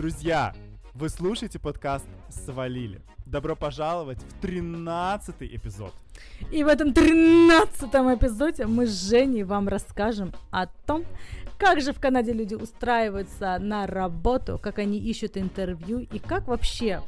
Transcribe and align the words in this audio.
Друзья, 0.00 0.54
вы 0.94 1.10
слушаете 1.10 1.58
подкаст 1.58 2.06
«Свалили». 2.30 3.02
Добро 3.26 3.54
пожаловать 3.54 4.16
в 4.22 4.40
13 4.40 5.34
эпизод. 5.42 5.92
И 6.50 6.64
в 6.64 6.68
этом 6.68 6.94
13 6.94 7.82
эпизоде 7.82 8.64
мы 8.64 8.86
с 8.86 9.10
Женей 9.10 9.42
вам 9.42 9.68
расскажем 9.68 10.32
о 10.50 10.68
том, 10.86 11.04
как 11.58 11.82
же 11.82 11.92
в 11.92 12.00
Канаде 12.00 12.32
люди 12.32 12.54
устраиваются 12.54 13.58
на 13.58 13.86
работу, 13.86 14.58
как 14.58 14.78
они 14.78 14.98
ищут 14.98 15.36
интервью 15.36 15.98
и 15.98 16.18
как 16.18 16.48
вообще 16.48 17.02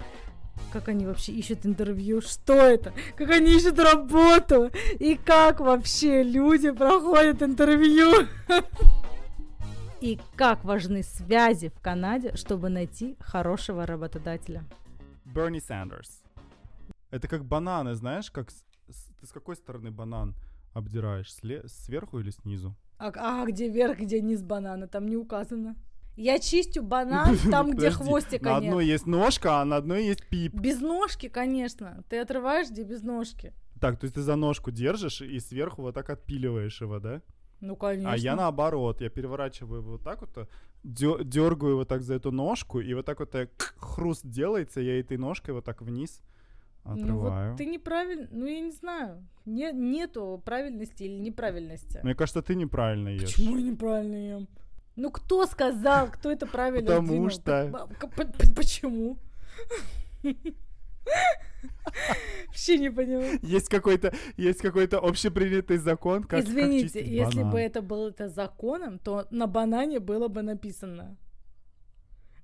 как 0.70 0.88
они 0.88 1.06
вообще 1.06 1.32
ищут 1.32 1.64
интервью, 1.64 2.20
что 2.20 2.52
это, 2.52 2.93
как 3.16 3.30
они 3.30 3.56
ищут 3.56 3.79
работу 3.79 4.70
и 5.00 5.14
как 5.16 5.61
вообще 5.61 6.22
люди 6.22 6.70
проходят 6.70 7.43
интервью. 7.43 8.29
И 10.03 10.19
как 10.34 10.64
важны 10.64 11.05
связи 11.05 11.68
в 11.68 11.79
Канаде, 11.80 12.35
чтобы 12.35 12.68
найти 12.68 13.16
хорошего 13.21 13.86
работодателя. 13.86 14.64
Берни 15.25 15.61
Сандерс. 15.61 16.25
Это 17.13 17.29
как 17.29 17.45
бананы, 17.45 17.95
знаешь, 17.95 18.29
как 18.32 18.50
с, 18.50 18.64
с, 18.89 19.04
ты 19.21 19.26
с 19.29 19.31
какой 19.31 19.54
стороны 19.54 19.93
банан 19.93 20.35
обдираешь, 20.73 21.32
сле, 21.32 21.62
сверху 21.68 22.18
или 22.18 22.31
снизу? 22.31 22.75
А, 22.99 23.12
а 23.14 23.46
где 23.46 23.68
верх, 23.68 24.00
где 24.00 24.21
низ 24.21 24.43
банана, 24.43 24.89
там 24.89 25.07
не 25.07 25.17
указано. 25.17 25.76
Я 26.17 26.40
чистю 26.40 26.82
банан 26.95 27.39
там, 27.48 27.71
где 27.71 27.90
хвостика 27.90 28.50
На 28.50 28.57
одной 28.57 28.87
есть 28.87 29.07
ножка, 29.07 29.61
а 29.61 29.64
на 29.64 29.76
одной 29.76 30.07
есть 30.07 30.26
пип. 30.29 30.53
Без 30.53 30.81
ножки, 30.81 31.29
конечно. 31.29 32.03
Ты 32.09 32.19
отрываешь, 32.19 32.70
где 32.70 32.83
без 32.83 33.03
ножки. 33.03 33.55
Так, 33.81 34.00
то 34.00 34.06
есть 34.06 34.17
ты 34.17 34.23
за 34.23 34.34
ножку 34.34 34.73
держишь 34.73 35.23
и 35.23 35.39
сверху 35.39 35.83
вот 35.83 35.95
так 35.95 36.11
отпиливаешь 36.11 36.81
его, 36.81 36.98
да? 36.98 37.23
Ну, 37.62 37.77
конечно. 37.77 38.12
А 38.12 38.16
я 38.16 38.34
наоборот, 38.34 39.00
я 39.00 39.08
переворачиваю 39.08 39.80
его 39.80 39.92
вот 39.92 40.03
так 40.03 40.20
вот, 40.20 40.48
дергаю 40.83 41.77
вот 41.77 41.89
так 41.89 42.03
за 42.03 42.14
эту 42.14 42.33
ножку, 42.33 42.80
и 42.80 42.92
вот 42.94 43.06
так 43.06 43.20
вот 43.20 43.30
так 43.30 43.50
хруст 43.78 44.27
делается, 44.27 44.80
я 44.80 44.98
этой 44.98 45.16
ножкой 45.16 45.55
вот 45.55 45.64
так 45.64 45.81
вниз 45.81 46.22
отрываю. 46.83 47.45
Ну, 47.45 47.50
вот 47.50 47.59
ты 47.59 47.67
неправильно, 47.67 48.28
ну, 48.33 48.47
я 48.47 48.61
не 48.61 48.72
знаю, 48.72 49.25
не, 49.47 49.72
нету 49.72 50.42
правильности 50.45 51.05
или 51.05 51.19
неправильности. 51.19 52.00
Мне 52.03 52.17
кажется, 52.17 52.42
ты 52.42 52.56
неправильно 52.56 53.11
ешь. 53.11 53.37
Почему 53.37 53.56
я 53.56 53.62
неправильно 53.62 54.17
ем? 54.17 54.48
Ну 54.97 55.11
кто 55.11 55.47
сказал, 55.47 56.09
кто 56.09 56.33
это 56.33 56.47
правильно 56.47 56.91
Потому 56.91 57.31
что... 57.31 57.89
Почему? 58.56 59.17
Вообще 62.47 62.78
не 62.78 62.91
понимаю. 62.91 63.39
Есть 63.42 63.69
какой-то, 63.69 64.12
есть 64.36 64.61
какой-то 64.61 64.98
общепринятый 64.98 65.78
закон, 65.78 66.25
как 66.25 66.44
Извините, 66.44 67.00
как 67.00 67.09
если 67.09 67.39
банан. 67.41 67.50
бы 67.53 67.61
это 67.61 67.83
было 67.83 68.09
это 68.09 68.28
законом, 68.28 68.98
то 68.98 69.27
на 69.31 69.47
банане 69.47 70.00
было 70.00 70.28
бы 70.28 70.42
написано 70.42 71.17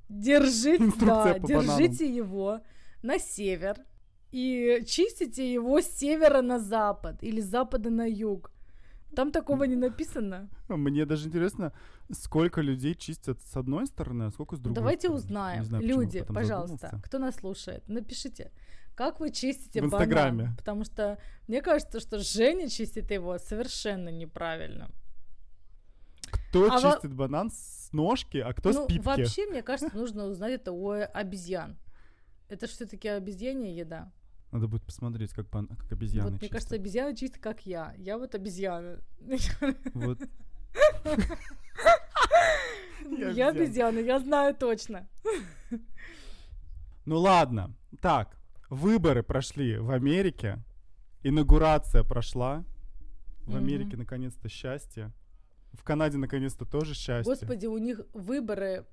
Держите, 0.09 0.91
да, 1.00 1.39
держите 1.39 2.05
бананам. 2.05 2.17
его 2.17 2.61
на 3.03 3.19
север 3.19 3.77
и 4.33 4.83
чистите 4.87 5.53
его 5.53 5.81
с 5.81 5.87
севера 5.87 6.41
на 6.43 6.59
запад 6.59 7.22
или 7.22 7.41
с 7.41 7.47
запада 7.47 7.91
на 7.91 8.09
юг. 8.09 8.50
Там 9.14 9.33
такого 9.33 9.64
не 9.64 9.77
написано. 9.77 10.48
Мне 10.69 11.06
даже 11.06 11.28
интересно, 11.28 11.73
сколько 12.12 12.61
людей 12.61 12.95
чистят 12.95 13.41
с 13.42 13.56
одной 13.56 13.87
стороны, 13.87 14.25
а 14.25 14.31
сколько 14.31 14.56
с 14.56 14.59
другой 14.59 14.75
Давайте 14.75 15.09
стороны. 15.09 15.19
узнаем. 15.19 15.65
знаю, 15.65 15.84
Люди, 15.84 16.23
пожалуйста, 16.23 16.77
задумался. 16.77 17.03
кто 17.06 17.19
нас 17.19 17.37
слушает, 17.37 17.89
напишите, 17.89 18.53
как 18.95 19.20
вы 19.20 19.31
чистите 19.31 19.81
В 19.81 19.87
Инстаграме. 19.87 20.42
банан. 20.42 20.56
Потому 20.56 20.84
что 20.84 21.19
мне 21.47 21.62
кажется, 21.62 22.00
что 22.00 22.19
Женя 22.19 22.69
чистит 22.69 23.11
его 23.11 23.39
совершенно 23.39 24.09
неправильно. 24.09 24.91
Кто 26.50 26.70
а 26.72 26.81
чистит 26.81 27.12
во... 27.12 27.28
банан 27.28 27.50
с 27.50 27.91
ножки, 27.93 28.39
а 28.39 28.53
кто 28.53 28.72
ну, 28.72 28.84
с 28.84 28.87
пипки? 28.89 29.05
Вообще, 29.05 29.47
мне 29.47 29.62
кажется, 29.62 29.97
нужно 29.97 30.27
узнать 30.27 30.55
это 30.55 30.72
у 30.72 30.91
обезьян. 30.91 31.78
Это 32.48 32.67
же 32.67 32.72
все-таки 32.72 33.09
обезьянья 33.09 33.72
еда. 33.72 34.12
Надо 34.51 34.67
будет 34.67 34.83
посмотреть, 34.83 35.33
как, 35.33 35.47
пан, 35.49 35.67
как 35.67 35.93
обезьяны 35.93 36.31
Вот, 36.31 36.41
мне 36.41 36.49
кажется, 36.49 36.77
обезьяна 36.77 37.15
чистит, 37.15 37.41
как 37.41 37.67
я. 37.67 37.95
Я 37.99 38.17
вот 38.19 38.34
обезьяна. 38.34 39.00
Вот. 39.95 40.19
Я 43.11 43.49
обезьяна, 43.49 43.99
я 43.99 44.19
знаю 44.21 44.55
точно. 44.55 45.09
Ну 47.05 47.19
ладно. 47.19 47.75
Так, 48.00 48.37
выборы 48.71 49.22
прошли 49.22 49.78
в 49.78 49.91
Америке. 49.91 50.59
Инаугурация 51.22 52.05
прошла. 52.05 52.65
В 53.47 53.56
Америке 53.56 53.97
наконец-то 53.97 54.49
счастье. 54.49 55.12
В 55.72 55.83
Канаде 55.84 56.19
наконец-то 56.19 56.65
тоже 56.65 56.95
счастье. 56.95 57.33
Господи, 57.33 57.67
у 57.67 57.78
них 57.78 58.01
выборы 58.12 58.87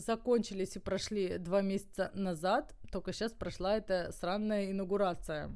закончились 0.00 0.76
и 0.76 0.80
прошли 0.80 1.38
два 1.38 1.62
месяца 1.62 2.10
назад, 2.14 2.74
только 2.90 3.12
сейчас 3.12 3.32
прошла 3.32 3.76
эта 3.76 4.12
сраная 4.12 4.70
инаугурация. 4.70 5.50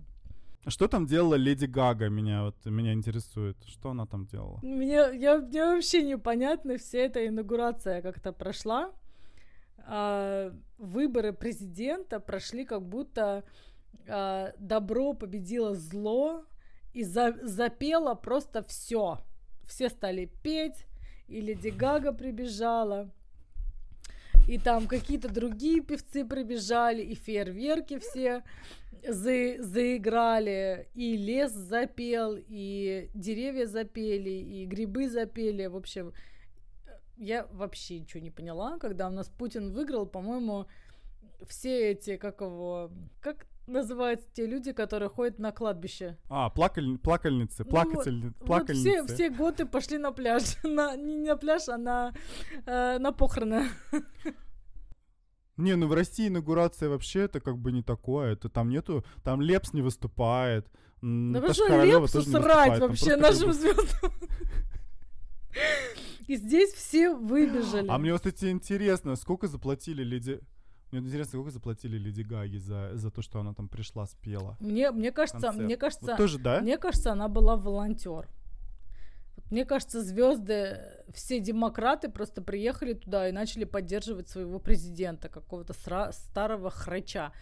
Что 0.69 0.89
там 0.89 1.07
делала 1.07 1.37
Леди 1.37 1.67
Гага? 1.67 2.09
Меня 2.09 2.43
вот 2.43 2.57
меня 2.65 2.93
интересует. 2.93 3.57
Что 3.67 3.91
она 3.91 4.05
там 4.05 4.27
делала? 4.27 4.59
Мне, 4.63 5.05
я, 5.15 5.39
мне 5.39 5.65
вообще 5.65 6.03
непонятно, 6.03 6.77
вся 6.77 6.99
эта 6.99 7.25
инаугурация 7.25 8.03
как-то 8.03 8.33
прошла. 8.33 8.93
А, 9.79 10.53
выборы 10.79 11.33
президента 11.33 12.19
прошли 12.19 12.65
как 12.65 12.83
будто 12.83 13.45
а, 14.09 14.53
добро 14.59 15.15
победило 15.15 15.75
зло 15.75 16.45
и 16.93 17.05
за, 17.05 17.37
запело 17.43 18.15
просто 18.15 18.65
все. 18.65 19.21
Все 19.65 19.89
стали 19.89 20.31
петь, 20.43 20.87
и 21.29 21.41
Леди 21.41 21.69
Гага 21.69 22.13
прибежала 22.13 23.11
и 24.47 24.59
там 24.59 24.87
какие-то 24.87 25.29
другие 25.29 25.81
певцы 25.83 26.25
прибежали, 26.25 27.03
и 27.03 27.15
фейерверки 27.15 27.99
все 27.99 28.43
за 29.07 29.63
заиграли, 29.63 30.89
и 30.95 31.17
лес 31.17 31.53
запел, 31.53 32.37
и 32.37 33.11
деревья 33.15 33.67
запели, 33.67 34.31
и 34.31 34.67
грибы 34.67 35.09
запели. 35.09 35.67
В 35.67 35.77
общем, 35.77 36.13
я 37.17 37.47
вообще 37.53 38.01
ничего 38.01 38.23
не 38.23 38.31
поняла, 38.31 38.79
когда 38.79 39.09
у 39.09 39.11
нас 39.11 39.29
Путин 39.29 39.73
выиграл, 39.73 40.07
по-моему, 40.07 40.67
все 41.49 41.93
эти, 41.93 42.17
как 42.17 42.41
его, 42.41 42.91
как 43.21 43.47
называются 43.67 44.29
те 44.33 44.47
люди, 44.47 44.73
которые 44.73 45.09
ходят 45.09 45.39
на 45.39 45.53
кладбище. 45.53 46.17
А, 46.29 46.51
плакаль, 46.51 46.99
плакальницы, 46.99 47.65
плакательницы, 47.65 48.35
ну, 48.39 48.47
плакальницы. 48.47 49.03
Вот 49.03 49.11
все, 49.11 49.15
все 49.15 49.31
годы 49.31 49.67
пошли 49.67 49.99
на 49.99 50.13
пляж. 50.13 50.43
на, 50.65 50.97
не 50.97 51.17
на 51.17 51.37
пляж, 51.37 51.69
а 51.69 51.77
на, 51.77 52.13
э, 52.67 52.99
на 52.99 53.13
похороны. 53.13 53.69
Не, 55.57 55.75
ну 55.77 55.87
в 55.87 55.95
России 55.95 56.29
инаугурация 56.29 56.89
вообще 56.89 57.21
это 57.21 57.41
как 57.41 57.59
бы 57.59 57.73
не 57.73 57.83
такое. 57.83 58.33
Это 58.33 58.49
там 58.49 58.69
нету, 58.69 59.05
там 59.25 59.41
Лепс 59.41 59.73
не 59.73 59.83
выступает. 59.83 60.71
Да 61.01 61.41
вы 61.41 61.53
что, 61.53 61.85
Лепсу 61.85 62.23
срать 62.23 62.79
вообще 62.79 63.17
нашим 63.17 63.53
звездам? 63.53 64.13
И 66.27 66.37
здесь 66.37 66.73
все 66.73 67.15
выбежали. 67.15 67.87
А 67.89 67.99
мне, 67.99 68.15
кстати, 68.15 68.51
интересно, 68.51 69.17
сколько 69.17 69.47
заплатили 69.47 70.03
Леди... 70.03 70.41
Мне 70.93 71.01
интересно, 71.01 71.33
сколько 71.33 71.51
заплатили 71.51 71.99
Леди 71.99 72.23
Гаги 72.23 72.59
за, 72.59 72.91
за 72.95 73.11
то, 73.11 73.21
что 73.23 73.41
она 73.41 73.55
там 73.55 73.69
пришла, 73.69 74.07
спела. 74.07 74.57
Мне, 74.61 74.91
мне 74.93 75.11
кажется, 75.11 75.53
мне 75.53 75.77
кажется, 75.77 76.07
вот 76.07 76.17
тоже, 76.17 76.39
да? 76.39 76.61
мне 76.61 76.79
кажется, 76.79 77.13
она 77.13 77.29
была 77.29 77.57
волонтер. 77.57 78.29
Мне 79.51 79.65
кажется, 79.65 80.03
звезды, 80.03 80.79
все 81.13 81.39
демократы 81.41 82.09
просто 82.09 82.43
приехали 82.43 82.95
туда 82.95 83.29
и 83.29 83.33
начали 83.33 83.65
поддерживать 83.65 84.29
своего 84.29 84.59
президента, 84.59 85.29
какого-то 85.29 85.73
старого 86.13 86.71
храча. 86.71 87.33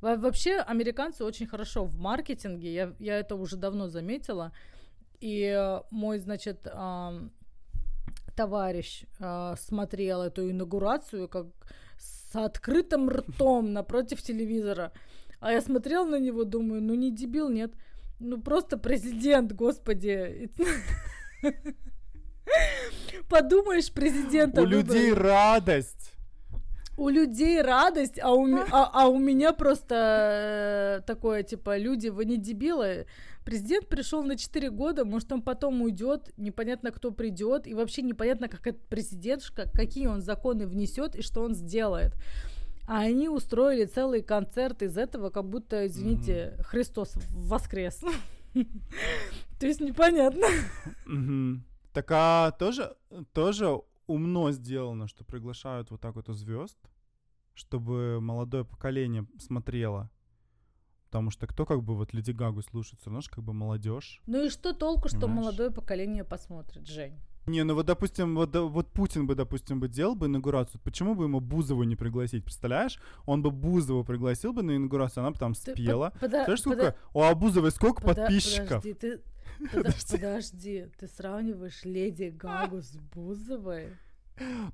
Вообще, 0.00 0.56
американцы 0.56 1.24
очень 1.24 1.46
хорошо 1.46 1.84
в 1.84 1.98
маркетинге, 1.98 2.74
я, 2.74 2.94
я 2.98 3.18
это 3.18 3.36
уже 3.36 3.56
давно 3.56 3.88
заметила. 3.88 4.52
И 5.20 5.80
мой, 5.90 6.18
значит, 6.18 6.66
э, 6.66 7.28
товарищ 8.34 9.04
э, 9.18 9.54
смотрел 9.58 10.22
эту 10.22 10.50
инаугурацию 10.50 11.26
как 11.28 11.46
с 12.32 12.36
открытым 12.36 13.08
ртом 13.08 13.72
напротив 13.72 14.22
телевизора. 14.22 14.92
А 15.40 15.52
я 15.52 15.60
смотрела 15.60 16.06
на 16.06 16.18
него, 16.18 16.44
думаю, 16.44 16.82
ну 16.82 16.94
не 16.94 17.10
дебил, 17.10 17.48
нет. 17.48 17.72
Ну 18.18 18.40
просто 18.40 18.78
президент, 18.78 19.52
господи. 19.52 20.50
Подумаешь, 23.28 23.92
президента. 23.92 24.62
У 24.62 24.66
людей 24.66 25.12
радость. 25.12 26.12
У 26.96 27.10
людей 27.10 27.60
радость, 27.60 28.18
а 28.22 28.32
у, 28.32 28.46
а, 28.56 28.90
а 28.92 29.08
у 29.08 29.18
меня 29.18 29.52
просто 29.52 31.00
э, 31.00 31.06
такое, 31.06 31.42
типа, 31.42 31.76
люди, 31.76 32.08
вы 32.08 32.24
не 32.24 32.38
дебилы. 32.38 33.06
Президент 33.46 33.88
пришел 33.88 34.24
на 34.24 34.36
4 34.36 34.70
года, 34.70 35.04
может, 35.04 35.30
он 35.30 35.40
потом 35.40 35.80
уйдет, 35.80 36.32
непонятно, 36.36 36.90
кто 36.90 37.12
придет, 37.12 37.68
и 37.68 37.74
вообще 37.74 38.02
непонятно, 38.02 38.48
как 38.48 38.66
этот 38.66 38.84
президент, 38.88 39.44
как, 39.54 39.70
какие 39.70 40.08
он 40.08 40.20
законы 40.20 40.66
внесет 40.66 41.14
и 41.14 41.22
что 41.22 41.44
он 41.44 41.54
сделает. 41.54 42.16
А 42.88 43.02
они 43.02 43.28
устроили 43.28 43.84
целый 43.84 44.22
концерт 44.22 44.82
из 44.82 44.98
этого, 44.98 45.30
как 45.30 45.48
будто, 45.48 45.86
извините, 45.86 46.56
mm-hmm. 46.58 46.62
Христос 46.64 47.14
воскрес. 47.30 48.00
То 49.60 49.66
есть 49.66 49.80
непонятно. 49.80 50.48
Так 51.92 52.10
а 52.10 52.50
тоже, 52.50 52.96
тоже 53.32 53.80
умно 54.08 54.50
сделано, 54.50 55.06
что 55.06 55.24
приглашают 55.24 55.92
вот 55.92 56.00
так 56.00 56.16
вот 56.16 56.26
звезд. 56.30 56.76
чтобы 57.54 58.20
молодое 58.20 58.64
поколение 58.64 59.24
смотрело. 59.38 60.10
Потому 61.10 61.30
что 61.30 61.46
кто 61.46 61.64
как 61.64 61.82
бы 61.82 61.94
вот 61.94 62.12
Леди 62.12 62.32
Гагу 62.32 62.62
слушает, 62.62 63.00
все 63.00 63.10
равно 63.10 63.20
же 63.20 63.30
как 63.30 63.42
бы 63.44 63.52
молодежь. 63.52 64.20
Ну 64.26 64.44
и 64.44 64.50
что 64.50 64.72
толку, 64.72 65.08
что 65.08 65.20
Понимаешь? 65.20 65.38
молодое 65.40 65.70
поколение 65.70 66.24
посмотрит, 66.24 66.86
Жень? 66.88 67.14
Не, 67.46 67.62
ну 67.62 67.74
вот, 67.74 67.86
допустим, 67.86 68.34
вот, 68.34 68.56
вот 68.56 68.88
Путин 68.92 69.28
бы, 69.28 69.36
допустим, 69.36 69.78
бы 69.78 69.86
делал 69.88 70.16
бы 70.16 70.26
инаугурацию, 70.26 70.80
почему 70.82 71.14
бы 71.14 71.24
ему 71.24 71.38
Бузову 71.38 71.84
не 71.84 71.94
пригласить? 71.94 72.42
Представляешь? 72.42 72.98
Он 73.24 73.40
бы 73.40 73.52
Бузову 73.52 74.02
пригласил 74.02 74.52
бы 74.52 74.64
на 74.64 74.74
инаугурацию, 74.76 75.22
она 75.22 75.30
бы 75.30 75.38
там 75.38 75.54
Ты 75.54 75.72
спела. 75.72 76.10
под- 76.10 76.22
пода- 76.22 76.44
Знаешь, 76.44 76.60
сколько? 76.60 76.76
пода- 76.86 76.96
У 77.14 77.22
Абузовой 77.22 77.70
сколько 77.70 78.02
пода- 78.02 78.22
подписчиков? 78.22 78.82
Подожди, 78.82 78.94
ты, 78.94 79.20
Подожди. 79.72 80.16
подожди, 80.16 80.86
ты 80.98 81.06
сравниваешь 81.06 81.84
Леди 81.84 82.34
Гагу 82.36 82.82
с 82.82 82.96
Бузовой? 83.14 83.90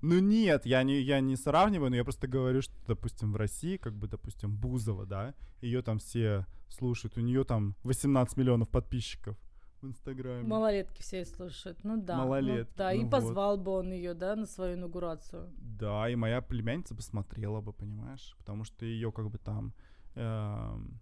Ну 0.01 0.19
нет, 0.19 0.67
я 0.67 0.83
не, 0.83 1.01
я 1.01 1.21
не 1.21 1.37
сравниваю, 1.37 1.91
но 1.91 1.97
я 1.97 2.05
просто 2.05 2.27
говорю, 2.27 2.63
что, 2.63 2.75
допустим, 2.87 3.33
в 3.33 3.37
России, 3.37 3.77
как 3.77 3.95
бы, 3.95 4.09
допустим, 4.09 4.57
Бузова, 4.57 5.07
да, 5.07 5.35
ее 5.61 5.83
там 5.83 5.99
все 5.99 6.47
слушают, 6.69 7.17
у 7.17 7.21
нее 7.21 7.45
там 7.45 7.77
18 7.85 8.37
миллионов 8.37 8.69
подписчиков 8.69 9.37
в 9.83 9.87
Инстаграме. 9.87 10.43
Малолетки 10.43 11.03
все 11.03 11.25
слушают. 11.25 11.83
Ну 11.85 12.01
да. 12.01 12.17
ну 12.17 12.23
Малолетки, 12.25 12.77
да, 12.77 12.93
и 12.93 12.99
ну 12.99 13.05
вот. 13.05 13.11
позвал 13.11 13.59
бы 13.59 13.73
он 13.73 13.93
ее, 13.93 14.15
да, 14.15 14.37
на 14.37 14.47
свою 14.47 14.75
инаугурацию. 14.75 15.51
Да, 15.57 16.09
и 16.09 16.15
моя 16.15 16.41
племянница 16.41 16.95
бы 16.95 17.03
смотрела 17.03 17.61
бы, 17.61 17.73
понимаешь? 17.73 18.35
Потому 18.39 18.65
что 18.65 18.85
ее 18.85 19.13
как 19.13 19.31
бы 19.31 19.39
там 19.39 19.75
эм, 20.15 21.01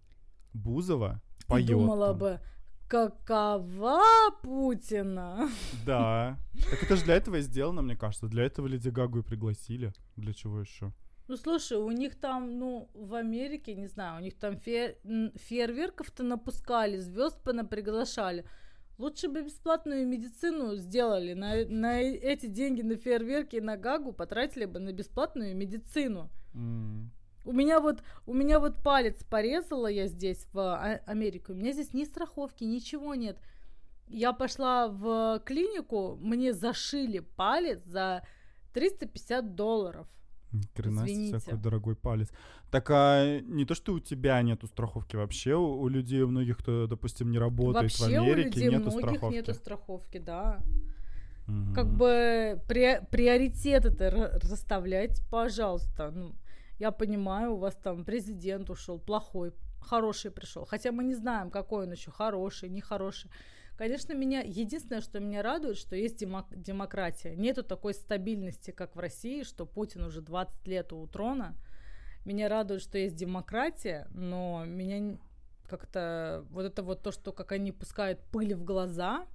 Бузова 0.53 1.21
поет. 1.47 1.67
думала 1.67 2.07
там. 2.09 2.17
бы, 2.17 2.39
какова 2.91 4.01
Путина? 4.43 5.49
Да. 5.85 6.37
Так 6.69 6.83
это 6.83 6.95
же 6.95 7.03
для 7.05 7.15
этого 7.15 7.37
и 7.37 7.41
сделано, 7.41 7.81
мне 7.81 7.95
кажется. 7.95 8.27
Для 8.27 8.43
этого 8.43 8.67
Леди 8.67 8.89
Гагу 8.89 9.19
и 9.19 9.23
пригласили. 9.23 9.93
Для 10.17 10.33
чего 10.33 10.59
еще? 10.59 10.91
Ну 11.27 11.37
слушай, 11.37 11.77
у 11.77 11.91
них 11.91 12.15
там, 12.19 12.59
ну, 12.59 12.89
в 12.93 13.13
Америке, 13.15 13.75
не 13.75 13.87
знаю, 13.87 14.17
у 14.19 14.23
них 14.23 14.33
там 14.37 14.55
фе- 14.55 14.97
фейерверков-то 15.37 16.23
напускали, 16.23 16.97
звезд 16.99 17.41
приглашали. 17.43 18.43
Лучше 18.97 19.29
бы 19.29 19.41
бесплатную 19.41 20.05
медицину 20.07 20.75
сделали. 20.75 21.33
На, 21.33 21.65
на 21.69 22.01
э- 22.01 22.17
эти 22.33 22.47
деньги 22.47 22.81
на 22.81 22.95
фейерверки 22.97 23.55
и 23.55 23.61
на 23.61 23.77
Гагу 23.77 24.11
потратили 24.13 24.65
бы 24.65 24.79
на 24.79 24.91
бесплатную 24.91 25.55
медицину. 25.55 26.29
М. 26.53 27.09
У 27.45 27.51
меня 27.53 27.79
вот, 27.79 28.03
у 28.27 28.33
меня 28.33 28.59
вот 28.59 28.83
палец 28.83 29.23
порезала 29.23 29.87
я 29.87 30.07
здесь, 30.07 30.47
в 30.53 30.59
А- 30.59 31.01
Америке. 31.07 31.51
У 31.53 31.55
меня 31.55 31.71
здесь 31.71 31.93
ни 31.93 32.03
страховки, 32.05 32.63
ничего 32.63 33.15
нет. 33.15 33.37
Я 34.07 34.33
пошла 34.33 34.87
в 34.89 35.39
клинику, 35.45 36.17
мне 36.21 36.53
зашили 36.53 37.19
палец 37.19 37.83
за 37.85 38.23
350 38.73 39.55
долларов. 39.55 40.07
Хрена 40.75 41.05
Извините. 41.05 41.39
какой 41.39 41.57
дорогой 41.59 41.95
палец. 41.95 42.29
Так 42.71 42.89
а 42.91 43.39
не 43.39 43.65
то, 43.65 43.73
что 43.73 43.93
у 43.93 43.99
тебя 43.99 44.41
нету 44.41 44.67
страховки 44.67 45.15
вообще, 45.15 45.55
у, 45.55 45.79
у 45.81 45.87
людей, 45.87 46.21
у 46.23 46.27
многих, 46.27 46.57
кто, 46.57 46.87
допустим, 46.87 47.31
не 47.31 47.39
работает 47.39 47.97
Вообще 47.97 48.19
в 48.19 48.21
у 48.21 48.23
Америке, 48.25 48.49
людей 48.49 48.69
нету 48.69 48.89
многих 48.91 48.99
страховки. 48.99 49.35
нету 49.35 49.53
страховки, 49.53 50.17
да. 50.19 50.59
Мгм. 51.47 51.73
Как 51.73 51.87
бы 51.87 52.61
при, 52.67 53.01
приоритеты-то 53.09 54.07
ра- 54.09 54.39
расставляйте, 54.41 55.23
пожалуйста. 55.31 56.11
Ну, 56.11 56.33
я 56.81 56.91
понимаю, 56.91 57.53
у 57.53 57.57
вас 57.57 57.75
там 57.75 58.03
президент 58.03 58.69
ушел, 58.71 58.97
плохой, 58.99 59.51
хороший 59.81 60.31
пришел. 60.31 60.65
Хотя 60.65 60.91
мы 60.91 61.03
не 61.03 61.13
знаем, 61.15 61.51
какой 61.51 61.85
он 61.85 61.91
еще 61.91 62.09
хороший, 62.09 62.69
нехороший. 62.69 63.29
Конечно, 63.77 64.13
меня 64.15 64.41
единственное, 64.41 65.01
что 65.01 65.19
меня 65.19 65.43
радует, 65.43 65.77
что 65.77 65.95
есть 65.95 66.17
демок- 66.23 66.55
демократия. 66.55 67.35
Нету 67.35 67.63
такой 67.63 67.93
стабильности, 67.93 68.71
как 68.71 68.95
в 68.95 68.99
России, 68.99 69.43
что 69.43 69.65
Путин 69.67 70.01
уже 70.03 70.21
20 70.21 70.67
лет 70.67 70.91
у 70.91 71.05
трона. 71.07 71.55
Меня 72.25 72.49
радует, 72.49 72.81
что 72.81 72.97
есть 72.97 73.15
демократия, 73.15 74.07
но 74.11 74.63
меня 74.65 75.17
как-то 75.69 76.43
вот 76.49 76.65
это 76.65 76.81
вот 76.83 77.03
то, 77.03 77.11
что 77.11 77.31
как 77.31 77.51
они 77.51 77.71
пускают 77.71 78.19
пыль 78.31 78.55
в 78.55 78.63
глаза, 78.63 79.25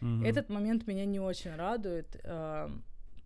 Мгм. 0.00 0.24
этот 0.24 0.48
момент 0.50 0.86
меня 0.86 1.04
не 1.04 1.20
очень 1.20 1.54
радует, 1.56 2.16
э, 2.24 2.68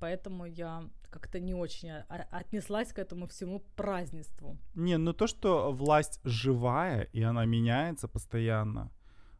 поэтому 0.06 0.46
я 0.46 0.82
как-то 1.10 1.40
не 1.40 1.54
очень 1.54 1.90
отнеслась 2.30 2.92
к 2.92 2.98
этому 2.98 3.26
всему 3.26 3.60
празднеству. 3.76 4.56
Не, 4.74 4.98
ну 4.98 5.12
то, 5.12 5.26
что 5.26 5.72
власть 5.72 6.20
живая, 6.24 7.08
и 7.14 7.22
она 7.22 7.46
меняется 7.46 8.08
постоянно, 8.08 8.90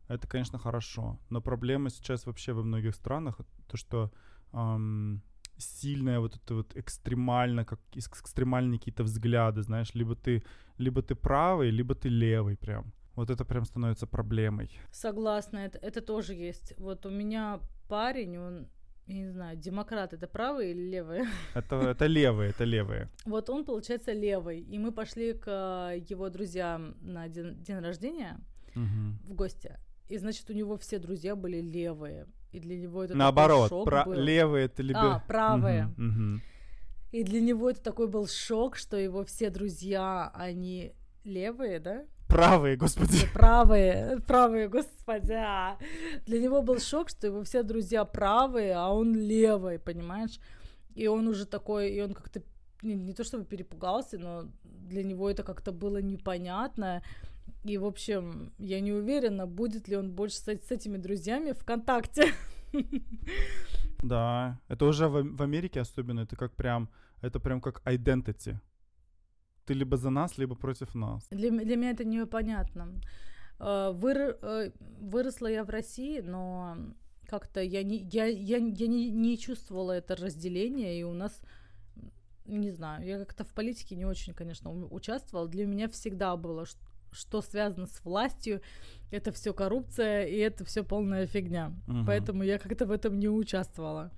это, 0.08 0.28
конечно, 0.28 0.58
хорошо. 0.58 1.18
Но 1.30 1.40
проблема 1.40 1.90
сейчас 1.90 2.26
вообще 2.26 2.52
во 2.52 2.62
многих 2.62 2.94
странах, 2.94 3.40
то, 3.68 3.76
что 3.76 4.10
ам, 4.52 5.22
сильная 5.58 6.18
вот 6.18 6.36
это 6.36 6.54
вот 6.54 6.76
экстремально, 6.76 7.64
как 7.64 7.80
экстремальные 7.96 8.78
какие-то 8.78 9.04
взгляды, 9.04 9.62
знаешь, 9.62 9.94
либо 9.94 10.14
ты, 10.14 10.42
либо 10.78 11.02
ты 11.02 11.14
правый, 11.14 11.70
либо 11.70 11.94
ты 11.94 12.08
левый 12.08 12.56
прям. 12.56 12.92
Вот 13.14 13.30
это 13.30 13.44
прям 13.44 13.64
становится 13.64 14.06
проблемой. 14.06 14.70
Согласна, 14.92 15.58
это, 15.58 15.78
это 15.78 16.00
тоже 16.00 16.34
есть. 16.34 16.74
Вот 16.78 17.06
у 17.06 17.10
меня 17.10 17.60
парень, 17.88 18.38
он, 18.38 18.66
я 19.06 19.14
не 19.14 19.30
знаю, 19.30 19.56
демократ 19.56 20.12
это 20.12 20.26
правый 20.26 20.70
или 20.72 20.90
левый? 20.90 21.20
Это, 21.54 21.76
это 21.76 22.06
левые, 22.06 22.50
это 22.50 22.64
левые. 22.64 23.08
Вот 23.24 23.48
он, 23.50 23.64
получается, 23.64 24.12
левый. 24.12 24.60
И 24.60 24.78
мы 24.78 24.90
пошли 24.92 25.32
к 25.32 25.46
э, 25.46 25.98
его 26.08 26.28
друзьям 26.28 26.96
на 27.00 27.28
день, 27.28 27.54
день 27.62 27.78
рождения 27.78 28.38
Мгм. 28.74 29.18
в 29.24 29.34
гости. 29.34 29.78
И, 30.08 30.18
значит, 30.18 30.50
у 30.50 30.52
него 30.52 30.76
все 30.76 30.98
друзья 30.98 31.34
были 31.36 31.60
левые. 31.60 32.26
И 32.52 32.60
для 32.60 32.76
него 32.76 33.04
это 33.04 33.14
Наоборот, 33.16 33.68
шок 33.68 33.84
пра- 33.86 34.04
был. 34.04 34.14
левые 34.14 34.66
это 34.66 34.82
либо... 34.82 35.16
А, 35.16 35.18
правые. 35.20 35.86
Мгм, 35.96 36.06
мгм. 36.08 36.42
И 37.12 37.22
для 37.22 37.40
него 37.40 37.70
это 37.70 37.80
такой 37.82 38.08
был 38.08 38.26
шок, 38.26 38.76
что 38.76 38.96
его 38.96 39.24
все 39.24 39.50
друзья, 39.50 40.30
они 40.34 40.92
левые, 41.24 41.78
да? 41.80 42.04
Правые, 42.28 42.76
господи. 42.76 43.16
Или 43.16 43.32
Правые, 43.32 44.20
правые, 44.26 44.68
господи. 44.68 45.32
а. 45.32 45.78
Для 46.26 46.40
него 46.40 46.62
был 46.62 46.80
шок, 46.80 47.08
что 47.08 47.26
его 47.26 47.42
все 47.42 47.62
друзья 47.62 48.04
правые, 48.04 48.74
а 48.74 48.88
он 48.92 49.14
левый, 49.14 49.78
понимаешь? 49.78 50.38
И 50.94 51.06
он 51.08 51.28
уже 51.28 51.46
такой, 51.46 51.90
и 51.92 52.02
он 52.02 52.14
как-то 52.14 52.42
не, 52.82 52.94
не 52.94 53.12
то 53.12 53.24
чтобы 53.24 53.44
перепугался, 53.44 54.18
но 54.18 54.44
для 54.64 55.02
него 55.02 55.30
это 55.30 55.42
как-то 55.42 55.72
было 55.72 55.98
непонятно. 56.02 57.02
И, 57.64 57.78
в 57.78 57.84
общем, 57.84 58.52
я 58.58 58.80
не 58.80 58.92
уверена, 58.92 59.46
будет 59.46 59.88
ли 59.88 59.96
он 59.96 60.10
больше 60.12 60.36
с, 60.36 60.46
с 60.46 60.70
этими 60.70 60.98
друзьями 60.98 61.52
в 61.52 61.64
контакте. 61.64 62.32
Да, 64.02 64.58
это 64.68 64.84
уже 64.84 65.08
в, 65.08 65.36
в 65.36 65.42
Америке 65.42 65.80
особенно, 65.80 66.20
это 66.20 66.36
как 66.36 66.54
прям, 66.54 66.88
это 67.22 67.40
прям 67.40 67.60
как 67.60 67.82
identity. 67.86 68.56
Ты 69.66 69.74
либо 69.74 69.96
за 69.96 70.10
нас, 70.10 70.38
либо 70.38 70.54
против 70.54 70.94
нас. 70.94 71.26
Для, 71.30 71.50
для 71.50 71.76
меня 71.76 71.90
это 71.90 72.04
непонятно. 72.04 72.88
Э, 73.58 73.92
выр- 73.92 74.38
э, 74.42 74.70
выросла 75.00 75.48
я 75.48 75.64
в 75.64 75.70
России, 75.70 76.20
но 76.20 76.76
как-то 77.26 77.60
я 77.60 77.82
не, 77.82 77.96
я, 78.12 78.26
я, 78.26 78.58
я 78.58 78.86
не, 78.88 79.10
не 79.10 79.36
чувствовала 79.36 79.92
это 79.92 80.14
разделение, 80.14 81.00
и 81.00 81.04
у 81.04 81.12
нас, 81.12 81.40
не 82.46 82.70
знаю, 82.70 83.04
я 83.06 83.18
как-то 83.18 83.44
в 83.44 83.52
политике 83.52 83.96
не 83.96 84.04
очень, 84.06 84.34
конечно, 84.34 84.70
участвовала. 84.70 85.48
Для 85.48 85.66
меня 85.66 85.88
всегда 85.88 86.36
было, 86.36 86.66
ш- 86.66 86.78
что 87.12 87.42
связано 87.42 87.86
с 87.86 88.04
властью, 88.04 88.60
это 89.10 89.32
все 89.32 89.52
коррупция, 89.52 90.26
и 90.26 90.36
это 90.36 90.64
все 90.64 90.84
полная 90.84 91.26
фигня. 91.26 91.72
Мгм. 91.88 92.06
Поэтому 92.06 92.44
я 92.44 92.58
как-то 92.58 92.86
в 92.86 92.90
этом 92.92 93.18
не 93.18 93.28
участвовала. 93.28 94.10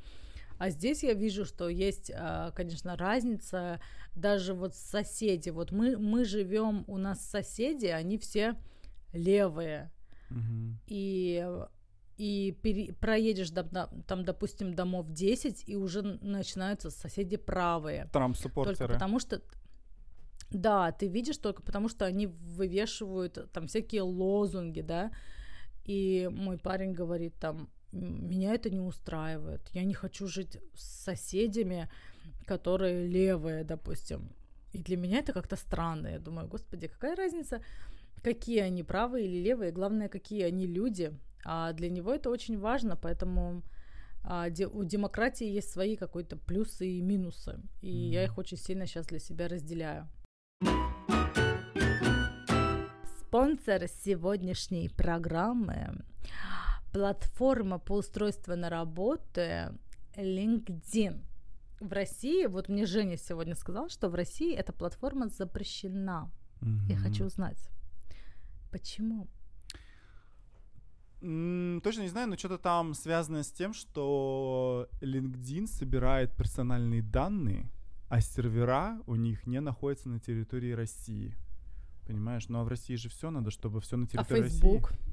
А 0.59 0.71
здесь 0.71 1.03
я 1.05 1.15
вижу, 1.15 1.45
что 1.45 1.69
есть, 1.69 2.11
а, 2.15 2.51
конечно, 2.53 2.97
разница 2.97 3.81
даже 4.15 4.55
вот 4.55 4.75
соседи. 4.75 5.51
Вот 5.51 5.71
мы, 5.71 5.97
мы 5.97 6.25
живем, 6.25 6.85
у 6.89 6.99
нас 6.99 7.21
соседи, 7.25 7.87
они 7.87 8.19
все 8.19 8.57
левые. 9.13 9.91
Мгм. 10.31 10.79
И, 10.89 11.47
и 12.17 12.57
пере- 12.63 12.93
проедешь 12.93 13.51
там, 13.51 14.25
допустим, 14.25 14.75
домов 14.75 15.11
10, 15.11 15.69
и 15.69 15.77
уже 15.77 16.03
начинаются 16.03 16.91
соседи 16.91 17.37
правые. 17.37 18.09
Только 18.13 18.13
Трамп-суппортеры. 18.19 18.93
потому 18.95 19.21
что 19.21 19.41
да, 20.51 20.93
ты 20.93 21.09
видишь 21.09 21.37
только 21.39 21.63
потому, 21.63 21.89
что 21.89 22.07
они 22.07 22.27
вывешивают 22.27 23.51
там 23.53 23.67
всякие 23.67 24.03
лозунги, 24.03 24.81
да, 24.81 25.13
и 25.85 26.29
мой 26.33 26.59
парень 26.59 26.93
говорит 26.93 27.35
там, 27.39 27.57
«М, 27.59 27.71
меня 27.93 28.55
это 28.55 28.71
не 28.71 28.81
устраивает, 28.81 29.63
я 29.73 29.85
не 29.85 29.95
хочу 29.95 30.27
жить 30.27 30.59
с 30.75 31.05
соседями, 31.05 31.89
которые 32.47 33.07
левые, 33.09 33.65
допустим. 33.65 34.29
И 34.73 34.79
для 34.83 34.97
меня 34.97 35.19
это 35.21 35.33
как-то 35.33 35.57
странно. 35.57 36.09
Я 36.09 36.19
думаю, 36.19 36.49
господи, 36.49 36.89
какая 36.89 37.17
разница, 37.17 37.63
какие 38.23 38.61
они 38.61 38.83
правые 38.83 39.27
или 39.27 39.43
левые, 39.43 39.73
главное, 39.73 40.09
какие 40.09 40.43
они 40.43 40.67
люди. 40.67 41.13
А 41.45 41.73
для 41.73 41.89
него 41.89 42.13
это 42.13 42.31
очень 42.31 42.59
важно, 42.59 42.97
поэтому 42.97 43.63
а, 44.25 44.51
де- 44.51 44.67
у 44.67 44.85
демократии 44.85 45.47
есть 45.47 45.71
свои 45.71 45.97
какие-то 45.97 46.37
плюсы 46.37 46.87
и 46.87 47.01
минусы. 47.01 47.61
И 47.81 47.91
я 47.91 48.23
Мгм. 48.25 48.33
их 48.33 48.39
очень 48.39 48.59
сильно 48.59 48.87
сейчас 48.87 49.07
для 49.07 49.19
себя 49.21 49.49
разделяю. 49.49 50.09
Спонсор 53.21 53.87
сегодняшней 53.89 54.89
программы– 54.89 56.05
платформа 56.93 57.79
по 57.79 57.97
устройству 57.99 58.57
на 58.57 58.69
работу 58.71 59.41
LinkedIn. 60.17 61.23
в 61.81 61.93
России, 61.93 62.47
вот 62.47 62.69
мне 62.69 62.87
Женя 62.87 63.17
сегодня 63.17 63.55
сказал, 63.55 63.89
что 63.89 64.09
в 64.09 64.15
России 64.15 64.53
эта 64.55 64.73
платформа 64.73 65.29
запрещена. 65.29 66.31
Мгм. 66.61 66.87
Я 66.89 66.97
хочу 66.97 67.25
узнать, 67.27 67.71
почему? 68.73 69.29
М, 71.23 71.81
Точно 71.83 72.03
не 72.03 72.09
знаю, 72.09 72.29
но 72.29 72.37
что-то 72.37 72.59
там 72.59 72.95
связано 72.95 73.43
с 73.43 73.51
тем, 73.53 73.75
что 73.75 74.89
LinkedIn 75.01 75.67
собирает 75.67 76.33
персональные 76.37 77.03
данные, 77.03 77.71
а 78.09 78.21
сервера 78.21 79.01
у 79.07 79.15
них 79.17 79.47
не 79.47 79.61
находятся 79.61 80.09
на 80.09 80.21
территории 80.21 80.73
России. 80.73 81.37
Понимаешь? 82.07 82.49
Ну 82.49 82.61
а 82.61 82.65
в 82.65 82.69
России 82.69 82.95
же 82.97 83.09
все 83.09 83.31
надо, 83.31 83.51
чтобы 83.51 83.81
все 83.81 83.97
на 83.97 84.05
А 84.05 84.09
территории 84.09 84.43
Facebook? 84.49 84.91
России. 84.91 85.08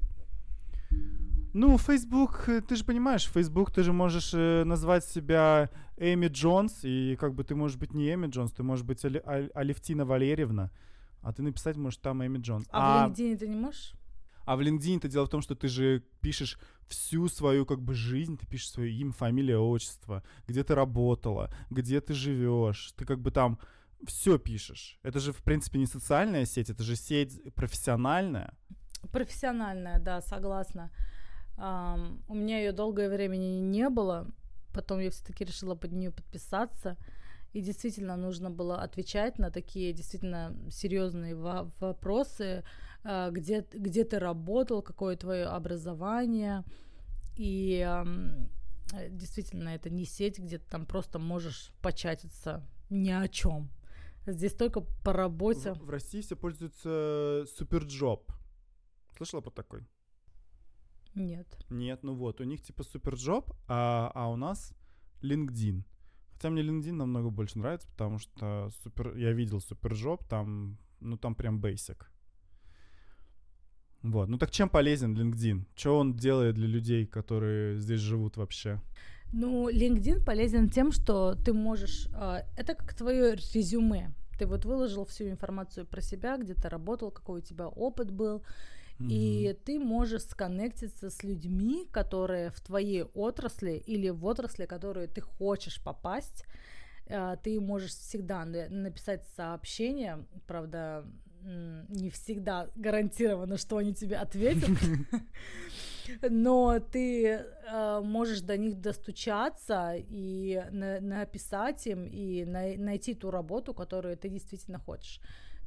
Ну, 1.58 1.78
Facebook, 1.78 2.50
э, 2.50 2.60
ты 2.60 2.76
же 2.76 2.84
понимаешь, 2.84 3.32
Facebook 3.34 3.72
ты 3.72 3.84
же 3.84 3.94
можешь 3.94 4.34
э, 4.34 4.66
назвать 4.66 5.06
себя 5.06 5.70
Эми 5.96 6.28
Джонс, 6.28 6.84
и 6.84 7.16
как 7.16 7.34
бы 7.34 7.46
ты 7.46 7.56
можешь 7.56 7.78
быть 7.78 7.94
не 7.94 8.14
Эми 8.14 8.28
Джонс, 8.28 8.52
ты 8.52 8.62
можешь 8.62 8.86
быть 8.86 9.06
Али- 9.06 9.22
Аль- 9.26 9.52
Алевтина 9.56 10.04
Валерьевна, 10.06 10.70
а 11.22 11.32
ты 11.32 11.44
написать 11.44 11.78
можешь 11.78 12.00
там 12.00 12.22
Эми 12.22 12.40
Джонс. 12.40 12.68
А, 12.72 13.08
в 13.08 13.12
LinkedIn 13.12 13.38
ты 13.38 13.48
не 13.48 13.56
можешь? 13.56 13.94
А 14.46 14.58
в 14.58 14.60
LinkedIn 14.60 14.98
это 14.98 15.08
дело 15.08 15.26
в 15.26 15.30
том, 15.30 15.42
что 15.42 15.56
ты 15.56 15.70
же 15.70 16.04
пишешь 16.20 16.60
всю 16.90 17.30
свою 17.30 17.66
как 17.66 17.80
бы 17.80 17.94
жизнь, 17.94 18.38
ты 18.38 18.46
пишешь 18.46 18.72
свое 18.72 18.92
имя, 18.92 19.14
фамилия, 19.14 19.58
отчество, 19.58 20.24
где 20.48 20.62
ты 20.62 20.76
работала, 20.76 21.50
где 21.70 22.02
ты 22.02 22.14
живешь, 22.14 22.92
ты 22.98 23.06
как 23.06 23.22
бы 23.22 23.32
там 23.32 23.60
все 24.06 24.38
пишешь. 24.38 25.00
Это 25.04 25.20
же 25.20 25.32
в 25.32 25.42
принципе 25.42 25.80
не 25.80 25.88
социальная 25.88 26.46
сеть, 26.46 26.70
это 26.70 26.84
же 26.84 26.98
сеть 26.98 27.42
профессиональная. 27.56 28.54
Профессиональная, 29.10 30.00
да, 30.00 30.22
согласна. 30.22 30.92
У 31.58 32.34
меня 32.34 32.60
ее 32.60 32.72
долгое 32.72 33.10
время 33.10 33.38
не- 33.38 33.90
было. 33.90 34.28
Потом 34.74 35.00
я 35.00 35.10
все-таки 35.10 35.46
решила 35.46 35.76
под 35.76 35.94
нее 35.94 36.12
подписаться. 36.12 36.98
И 37.54 37.62
действительно 37.62 38.18
нужно 38.18 38.52
было 38.52 38.82
отвечать 38.82 39.40
на 39.40 39.50
такие 39.50 39.94
действительно 39.94 40.54
серьезные 40.70 41.36
во- 41.36 41.72
вопросы, 41.80 42.66
а, 43.04 43.30
где, 43.32 43.66
где 43.74 44.04
ты 44.04 44.20
работал, 44.20 44.82
какое 44.82 45.16
твое 45.16 45.46
образование. 45.46 46.66
И 47.38 47.82
э, 47.88 49.10
действительно, 49.10 49.70
это 49.70 49.90
не 49.90 50.06
сеть, 50.06 50.40
где 50.40 50.58
ты 50.58 50.66
там 50.70 50.86
просто 50.86 51.18
можешь 51.20 51.72
початиться 51.82 52.68
ни 52.90 53.12
о 53.12 53.28
чем. 53.30 53.70
Здесь 54.26 54.54
только 54.54 54.82
по 54.82 55.14
работе. 55.14 55.74
В, 55.74 55.86
в 55.86 55.90
России 55.90 56.22
все 56.22 56.36
пользуются 56.36 57.46
Superjob. 57.56 58.32
Слышала 59.16 59.42
про 59.42 59.52
такой? 59.52 59.88
Нет. 61.16 61.48
Нет, 61.70 62.04
ну 62.04 62.14
вот, 62.14 62.42
у 62.42 62.44
них 62.44 62.62
типа 62.62 62.84
Superjob, 62.84 63.54
а, 63.68 64.12
а 64.14 64.30
у 64.30 64.36
нас 64.36 64.74
LinkedIn. 65.22 65.84
Хотя 66.34 66.50
мне 66.50 66.62
LinkedIn 66.62 66.92
намного 66.92 67.30
больше 67.30 67.58
нравится, 67.58 67.88
потому 67.88 68.20
что 68.20 68.70
супер, 68.84 69.16
я 69.16 69.32
видел 69.32 69.62
Superjob, 69.62 70.25
там, 70.26 70.78
ну 71.00 71.18
там 71.18 71.36
прям 71.36 71.60
basic. 71.60 72.04
Вот, 74.04 74.30
ну 74.30 74.38
так 74.38 74.52
чем 74.52 74.70
полезен 74.70 75.18
LinkedIn? 75.18 75.66
Что 75.76 75.98
он 75.98 76.16
делает 76.16 76.56
для 76.56 76.68
людей, 76.68 77.08
которые 77.08 77.80
здесь 77.80 78.02
живут 78.02 78.38
вообще? 78.38 78.82
Ну, 79.34 79.70
LinkedIn 79.70 80.24
полезен 80.24 80.70
тем, 80.70 80.92
что 80.92 81.36
ты 81.36 81.54
можешь... 81.54 82.08
а, 82.14 82.44
это 82.58 82.76
как 82.76 82.94
твое 82.94 83.36
резюме. 83.36 84.14
Ты 84.38 84.46
вот 84.46 84.66
выложил 84.66 85.06
всю 85.06 85.30
информацию 85.30 85.86
про 85.86 86.02
себя, 86.02 86.38
где 86.38 86.54
ты 86.54 86.70
работал, 86.70 87.10
какой 87.10 87.40
у 87.40 87.44
тебя 87.44 87.68
опыт 87.68 88.12
был, 88.12 88.44
и 89.00 89.58
ты 89.66 89.80
можешь 89.80 90.24
сконнектиться 90.24 91.10
с 91.10 91.24
людьми, 91.24 91.88
которые 91.92 92.50
в 92.52 92.60
твоей 92.62 93.04
отрасли 93.04 93.74
или 93.86 94.10
в 94.10 94.25
отрасли, 94.25 94.66
которую 94.66 95.08
ты 95.10 95.22
хочешь 95.22 95.82
попасть. 95.84 96.46
А, 97.10 97.36
Ты 97.36 97.60
можешь 97.62 97.92
всегда 97.92 98.46
на- 98.46 98.70
написать 98.70 99.28
сообщение, 99.36 100.25
правда, 100.48 101.06
не 101.90 102.10
всегда 102.10 102.70
гарантировано, 102.75 103.58
что 103.58 103.78
они 103.78 103.94
тебе 103.94 104.16
ответят, 104.18 104.70
но 106.30 106.80
ты 106.80 107.25
э, 107.28 108.02
можешь 108.04 108.42
до 108.42 108.58
них 108.58 108.80
достучаться 108.82 109.94
и 109.96 110.64
на- 110.72 111.00
написать 111.02 111.86
им 111.88 112.06
и 112.06 112.46
най- 112.46 112.78
найти 112.78 113.14
ту 113.14 113.32
работу, 113.32 113.74
которую 113.74 114.18
ты 114.18 114.30
действительно 114.30 114.80
хочешь. 114.80 115.20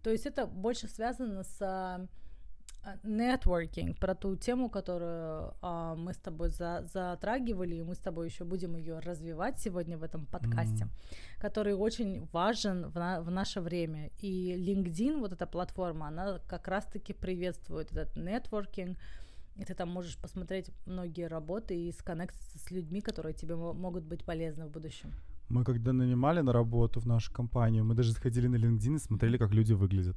То 0.02 0.11
есть 0.11 0.26
это 0.26 0.47
больше 0.47 0.88
связано 0.88 1.42
с 1.44 1.58
а, 1.61 2.06
нетворкинг, 3.04 3.99
про 3.99 4.14
ту 4.14 4.37
тему, 4.37 4.68
которую 4.71 5.54
а, 5.62 5.95
мы 5.97 6.12
с 6.12 6.16
тобой 6.18 6.49
за- 6.50 6.83
затрагивали, 6.92 7.76
и 7.76 7.83
мы 7.83 7.95
с 7.95 7.99
тобой 7.99 8.26
еще 8.28 8.45
будем 8.45 8.76
ее 8.76 8.99
развивать 9.00 9.59
сегодня 9.61 9.97
в 9.99 10.02
этом 10.02 10.26
подкасте, 10.26 10.85
Мгм. 10.85 10.90
который 11.40 11.75
очень 11.75 12.26
важен 12.33 12.87
в, 12.90 12.95
на- 12.95 13.21
в 13.21 13.30
наше 13.30 13.61
время. 13.61 14.11
И 14.23 14.54
LinkedIn, 14.57 15.18
вот 15.21 15.33
эта 15.33 15.47
платформа, 15.47 16.09
она 16.09 16.38
как 16.49 16.68
раз-таки 16.68 17.12
приветствует 17.12 17.92
этот 17.92 18.16
нетворкинг, 18.16 18.97
и 19.57 19.64
ты 19.64 19.75
там 19.75 19.88
можешь 19.88 20.16
посмотреть 20.16 20.71
многие 20.87 21.28
работы 21.28 21.75
и 21.75 21.92
сконнектиться 21.92 22.59
с 22.59 22.71
людьми, 22.71 23.00
которые 23.00 23.35
тебе 23.35 23.57
мо- 23.57 23.73
могут 23.75 24.04
быть 24.04 24.25
полезны 24.25 24.66
в 24.66 24.71
будущем. 24.71 25.11
Мы 25.49 25.64
когда 25.64 25.92
нанимали 25.92 26.42
на 26.42 26.52
работу 26.52 27.00
в 27.00 27.07
нашу 27.07 27.33
компанию, 27.33 27.85
мы 27.85 27.95
даже 27.95 28.12
заходили 28.12 28.49
на 28.49 28.57
LinkedIn 28.57 28.95
и 28.97 28.99
смотрели, 28.99 29.38
как 29.38 29.50
люди 29.54 29.73
выглядят. 29.73 30.16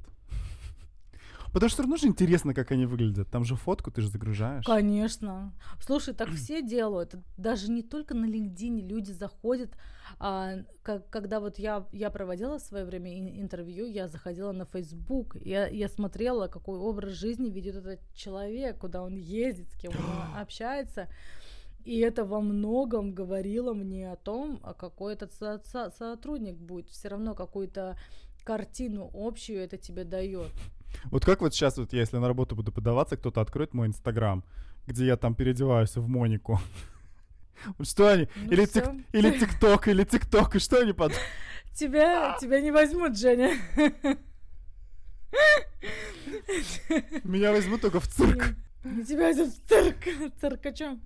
Потому 1.52 1.68
что 1.68 1.82
равно 1.82 1.96
же 1.96 2.06
интересно, 2.06 2.54
как 2.54 2.70
они 2.72 2.86
выглядят. 2.86 3.28
Там 3.30 3.44
же 3.44 3.56
фотку 3.56 3.90
ты 3.90 4.00
же 4.00 4.08
загружаешь. 4.08 4.64
Конечно. 4.64 5.52
Слушай, 5.80 6.14
так 6.14 6.30
все 6.34 6.62
делают. 6.62 7.14
Даже 7.36 7.70
не 7.70 7.82
только 7.82 8.14
на 8.14 8.24
LinkedIn 8.24 8.80
люди 8.88 9.12
заходят. 9.12 9.70
А, 10.18 10.54
как, 10.82 11.08
когда 11.10 11.40
вот 11.40 11.58
я, 11.58 11.86
я 11.92 12.10
проводила 12.10 12.58
в 12.58 12.62
свое 12.62 12.84
время 12.84 13.18
ин- 13.18 13.40
интервью, 13.40 13.86
я 13.86 14.08
заходила 14.08 14.52
на 14.52 14.64
Facebook, 14.66 15.36
я, 15.40 15.66
я 15.68 15.88
смотрела, 15.88 16.48
какой 16.48 16.78
образ 16.78 17.12
жизни 17.12 17.50
ведет 17.50 17.76
этот 17.76 18.00
человек, 18.14 18.78
куда 18.78 19.02
он 19.02 19.14
ездит, 19.16 19.70
с 19.72 19.76
кем 19.76 19.92
он 19.92 20.36
общается. 20.40 21.08
И 21.84 21.98
это 21.98 22.24
во 22.24 22.40
многом 22.40 23.12
говорило 23.12 23.74
мне 23.74 24.12
о 24.12 24.16
том, 24.16 24.60
а 24.62 24.72
какой 24.72 25.14
этот 25.14 25.32
со- 25.32 25.60
со- 25.64 25.90
сотрудник 25.90 26.56
будет. 26.56 26.88
Все 26.88 27.08
равно 27.08 27.34
какую-то 27.34 27.96
картину 28.44 29.10
общую 29.12 29.60
это 29.60 29.76
тебе 29.76 30.04
дает. 30.04 30.50
Вот 31.04 31.24
как 31.24 31.40
вот 31.40 31.54
сейчас, 31.54 31.76
вот 31.78 31.92
я, 31.92 32.00
если 32.00 32.16
на 32.18 32.28
работу 32.28 32.54
буду 32.56 32.72
подаваться, 32.72 33.16
кто-то 33.16 33.40
откроет 33.40 33.74
мой 33.74 33.86
инстаграм, 33.86 34.44
где 34.86 35.06
я 35.06 35.16
там 35.16 35.34
переодеваюсь 35.34 35.96
в 35.96 36.06
Монику. 36.08 36.60
Что 37.82 38.08
они? 38.08 38.28
Ну 38.36 38.50
Или 38.50 38.64
тик- 38.66 39.04
или 39.12 39.38
ТикТок, 39.38 39.88
или 39.88 40.04
ТикТок, 40.04 40.56
и 40.56 40.58
что 40.58 40.80
они 40.80 40.92
под... 40.92 41.12
Тебя, 41.74 42.36
тебя 42.38 42.60
не 42.60 42.70
возьмут, 42.70 43.16
Женя. 43.16 43.56
Меня 47.24 47.52
возьмут 47.52 47.80
только 47.80 47.98
в 47.98 48.06
цирк. 48.06 48.54
Не 48.84 49.04
тебя 49.04 49.30
это 49.30 49.48
цирк, 49.68 49.96
циркачом. 50.40 51.00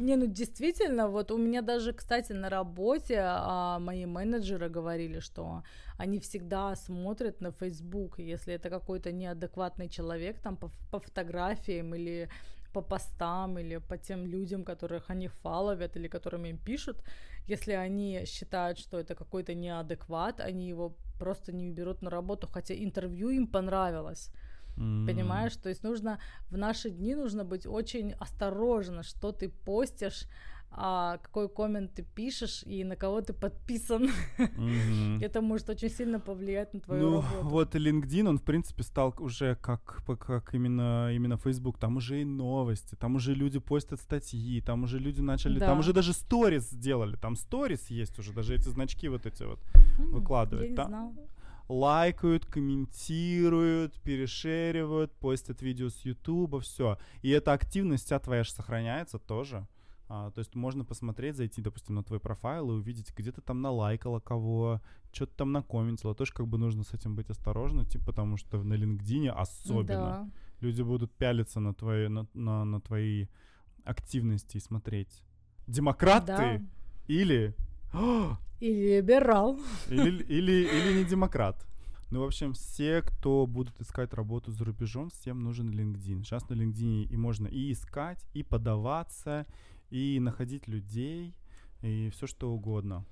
Не, 0.00 0.16
ну 0.16 0.26
действительно, 0.26 1.08
вот 1.08 1.30
у 1.30 1.36
меня 1.36 1.62
даже, 1.62 1.92
кстати, 1.92 2.32
на 2.32 2.48
работе 2.48 3.20
а, 3.20 3.78
мои 3.78 4.06
менеджеры 4.06 4.70
говорили, 4.70 5.20
что 5.20 5.62
они 5.98 6.18
всегда 6.18 6.74
смотрят 6.76 7.40
на 7.40 7.50
Facebook, 7.50 8.18
если 8.18 8.54
это 8.54 8.70
какой-то 8.70 9.12
неадекватный 9.12 9.88
человек, 9.88 10.40
там 10.40 10.56
по, 10.56 10.70
по 10.90 10.98
фотографиям 10.98 11.94
или 11.94 12.28
по 12.72 12.82
постам, 12.82 13.58
или 13.58 13.78
по 13.78 13.98
тем 13.98 14.26
людям, 14.26 14.64
которых 14.64 15.10
они 15.10 15.28
фаловят, 15.28 15.96
или 15.96 16.08
которым 16.08 16.44
им 16.46 16.58
пишут, 16.58 16.96
если 17.46 17.72
они 17.72 18.24
считают, 18.26 18.78
что 18.78 18.98
это 18.98 19.14
какой-то 19.14 19.54
неадекват, 19.54 20.40
они 20.40 20.68
его 20.68 20.96
просто 21.18 21.52
не 21.52 21.70
берут 21.70 22.02
на 22.02 22.10
работу, 22.10 22.46
хотя 22.46 22.74
интервью 22.74 23.30
им 23.30 23.46
понравилось. 23.46 24.30
Понимаешь, 24.76 25.56
то 25.56 25.68
есть 25.68 25.82
нужно 25.84 26.18
в 26.50 26.56
наши 26.56 26.90
дни 26.90 27.14
нужно 27.14 27.44
быть 27.44 27.66
очень 27.66 28.12
осторожно, 28.20 29.02
что 29.02 29.32
ты 29.32 29.48
постишь, 29.48 30.26
а, 30.76 31.18
какой 31.18 31.48
коммент 31.48 31.94
ты 31.94 32.02
пишешь 32.02 32.64
и 32.66 32.82
на 32.82 32.96
кого 32.96 33.20
ты 33.20 33.32
подписан. 33.32 34.10
Мгм. 34.56 35.18
Это 35.22 35.40
может 35.40 35.70
очень 35.70 35.88
сильно 35.90 36.18
повлиять 36.18 36.74
на 36.74 36.80
твою 36.80 37.02
Ну, 37.10 37.20
работу. 37.20 37.46
вот 37.48 37.74
LinkedIn, 37.76 38.28
он, 38.28 38.38
в 38.38 38.42
принципе, 38.42 38.82
стал 38.82 39.14
уже 39.20 39.54
как, 39.54 40.02
как 40.18 40.52
именно, 40.54 41.12
именно 41.14 41.36
Facebook. 41.36 41.78
Там 41.78 41.96
уже 41.98 42.22
и 42.22 42.24
новости, 42.24 42.96
там 42.96 43.14
уже 43.14 43.34
люди 43.34 43.60
постят 43.60 44.00
статьи, 44.00 44.60
там 44.60 44.82
уже 44.82 44.98
люди 44.98 45.20
начали... 45.20 45.60
Там 45.60 45.74
Да. 45.74 45.78
уже 45.78 45.92
даже 45.92 46.12
сторис 46.12 46.70
сделали. 46.70 47.14
Там 47.16 47.36
сторис 47.36 47.86
есть 47.90 48.18
уже, 48.18 48.32
даже 48.32 48.54
эти 48.56 48.68
значки 48.68 49.08
вот 49.08 49.26
эти 49.26 49.44
вот 49.44 49.60
М, 50.00 50.10
выкладывают. 50.10 50.64
Я 50.64 50.70
не 50.70 50.76
Там 50.76 50.86
знала. 50.88 51.12
Лайкают, 51.68 52.46
комментируют, 52.46 54.00
перешеривают, 54.02 55.12
постят 55.12 55.62
видео 55.62 55.88
с 55.88 56.00
Ютуба, 56.04 56.60
все. 56.60 56.98
И 57.22 57.30
эта 57.30 57.52
активность 57.52 58.04
вся 58.06 58.18
твоя 58.18 58.44
же 58.44 58.50
сохраняется 58.50 59.18
тоже. 59.18 59.66
А, 60.06 60.30
то 60.32 60.40
есть 60.40 60.54
можно 60.54 60.84
посмотреть, 60.84 61.36
зайти, 61.36 61.62
допустим, 61.62 61.94
на 61.94 62.02
твой 62.04 62.20
профайл 62.20 62.70
и 62.70 62.74
увидеть, 62.74 63.12
где 63.16 63.32
ты 63.32 63.40
там 63.40 63.62
налайкала 63.62 64.20
кого, 64.20 64.82
что 65.12 65.26
ты 65.26 65.34
там 65.34 65.52
накомментила. 65.52 66.14
Тоже 66.14 66.32
как 66.32 66.46
бы 66.46 66.58
нужно 66.58 66.84
с 66.84 66.92
этим 66.92 67.16
быть 67.16 67.30
осторожно, 67.30 67.84
типа, 67.86 68.06
потому 68.06 68.36
что 68.36 68.62
на 68.62 68.74
LinkedIn 68.74 69.28
особенно 69.30 69.86
Да. 69.86 70.30
люди 70.60 70.82
будут 70.82 71.10
пялиться 71.12 71.58
на 71.60 71.72
твои, 71.74 72.08
на, 72.08 72.26
на, 72.34 72.64
на 72.64 72.80
твои 72.82 73.26
активности 73.84 74.58
и 74.58 74.60
смотреть. 74.60 75.22
Демократ 75.66 76.26
Да. 76.26 76.60
или 77.08 77.54
Или 78.60 78.96
либерал. 78.96 79.60
Или, 79.88 80.22
или, 80.24 80.52
или 80.52 80.98
не 80.98 81.04
демократ. 81.04 81.64
Ну, 82.10 82.20
в 82.20 82.24
общем, 82.24 82.52
все, 82.52 83.02
кто 83.02 83.46
будут 83.46 83.80
искать 83.80 84.14
работу 84.14 84.52
за 84.52 84.64
рубежом, 84.64 85.10
всем 85.10 85.42
нужен 85.42 85.70
LinkedIn. 85.70 86.22
Сейчас 86.22 86.48
на 86.48 86.54
LinkedIn 86.54 87.08
и 87.08 87.16
можно 87.16 87.46
и 87.46 87.72
искать, 87.72 88.24
и 88.34 88.42
подаваться, 88.42 89.46
и 89.90 90.18
находить 90.20 90.68
людей, 90.68 91.34
и 91.82 92.10
все 92.10 92.26
что 92.26 92.52
угодно. 92.52 93.04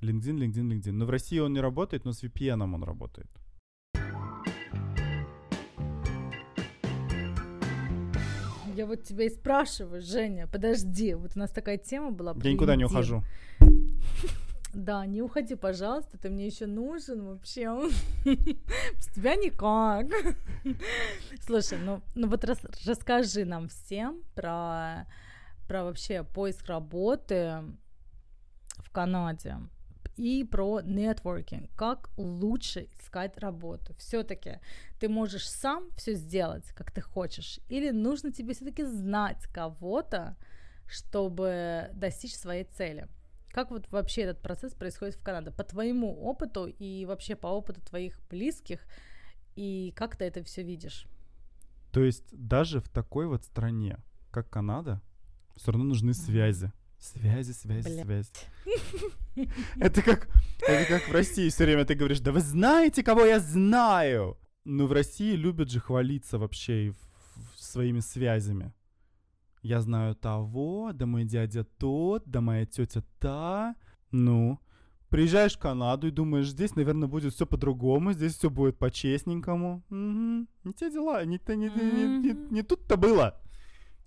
LinkedIn, 0.00 0.38
LinkedIn, 0.38 0.68
LinkedIn. 0.68 0.92
Но 0.92 1.06
в 1.06 1.10
России 1.10 1.38
он 1.38 1.52
не 1.52 1.60
работает, 1.60 2.04
но 2.04 2.12
с 2.12 2.22
VPN 2.22 2.62
он 2.62 2.82
работает. 2.84 3.28
Я 8.74 8.86
вот 8.86 9.04
тебя 9.04 9.26
и 9.26 9.28
спрашиваю, 9.28 10.00
Женя, 10.00 10.46
подожди, 10.46 11.14
вот 11.14 11.32
у 11.36 11.38
нас 11.38 11.50
такая 11.50 11.76
тема 11.76 12.10
была. 12.10 12.34
Я 12.42 12.52
никуда 12.52 12.76
не 12.76 12.84
ухожу. 12.84 13.22
Да, 14.72 15.04
не 15.04 15.20
уходи, 15.20 15.54
пожалуйста, 15.54 16.16
ты 16.16 16.30
мне 16.30 16.46
еще 16.46 16.64
нужен 16.64 17.26
вообще. 17.26 17.66
Без 18.24 19.06
тебя 19.14 19.36
никак. 19.36 20.06
Слушай, 21.44 21.78
ну, 21.78 22.00
ну 22.14 22.26
вот 22.26 22.42
рас, 22.44 22.58
расскажи 22.86 23.44
нам 23.44 23.68
всем 23.68 24.22
про, 24.34 25.06
про 25.68 25.84
вообще 25.84 26.22
поиск 26.22 26.66
работы 26.66 27.62
в 28.78 28.90
Канаде 28.90 29.58
и 30.16 30.42
про 30.44 30.80
нетворкинг, 30.80 31.70
как 31.76 32.08
лучше 32.16 32.88
искать 32.98 33.36
работу. 33.38 33.94
Все-таки 33.98 34.60
ты 34.98 35.10
можешь 35.10 35.48
сам 35.48 35.90
все 35.96 36.14
сделать, 36.14 36.66
как 36.72 36.90
ты 36.92 37.02
хочешь, 37.02 37.60
или 37.68 37.90
нужно 37.90 38.32
тебе 38.32 38.54
все-таки 38.54 38.84
знать 38.84 39.44
кого-то, 39.52 40.36
чтобы 40.86 41.90
достичь 41.92 42.36
своей 42.36 42.64
цели. 42.64 43.06
Как 43.52 43.70
вот 43.70 43.90
вообще 43.90 44.22
этот 44.22 44.40
процесс 44.40 44.72
происходит 44.74 45.14
в 45.16 45.22
Канаде? 45.22 45.50
По 45.50 45.62
твоему 45.62 46.18
опыту 46.22 46.66
и 46.66 47.04
вообще 47.04 47.36
по 47.36 47.48
опыту 47.48 47.82
твоих 47.82 48.18
близких, 48.30 48.80
и 49.56 49.92
как 49.94 50.16
ты 50.16 50.24
это 50.24 50.42
все 50.42 50.62
видишь? 50.62 51.06
То 51.92 52.02
есть 52.02 52.24
даже 52.32 52.80
в 52.80 52.88
такой 52.88 53.26
вот 53.26 53.44
стране, 53.44 53.98
как 54.30 54.48
Канада, 54.48 55.02
все 55.54 55.72
равно 55.72 55.84
нужны 55.84 56.14
связи. 56.14 56.72
Связи, 56.98 57.52
связи, 57.52 57.88
Бля. 57.88 58.04
связи. 58.04 58.30
Это 59.76 60.02
как, 60.02 60.28
это 60.60 60.86
как 60.86 61.08
в 61.08 61.12
России 61.12 61.48
все 61.48 61.64
время 61.64 61.84
ты 61.84 61.94
говоришь, 61.94 62.20
да 62.20 62.32
вы 62.32 62.40
знаете, 62.40 63.02
кого 63.02 63.24
я 63.24 63.40
знаю? 63.40 64.38
Ну, 64.64 64.86
в 64.86 64.92
России 64.92 65.34
любят 65.34 65.70
же 65.70 65.80
хвалиться 65.80 66.38
вообще 66.38 66.94
своими 67.56 68.00
связями 68.00 68.72
я 69.62 69.80
знаю 69.80 70.14
того, 70.14 70.92
да 70.92 71.06
мой 71.06 71.24
дядя 71.24 71.64
тот, 71.64 72.24
да 72.26 72.40
моя 72.40 72.66
тетя 72.66 73.02
та. 73.18 73.76
Ну, 74.10 74.58
приезжаешь 75.08 75.56
в 75.56 75.60
Канаду 75.60 76.08
и 76.08 76.10
думаешь, 76.10 76.50
здесь, 76.50 76.74
наверное, 76.74 77.08
будет 77.08 77.32
все 77.32 77.46
по-другому, 77.46 78.12
здесь 78.12 78.36
все 78.36 78.50
будет 78.50 78.78
по-честненькому. 78.78 79.84
Угу. 79.88 80.46
Не 80.64 80.72
те 80.76 80.90
дела, 80.90 81.24
не, 81.24 81.40
не, 81.48 81.56
не, 81.56 81.68
не, 81.68 82.18
не, 82.18 82.50
не 82.50 82.62
тут-то 82.62 82.96
было. 82.96 83.40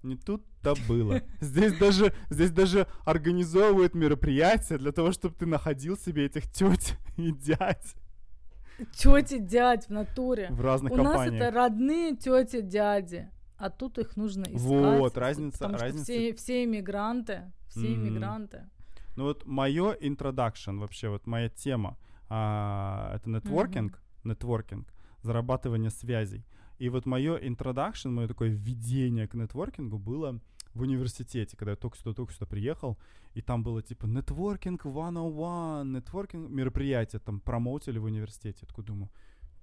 Не 0.03 0.17
тут-то 0.17 0.75
было. 0.87 1.23
Здесь 1.41 1.75
даже, 1.79 2.13
здесь 2.29 2.51
даже 2.51 2.85
организовывают 3.05 3.95
мероприятия 3.95 4.77
для 4.77 4.91
того, 4.91 5.11
чтобы 5.11 5.33
ты 5.33 5.47
находил 5.47 5.97
себе 5.97 6.27
этих 6.27 6.51
теть 6.51 6.95
и 7.17 7.31
дядь. 7.31 7.95
Тети, 8.93 9.39
дядь 9.39 9.87
в 9.87 9.89
натуре. 9.89 10.49
В 10.51 10.61
разных 10.61 10.91
У 10.91 10.95
компаниях. 10.95 11.31
нас 11.31 11.41
это 11.41 11.55
родные 11.55 12.15
тети, 12.15 12.61
дяди 12.61 13.31
а 13.57 13.69
тут 13.69 13.97
их 13.97 14.17
нужно 14.17 14.43
искать. 14.43 14.61
Вот, 14.61 15.17
разница, 15.17 15.59
потому 15.59 15.77
разница. 15.77 16.03
Что 16.03 16.13
все, 16.13 16.33
все 16.35 16.63
иммигранты, 16.65 17.51
все 17.67 17.87
mm-hmm. 17.87 17.95
иммигранты. 17.95 18.69
Ну 19.15 19.23
вот 19.23 19.45
мое 19.45 19.95
introduction, 19.95 20.79
вообще 20.79 21.09
вот 21.09 21.25
моя 21.25 21.49
тема, 21.49 21.97
а, 22.29 23.13
это 23.15 23.29
нетворкинг, 23.29 23.93
mm-hmm. 23.93 24.29
нетворкинг, 24.29 24.93
зарабатывание 25.21 25.89
связей. 25.89 26.45
И 26.77 26.89
вот 26.89 27.05
мое 27.05 27.37
introduction, 27.39 28.09
мое 28.09 28.27
такое 28.27 28.49
введение 28.49 29.27
к 29.27 29.33
нетворкингу 29.33 29.97
было 29.97 30.41
в 30.73 30.81
университете, 30.81 31.55
когда 31.55 31.71
я 31.71 31.77
только 31.77 31.97
сюда, 31.97 32.13
только 32.13 32.33
сюда 32.33 32.45
приехал, 32.45 32.97
и 33.33 33.41
там 33.41 33.63
было 33.63 33.81
типа 33.81 34.05
нетворкинг 34.05 34.81
101, 34.81 35.93
нетворкинг 35.93 36.49
мероприятие 36.49 37.21
там 37.21 37.39
промоутили 37.39 37.97
в 37.97 38.03
университете. 38.03 38.59
Я 38.63 38.67
такой 38.67 38.83
думаю, 38.83 39.09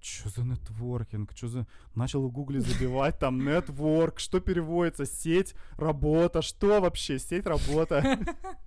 что 0.03 0.29
за 0.29 0.43
нетворкинг, 0.43 1.31
что 1.35 1.47
за... 1.47 1.67
Начал 1.95 2.27
в 2.27 2.31
гугле 2.31 2.59
забивать 2.59 3.19
там 3.19 3.43
нетворк, 3.43 4.19
что 4.19 4.39
переводится, 4.39 5.05
сеть, 5.05 5.55
работа, 5.77 6.41
что 6.41 6.81
вообще, 6.81 7.19
сеть, 7.19 7.45
работа. 7.45 8.19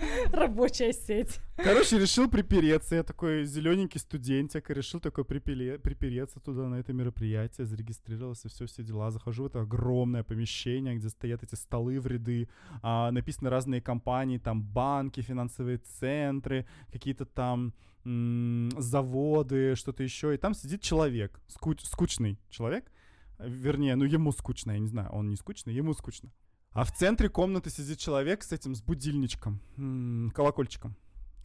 Рабочая 0.32 0.92
сеть. 0.92 1.40
Короче, 1.56 1.98
решил 1.98 2.30
припереться. 2.30 2.94
Я 2.96 3.02
такой 3.02 3.44
зелененький 3.44 4.00
студентик, 4.00 4.70
решил 4.70 5.00
такой 5.00 5.24
припереться 5.24 6.40
туда 6.40 6.68
на 6.68 6.76
это 6.76 6.92
мероприятие, 6.92 7.66
зарегистрировался, 7.66 8.48
все, 8.48 8.66
все 8.66 8.82
дела. 8.82 9.10
Захожу 9.10 9.44
в 9.44 9.46
это 9.46 9.60
огромное 9.60 10.22
помещение, 10.22 10.96
где 10.96 11.08
стоят 11.08 11.42
эти 11.42 11.54
столы 11.54 12.00
в 12.00 12.06
ряды, 12.06 12.48
а, 12.82 13.10
написаны 13.10 13.50
разные 13.50 13.80
компании, 13.80 14.38
там 14.38 14.62
банки, 14.62 15.20
финансовые 15.20 15.78
центры, 15.78 16.66
какие-то 16.92 17.26
там 17.26 17.74
заводы, 18.04 19.74
что-то 19.76 20.02
еще. 20.02 20.34
И 20.34 20.38
там 20.38 20.54
сидит 20.54 20.80
человек, 20.80 21.40
скуч, 21.48 21.82
скучный 21.82 22.38
человек, 22.48 22.90
вернее, 23.38 23.94
ну 23.94 24.04
ему 24.04 24.32
скучно, 24.32 24.72
я 24.72 24.78
не 24.78 24.88
знаю, 24.88 25.10
он 25.10 25.28
не 25.28 25.36
скучный, 25.36 25.74
ему 25.74 25.92
скучно. 25.92 26.30
А 26.72 26.84
в 26.84 26.92
центре 26.92 27.28
комнаты 27.28 27.68
сидит 27.68 27.98
человек 27.98 28.44
с 28.44 28.52
этим, 28.52 28.74
с 28.74 28.82
будильничком, 28.82 29.60
м-м, 29.76 30.30
колокольчиком. 30.30 30.96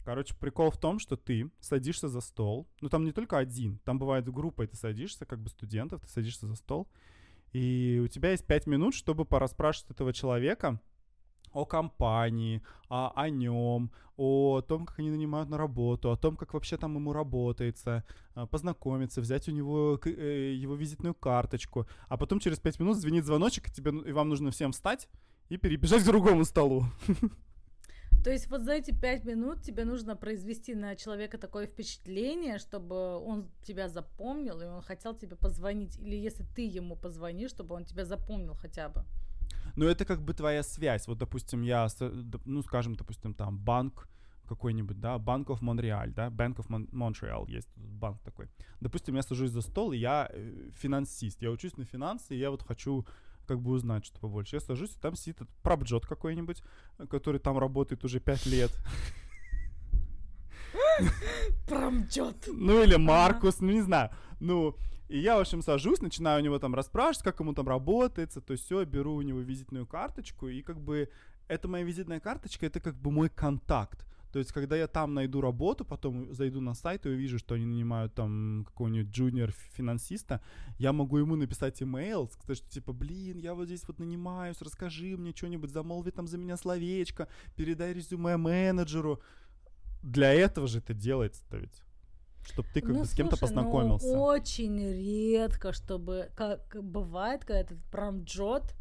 Короче, 0.04 0.36
прикол 0.36 0.70
в 0.70 0.78
том, 0.78 1.00
что 1.00 1.16
ты 1.16 1.50
садишься 1.60 2.08
за 2.08 2.20
стол. 2.20 2.68
Ну, 2.80 2.88
там 2.88 3.04
не 3.04 3.10
только 3.10 3.38
один. 3.38 3.80
Там 3.84 3.98
бывает 3.98 4.32
группа, 4.32 4.62
и 4.62 4.68
ты 4.68 4.76
садишься, 4.76 5.26
как 5.26 5.40
бы 5.40 5.48
студентов, 5.48 6.00
ты 6.02 6.08
садишься 6.08 6.46
за 6.46 6.54
стол. 6.54 6.88
И 7.52 8.00
у 8.04 8.06
тебя 8.06 8.30
есть 8.30 8.46
пять 8.46 8.68
минут, 8.68 8.94
чтобы 8.94 9.24
пораспрашивать 9.24 9.90
этого 9.90 10.12
человека 10.12 10.80
о 11.52 11.64
компании, 11.64 12.62
о, 12.88 13.12
о 13.14 13.30
нем, 13.30 13.90
о 14.16 14.60
том, 14.60 14.86
как 14.86 14.98
они 14.98 15.10
нанимают 15.10 15.48
на 15.48 15.58
работу, 15.58 16.10
о 16.10 16.16
том, 16.16 16.36
как 16.36 16.54
вообще 16.54 16.76
там 16.76 16.94
ему 16.94 17.12
работается, 17.12 18.04
а, 18.34 18.46
познакомиться, 18.46 19.20
взять 19.20 19.48
у 19.48 19.52
него 19.52 20.00
э, 20.04 20.52
его 20.54 20.74
визитную 20.74 21.14
карточку, 21.14 21.86
а 22.08 22.16
потом 22.16 22.40
через 22.40 22.58
пять 22.58 22.80
минут 22.80 22.96
звенит 22.96 23.24
звоночек, 23.24 23.68
и, 23.68 23.72
тебе, 23.72 23.90
и 24.08 24.12
вам 24.12 24.28
нужно 24.28 24.50
всем 24.50 24.72
встать 24.72 25.08
и 25.48 25.56
перебежать 25.56 26.02
к 26.02 26.06
другому 26.06 26.44
столу. 26.44 26.84
То 28.24 28.32
есть 28.32 28.50
вот 28.50 28.62
за 28.62 28.72
эти 28.72 28.90
пять 28.90 29.24
минут 29.24 29.62
тебе 29.62 29.84
нужно 29.84 30.16
произвести 30.16 30.74
на 30.74 30.96
человека 30.96 31.38
такое 31.38 31.68
впечатление, 31.68 32.58
чтобы 32.58 33.18
он 33.18 33.48
тебя 33.62 33.88
запомнил, 33.88 34.60
и 34.60 34.64
он 34.64 34.82
хотел 34.82 35.14
тебе 35.14 35.36
позвонить. 35.36 35.96
Или 36.00 36.16
если 36.16 36.44
ты 36.56 36.62
ему 36.66 36.96
позвонишь, 36.96 37.50
чтобы 37.50 37.76
он 37.76 37.84
тебя 37.84 38.04
запомнил 38.04 38.54
хотя 38.54 38.88
бы. 38.88 39.04
Но 39.76 39.84
это 39.84 40.04
как 40.04 40.22
бы 40.22 40.34
твоя 40.34 40.62
связь. 40.62 41.06
Вот, 41.06 41.18
допустим, 41.18 41.62
я, 41.62 41.86
ну, 42.44 42.62
скажем, 42.62 42.94
допустим, 42.94 43.34
там 43.34 43.58
банк 43.58 44.08
какой-нибудь, 44.46 45.00
да, 45.00 45.16
Bank 45.16 45.46
of 45.46 45.60
Montreal, 45.60 46.12
да, 46.14 46.28
Bank 46.28 46.56
of 46.56 46.68
Mon- 46.68 46.90
Montreal 46.90 47.50
есть 47.50 47.68
банк 47.76 48.22
такой. 48.22 48.48
Допустим, 48.80 49.16
я 49.16 49.22
сажусь 49.22 49.50
за 49.50 49.60
стол, 49.60 49.92
и 49.92 49.98
я 49.98 50.30
э, 50.32 50.70
финансист, 50.74 51.42
я 51.42 51.50
учусь 51.50 51.76
на 51.76 51.84
финансы, 51.84 52.34
и 52.34 52.38
я 52.38 52.50
вот 52.50 52.62
хочу 52.62 53.06
как 53.46 53.60
бы 53.60 53.72
узнать 53.72 54.04
что-то 54.04 54.20
побольше. 54.20 54.56
Я 54.56 54.60
сажусь, 54.60 54.90
и 54.96 55.00
там 55.00 55.16
сидит 55.16 55.40
пробджот 55.62 56.06
какой-нибудь, 56.06 56.62
который 57.10 57.40
там 57.40 57.58
работает 57.58 58.04
уже 58.04 58.20
пять 58.20 58.46
лет. 58.46 58.70
Промджот. 61.66 62.48
Ну 62.48 62.82
или 62.82 62.96
Маркус, 62.96 63.60
ну 63.60 63.72
не 63.72 63.82
знаю. 63.82 64.10
Ну, 64.40 64.76
и 65.08 65.18
я, 65.18 65.36
в 65.36 65.40
общем, 65.40 65.62
сажусь, 65.62 66.00
начинаю 66.00 66.40
у 66.40 66.44
него 66.44 66.58
там 66.58 66.74
расспрашивать, 66.74 67.24
как 67.24 67.40
ему 67.40 67.54
там 67.54 67.68
работается, 67.68 68.40
то 68.40 68.56
все, 68.56 68.84
беру 68.84 69.14
у 69.14 69.22
него 69.22 69.40
визитную 69.40 69.86
карточку, 69.86 70.48
и 70.48 70.62
как 70.62 70.80
бы 70.80 71.08
это 71.48 71.68
моя 71.68 71.84
визитная 71.84 72.20
карточка, 72.20 72.66
это 72.66 72.80
как 72.80 72.96
бы 72.96 73.10
мой 73.10 73.28
контакт. 73.28 74.04
То 74.32 74.40
есть, 74.40 74.52
когда 74.52 74.76
я 74.76 74.86
там 74.86 75.14
найду 75.14 75.40
работу, 75.40 75.84
потом 75.84 76.34
зайду 76.34 76.60
на 76.60 76.74
сайт 76.74 77.06
и 77.06 77.08
увижу, 77.08 77.38
что 77.38 77.54
они 77.54 77.64
нанимают 77.64 78.12
там 78.14 78.66
какого-нибудь 78.66 79.10
джуниор-финансиста, 79.10 80.42
я 80.78 80.92
могу 80.92 81.16
ему 81.16 81.36
написать 81.36 81.82
имейл, 81.82 82.28
сказать, 82.28 82.58
что 82.58 82.68
типа, 82.68 82.92
блин, 82.92 83.38
я 83.38 83.54
вот 83.54 83.66
здесь 83.66 83.84
вот 83.86 83.98
нанимаюсь, 83.98 84.60
расскажи 84.60 85.16
мне 85.16 85.32
что-нибудь, 85.34 85.70
замолви 85.70 86.10
там 86.10 86.26
за 86.26 86.36
меня 86.36 86.58
словечко, 86.58 87.28
передай 87.54 87.94
резюме 87.94 88.36
менеджеру. 88.36 89.22
Для 90.02 90.32
этого 90.32 90.66
же 90.66 90.78
это 90.78 90.94
делается-то 90.94 91.56
ведь 91.56 91.82
чтобы 92.48 92.68
ты 92.72 92.80
как 92.80 92.90
ну, 92.90 93.00
бы 93.00 93.06
с 93.06 93.12
кем-то 93.12 93.34
ну, 93.36 93.40
познакомился. 93.40 94.06
Ну, 94.06 94.22
очень 94.22 94.78
редко, 94.80 95.72
чтобы 95.72 96.30
как 96.36 96.76
бывает, 96.80 97.44
когда 97.44 97.60
этот 97.60 97.78
промджот 97.90 98.74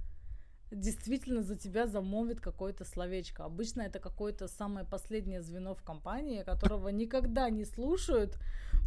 действительно 0.71 1.41
за 1.41 1.55
тебя 1.55 1.87
замолвит 1.87 2.41
какое-то 2.41 2.85
словечко. 2.85 3.45
Обычно 3.45 3.81
это 3.81 3.99
какое-то 3.99 4.47
самое 4.47 4.85
последнее 4.85 5.41
звено 5.41 5.73
в 5.73 5.83
компании, 5.83 6.43
которого 6.43 6.89
никогда 6.89 7.49
не 7.49 7.65
слушают. 7.65 8.37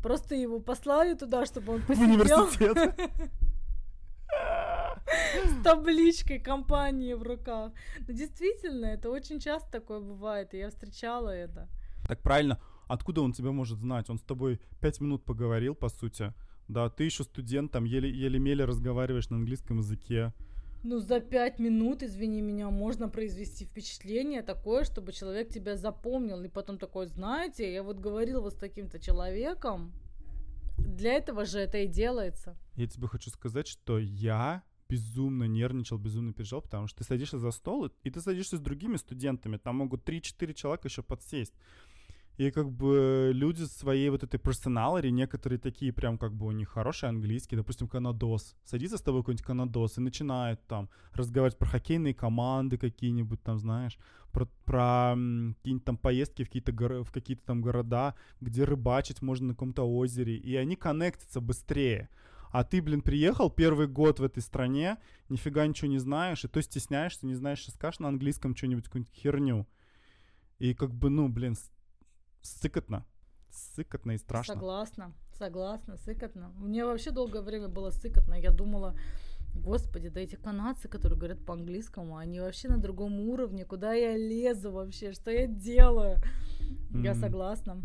Просто 0.02 0.34
его 0.34 0.60
послали 0.60 1.14
туда, 1.14 1.46
чтобы 1.46 1.74
он 1.74 1.82
посидел. 1.82 2.06
В 2.06 2.60
университет. 2.60 2.94
С 5.44 5.62
табличкой 5.64 6.38
компании 6.38 7.14
в 7.14 7.22
руках. 7.22 7.72
Но 8.06 8.12
действительно, 8.12 8.86
это 8.86 9.10
очень 9.10 9.40
часто 9.40 9.70
такое 9.70 10.00
бывает, 10.00 10.54
и 10.54 10.58
я 10.58 10.68
встречала 10.68 11.30
это. 11.30 11.68
Так 12.08 12.22
правильно, 12.22 12.58
откуда 12.88 13.20
он 13.20 13.32
тебя 13.32 13.52
может 13.52 13.78
знать? 13.78 14.10
Он 14.10 14.18
с 14.18 14.22
тобой 14.22 14.60
пять 14.80 15.00
минут 15.00 15.24
поговорил, 15.24 15.74
по 15.74 15.88
сути. 15.88 16.32
Да, 16.66 16.88
ты 16.90 17.04
еще 17.04 17.22
студент, 17.22 17.70
там 17.70 17.84
еле-еле 17.84 18.64
разговариваешь 18.64 19.30
на 19.30 19.36
английском 19.36 19.78
языке. 19.78 20.32
Ну, 20.84 20.98
за 21.00 21.20
пять 21.20 21.58
минут, 21.58 22.02
извини 22.02 22.40
меня, 22.40 22.70
можно 22.70 23.08
произвести 23.08 23.64
впечатление 23.64 24.42
такое, 24.42 24.84
чтобы 24.84 25.12
человек 25.12 25.48
тебя 25.50 25.76
запомнил. 25.76 26.42
И 26.42 26.48
потом 26.48 26.78
такой, 26.78 27.06
знаете, 27.06 27.72
я 27.72 27.82
вот 27.82 27.98
говорил 27.98 28.42
вот 28.42 28.54
с 28.54 28.56
таким-то 28.56 28.98
человеком. 28.98 29.92
Для 30.78 31.14
этого 31.14 31.44
же 31.44 31.58
это 31.58 31.78
и 31.78 31.86
делается. 31.86 32.56
Я 32.76 32.86
тебе 32.86 33.08
хочу 33.08 33.30
сказать, 33.30 33.66
что 33.66 33.98
я 33.98 34.62
безумно 34.88 35.44
нервничал, 35.44 35.98
безумно 35.98 36.32
переживал, 36.32 36.62
потому 36.62 36.86
что 36.86 36.98
ты 36.98 37.04
садишься 37.04 37.38
за 37.38 37.50
стол, 37.50 37.90
и 38.04 38.10
ты 38.10 38.20
садишься 38.20 38.56
с 38.56 38.60
другими 38.60 38.96
студентами, 38.96 39.58
там 39.58 39.76
могут 39.76 40.08
3-4 40.08 40.54
человека 40.54 40.88
еще 40.88 41.02
подсесть. 41.02 41.54
И 42.38 42.52
как 42.52 42.70
бы 42.70 43.32
люди 43.34 43.64
своей 43.64 44.10
вот 44.10 44.22
этой 44.22 44.38
персоналери, 44.38 45.10
некоторые 45.10 45.58
такие 45.58 45.92
прям 45.92 46.16
как 46.18 46.32
бы 46.32 46.46
у 46.46 46.52
них 46.52 46.68
хороший 46.68 47.08
английский, 47.08 47.56
допустим, 47.56 47.88
канадос. 47.88 48.54
Садится 48.62 48.96
с 48.96 49.02
тобой 49.02 49.22
какой-нибудь 49.22 49.44
канадос 49.44 49.98
и 49.98 50.00
начинает 50.00 50.64
там 50.68 50.88
разговаривать 51.12 51.58
про 51.58 51.66
хоккейные 51.66 52.14
команды 52.14 52.78
какие-нибудь 52.78 53.42
там, 53.42 53.58
знаешь, 53.58 53.98
про, 54.30 54.46
про 54.64 55.16
какие-нибудь 55.16 55.84
там 55.84 55.96
поездки 55.96 56.44
в 56.44 56.46
какие-то, 56.46 56.70
горо- 56.70 57.02
в 57.02 57.10
какие-то 57.10 57.44
там 57.44 57.60
города, 57.60 58.14
где 58.40 58.62
рыбачить 58.62 59.20
можно 59.20 59.48
на 59.48 59.54
каком-то 59.54 59.82
озере, 59.82 60.36
и 60.36 60.54
они 60.54 60.76
коннектятся 60.76 61.40
быстрее. 61.40 62.08
А 62.52 62.62
ты, 62.62 62.80
блин, 62.80 63.02
приехал 63.02 63.50
первый 63.50 63.88
год 63.88 64.20
в 64.20 64.22
этой 64.22 64.44
стране, 64.44 64.98
нифига 65.28 65.66
ничего 65.66 65.90
не 65.90 65.98
знаешь, 65.98 66.44
и 66.44 66.48
то 66.48 66.62
стесняешься, 66.62 67.26
не 67.26 67.34
знаешь, 67.34 67.58
что 67.58 67.72
скажешь 67.72 67.98
на 67.98 68.06
английском 68.06 68.54
что-нибудь, 68.54 68.84
какую-нибудь 68.84 69.12
херню. 69.12 69.66
И 70.60 70.72
как 70.74 70.94
бы, 70.94 71.10
ну, 71.10 71.28
блин, 71.28 71.56
сыкотно. 72.48 73.04
Сыкотно 73.50 74.12
и 74.12 74.18
страшно. 74.18 74.54
Согласна, 74.54 75.12
согласна, 75.32 75.96
сыкотно. 75.96 76.52
Мне 76.56 76.84
вообще 76.84 77.10
долгое 77.10 77.42
время 77.42 77.68
было 77.68 77.90
сыкотно. 77.90 78.34
Я 78.34 78.50
думала, 78.50 78.94
господи, 79.54 80.08
да 80.08 80.20
эти 80.20 80.36
канадцы, 80.36 80.88
которые 80.88 81.18
говорят 81.18 81.44
по-английскому, 81.44 82.16
они 82.16 82.40
вообще 82.40 82.68
на 82.68 82.78
другом 82.78 83.20
уровне. 83.20 83.64
Куда 83.64 83.94
я 83.94 84.16
лезу 84.16 84.70
вообще? 84.70 85.12
Что 85.12 85.30
я 85.30 85.46
делаю? 85.46 86.18
Mm. 86.90 87.04
Я 87.04 87.14
согласна. 87.14 87.80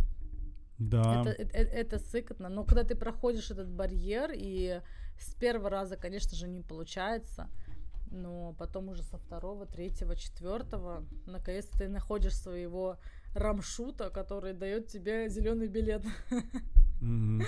Да. 0.78 1.22
Это, 1.22 1.30
это, 1.30 1.58
это 1.58 2.00
сыкотно. 2.00 2.50
Но 2.50 2.64
когда 2.66 2.84
ты 2.84 2.96
проходишь 2.96 3.52
этот 3.52 3.70
барьер, 3.70 4.32
и 4.34 4.82
с 5.18 5.34
первого 5.36 5.70
раза, 5.70 5.96
конечно 5.96 6.36
же, 6.36 6.48
не 6.48 6.62
получается, 6.62 7.50
но 8.12 8.54
потом 8.54 8.90
уже 8.90 9.04
со 9.04 9.18
второго, 9.18 9.66
третьего, 9.66 10.16
четвертого, 10.16 11.06
наконец-то 11.26 11.78
ты 11.80 11.88
находишь 11.88 12.36
своего 12.36 12.98
рамшута, 13.34 14.10
который 14.10 14.54
дает 14.54 14.88
тебе 14.88 15.30
зеленый 15.30 15.68
билет. 15.68 16.06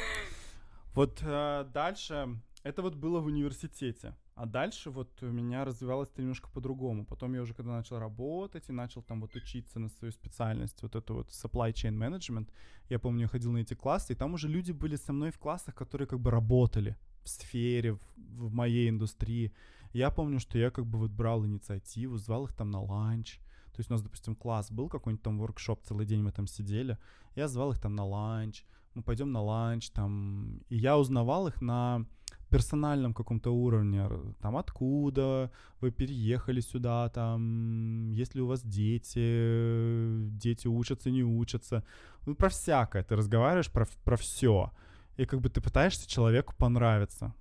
Вот 0.95 1.21
э, 1.23 1.65
дальше, 1.73 2.39
это 2.63 2.81
вот 2.81 2.95
было 2.95 3.19
в 3.19 3.25
университете. 3.25 4.15
А 4.35 4.45
дальше 4.45 4.89
вот 4.89 5.23
у 5.23 5.25
меня 5.27 5.65
развивалось 5.65 6.09
это 6.09 6.21
немножко 6.21 6.49
по-другому. 6.49 7.05
Потом 7.05 7.33
я 7.33 7.41
уже 7.41 7.53
когда 7.53 7.71
начал 7.71 7.99
работать 7.99 8.69
и 8.69 8.73
начал 8.73 9.01
там 9.01 9.21
вот 9.21 9.35
учиться 9.35 9.79
на 9.79 9.89
свою 9.89 10.11
специальность, 10.11 10.81
вот 10.81 10.95
это 10.95 11.13
вот 11.13 11.29
supply 11.29 11.73
chain 11.73 11.97
management, 11.97 12.49
я 12.89 12.99
помню, 12.99 13.21
я 13.21 13.27
ходил 13.27 13.51
на 13.51 13.59
эти 13.59 13.73
классы, 13.73 14.13
и 14.13 14.15
там 14.15 14.33
уже 14.33 14.47
люди 14.47 14.73
были 14.73 14.95
со 14.95 15.13
мной 15.13 15.31
в 15.31 15.37
классах, 15.37 15.75
которые 15.75 16.07
как 16.07 16.19
бы 16.19 16.31
работали 16.31 16.95
в 17.23 17.29
сфере, 17.29 17.93
в, 17.93 17.99
в 18.15 18.53
моей 18.53 18.89
индустрии. 18.89 19.53
Я 19.93 20.11
помню, 20.11 20.39
что 20.39 20.57
я 20.57 20.69
как 20.69 20.85
бы 20.85 20.99
вот 20.99 21.11
брал 21.11 21.45
инициативу, 21.45 22.17
звал 22.17 22.45
их 22.45 22.53
там 22.53 22.71
на 22.71 22.81
ланч, 22.81 23.39
то 23.75 23.81
есть 23.81 23.91
у 23.91 23.93
нас, 23.93 24.01
допустим, 24.01 24.35
класс 24.35 24.71
был, 24.71 24.87
какой-нибудь 24.87 25.23
там 25.23 25.37
workshop, 25.37 25.83
целый 25.83 26.05
день 26.05 26.21
мы 26.21 26.31
там 26.31 26.47
сидели. 26.47 26.97
Я 27.35 27.49
звал 27.49 27.71
их 27.71 27.79
там 27.79 27.93
на 27.93 28.05
ланч, 28.05 28.63
мы 28.93 29.03
пойдем 29.03 29.33
на 29.33 29.41
ланч, 29.41 29.89
там, 29.89 30.61
и 30.69 30.77
я 30.77 30.97
узнавал 30.97 31.47
их 31.47 31.61
на 31.61 32.05
персональном 32.49 33.13
каком-то 33.13 33.51
уровне, 33.51 34.09
там, 34.39 34.55
откуда 34.55 35.51
вы 35.81 35.91
переехали 35.91 36.61
сюда, 36.61 37.09
там, 37.09 38.11
есть 38.11 38.33
ли 38.33 38.41
у 38.41 38.47
вас 38.47 38.63
дети, 38.63 40.29
дети 40.37 40.67
учатся, 40.67 41.11
не 41.11 41.23
учатся, 41.23 41.83
ну, 42.25 42.33
про 42.35 42.47
всякое, 42.47 43.03
ты 43.03 43.17
разговариваешь 43.17 43.69
про, 43.69 43.85
про 44.05 44.15
все, 44.15 44.71
и 45.17 45.25
как 45.25 45.41
бы 45.41 45.49
ты 45.49 45.59
пытаешься 45.59 46.07
человеку 46.07 46.53
понравиться, 46.57 47.33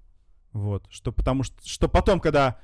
вот, 0.53 0.87
что 0.91 1.13
потому 1.13 1.45
что, 1.45 1.57
что 1.65 1.89
потом, 1.89 2.19
когда, 2.19 2.59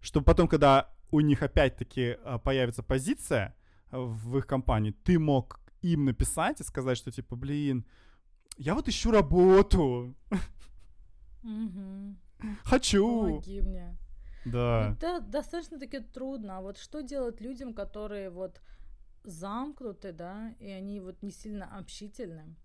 что 0.00 0.22
потом, 0.22 0.48
когда 0.48 0.90
у 1.12 1.20
них 1.20 1.42
опять-таки 1.42 2.16
а, 2.24 2.38
появится 2.38 2.82
позиция 2.82 3.54
а, 3.90 4.00
в 4.00 4.38
их 4.38 4.46
компании, 4.46 4.96
ты 5.04 5.18
мог 5.18 5.60
им 5.82 6.06
написать 6.06 6.60
и 6.60 6.64
сказать, 6.64 6.98
что 6.98 7.12
типа, 7.12 7.36
блин, 7.36 7.84
я 8.56 8.74
вот 8.74 8.88
ищу 8.88 9.10
работу. 9.10 10.14
Хочу. 12.64 13.26
Помоги 13.26 13.60
мне. 13.60 13.96
Да. 14.44 14.96
Это 14.96 15.20
достаточно 15.20 15.78
таки 15.78 16.00
трудно. 16.00 16.58
А 16.58 16.60
вот 16.60 16.78
что 16.78 17.02
делать 17.02 17.40
людям, 17.40 17.74
которые 17.74 18.30
вот 18.30 18.60
замкнуты, 19.22 20.12
да, 20.12 20.54
и 20.58 20.68
они 20.68 21.00
вот 21.00 21.22
не 21.22 21.30
сильно 21.30 21.78
общительны? 21.78 22.56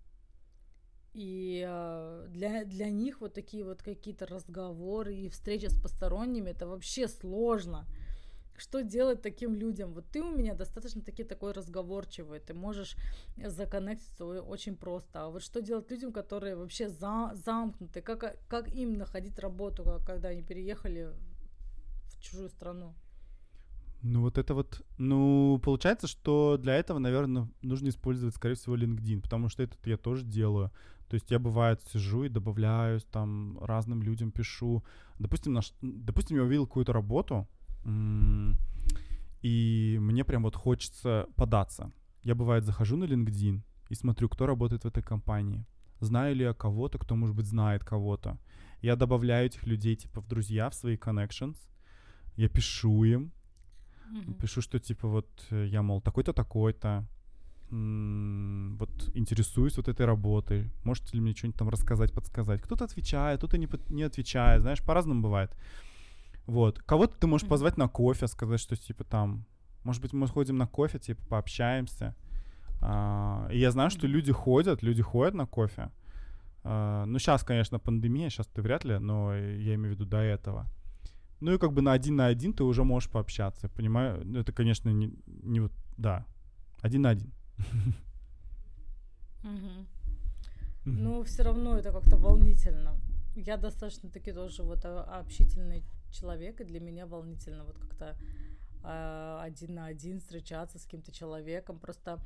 И 1.14 1.64
э, 1.66 2.26
для, 2.28 2.64
для 2.64 2.90
них 2.90 3.20
вот 3.20 3.34
такие 3.34 3.64
вот 3.64 3.82
какие-то 3.82 4.26
разговоры 4.26 5.14
и 5.14 5.28
встречи 5.28 5.66
с 5.66 5.80
посторонними, 5.80 6.50
это 6.50 6.66
вообще 6.66 7.08
сложно 7.08 7.86
что 8.60 8.82
делать 8.82 9.22
таким 9.22 9.54
людям? 9.54 9.92
Вот 9.92 10.04
ты 10.10 10.22
у 10.22 10.30
меня 10.30 10.54
достаточно 10.54 11.02
таки 11.02 11.24
такой 11.24 11.52
разговорчивый, 11.52 12.40
ты 12.40 12.54
можешь 12.54 12.96
законнектиться 13.36 14.24
очень 14.24 14.76
просто. 14.76 15.24
А 15.24 15.28
вот 15.28 15.42
что 15.42 15.60
делать 15.60 15.90
людям, 15.90 16.12
которые 16.12 16.56
вообще 16.56 16.88
за, 16.88 17.32
замкнуты? 17.34 18.00
Как, 18.00 18.38
как 18.48 18.68
им 18.68 18.94
находить 18.94 19.38
работу, 19.38 19.84
когда 20.06 20.28
они 20.28 20.42
переехали 20.42 21.10
в 22.06 22.20
чужую 22.20 22.48
страну? 22.48 22.94
Ну 24.02 24.20
вот 24.20 24.38
это 24.38 24.54
вот, 24.54 24.80
ну 24.96 25.60
получается, 25.62 26.06
что 26.06 26.56
для 26.56 26.76
этого, 26.76 26.98
наверное, 26.98 27.48
нужно 27.62 27.88
использовать, 27.88 28.34
скорее 28.34 28.54
всего, 28.54 28.76
LinkedIn, 28.76 29.20
потому 29.20 29.48
что 29.48 29.64
это 29.64 29.76
я 29.84 29.96
тоже 29.96 30.24
делаю. 30.24 30.70
То 31.08 31.14
есть 31.14 31.30
я 31.30 31.38
бывает 31.38 31.82
сижу 31.90 32.24
и 32.24 32.28
добавляюсь, 32.28 33.04
там 33.04 33.58
разным 33.60 34.02
людям 34.02 34.30
пишу. 34.30 34.84
Допустим, 35.18 35.54
наш, 35.54 35.72
допустим, 35.80 36.36
я 36.36 36.44
увидел 36.44 36.66
какую-то 36.66 36.92
работу, 36.92 37.48
и 39.42 39.98
мне 40.00 40.24
прям 40.24 40.42
вот 40.42 40.56
хочется 40.56 41.26
податься. 41.36 41.92
Я, 42.22 42.34
бывает, 42.34 42.64
захожу 42.64 42.96
на 42.96 43.04
LinkedIn 43.04 43.60
и 43.90 43.94
смотрю, 43.94 44.28
кто 44.28 44.46
работает 44.46 44.84
в 44.84 44.86
этой 44.86 45.02
компании. 45.02 45.64
Знаю 46.00 46.36
ли 46.36 46.44
я 46.44 46.52
кого-то, 46.52 46.98
кто, 46.98 47.16
может 47.16 47.36
быть, 47.36 47.46
знает 47.46 47.84
кого-то. 47.84 48.38
Я 48.82 48.96
добавляю 48.96 49.46
этих 49.46 49.66
людей, 49.66 49.96
типа, 49.96 50.20
в 50.20 50.28
друзья, 50.28 50.68
в 50.68 50.74
свои 50.74 50.96
connections. 50.96 51.56
Я 52.36 52.48
пишу 52.48 53.04
им. 53.04 53.32
Mm-hmm. 54.10 54.40
Пишу, 54.40 54.62
что, 54.62 54.78
типа, 54.78 55.08
вот 55.08 55.46
э, 55.50 55.66
я, 55.66 55.82
мол, 55.82 56.00
такой-то, 56.00 56.32
такой-то. 56.32 57.06
вот 57.70 59.10
интересуюсь 59.14 59.76
вот 59.76 59.88
этой 59.88 60.06
работой. 60.06 60.70
Можете 60.84 61.16
ли 61.16 61.20
мне 61.20 61.34
что-нибудь 61.34 61.58
там 61.58 61.68
рассказать, 61.68 62.12
подсказать? 62.12 62.62
Кто-то 62.62 62.84
отвечает, 62.84 63.38
кто-то 63.38 63.58
не, 63.58 63.68
не 63.88 64.04
отвечает. 64.04 64.62
Знаешь, 64.62 64.82
по-разному 64.82 65.22
бывает. 65.22 65.50
Вот. 66.48 66.78
Кого-то 66.78 67.14
ты 67.18 67.26
можешь 67.26 67.46
позвать 67.46 67.76
на 67.76 67.88
кофе, 67.88 68.26
сказать, 68.26 68.58
что 68.58 68.74
типа 68.74 69.04
там, 69.04 69.44
может 69.84 70.00
быть, 70.00 70.14
мы 70.14 70.26
сходим 70.26 70.56
на 70.56 70.66
кофе, 70.66 70.98
типа 70.98 71.22
пообщаемся. 71.28 72.16
А, 72.80 73.46
и 73.52 73.58
я 73.58 73.70
знаю, 73.70 73.90
что 73.90 74.06
люди 74.06 74.32
ходят, 74.32 74.82
люди 74.82 75.02
ходят 75.02 75.34
на 75.34 75.44
кофе. 75.44 75.90
А, 76.64 77.04
ну, 77.04 77.18
сейчас, 77.18 77.44
конечно, 77.44 77.78
пандемия, 77.78 78.30
сейчас 78.30 78.46
ты 78.46 78.62
вряд 78.62 78.84
ли, 78.86 78.98
но 78.98 79.34
я 79.36 79.74
имею 79.74 79.94
в 79.94 79.98
виду 79.98 80.06
до 80.06 80.16
этого. 80.20 80.66
Ну 81.40 81.52
и 81.52 81.58
как 81.58 81.74
бы 81.74 81.82
на 81.82 81.92
один 81.92 82.16
на 82.16 82.28
один 82.28 82.54
ты 82.54 82.64
уже 82.64 82.82
можешь 82.82 83.10
пообщаться, 83.10 83.68
понимаю? 83.68 84.22
Ну, 84.24 84.40
это, 84.40 84.50
конечно, 84.50 84.88
не, 84.88 85.12
не 85.26 85.60
вот, 85.60 85.72
да, 85.98 86.24
один 86.80 87.02
на 87.02 87.10
один. 87.10 87.30
Ну, 90.86 91.22
все 91.24 91.42
равно 91.42 91.76
это 91.76 91.92
как-то 91.92 92.16
волнительно. 92.16 92.98
Я 93.36 93.58
достаточно 93.58 94.08
таки 94.08 94.32
тоже 94.32 94.62
вот 94.62 94.82
общительный 94.86 95.84
человек, 96.10 96.60
и 96.60 96.64
для 96.64 96.80
меня 96.80 97.06
волнительно 97.06 97.64
вот 97.64 97.78
как-то 97.78 98.16
э, 98.84 99.38
один 99.42 99.74
на 99.74 99.86
один 99.86 100.20
встречаться 100.20 100.78
с 100.78 100.84
каким-то 100.84 101.12
человеком. 101.12 101.78
Просто 101.78 102.20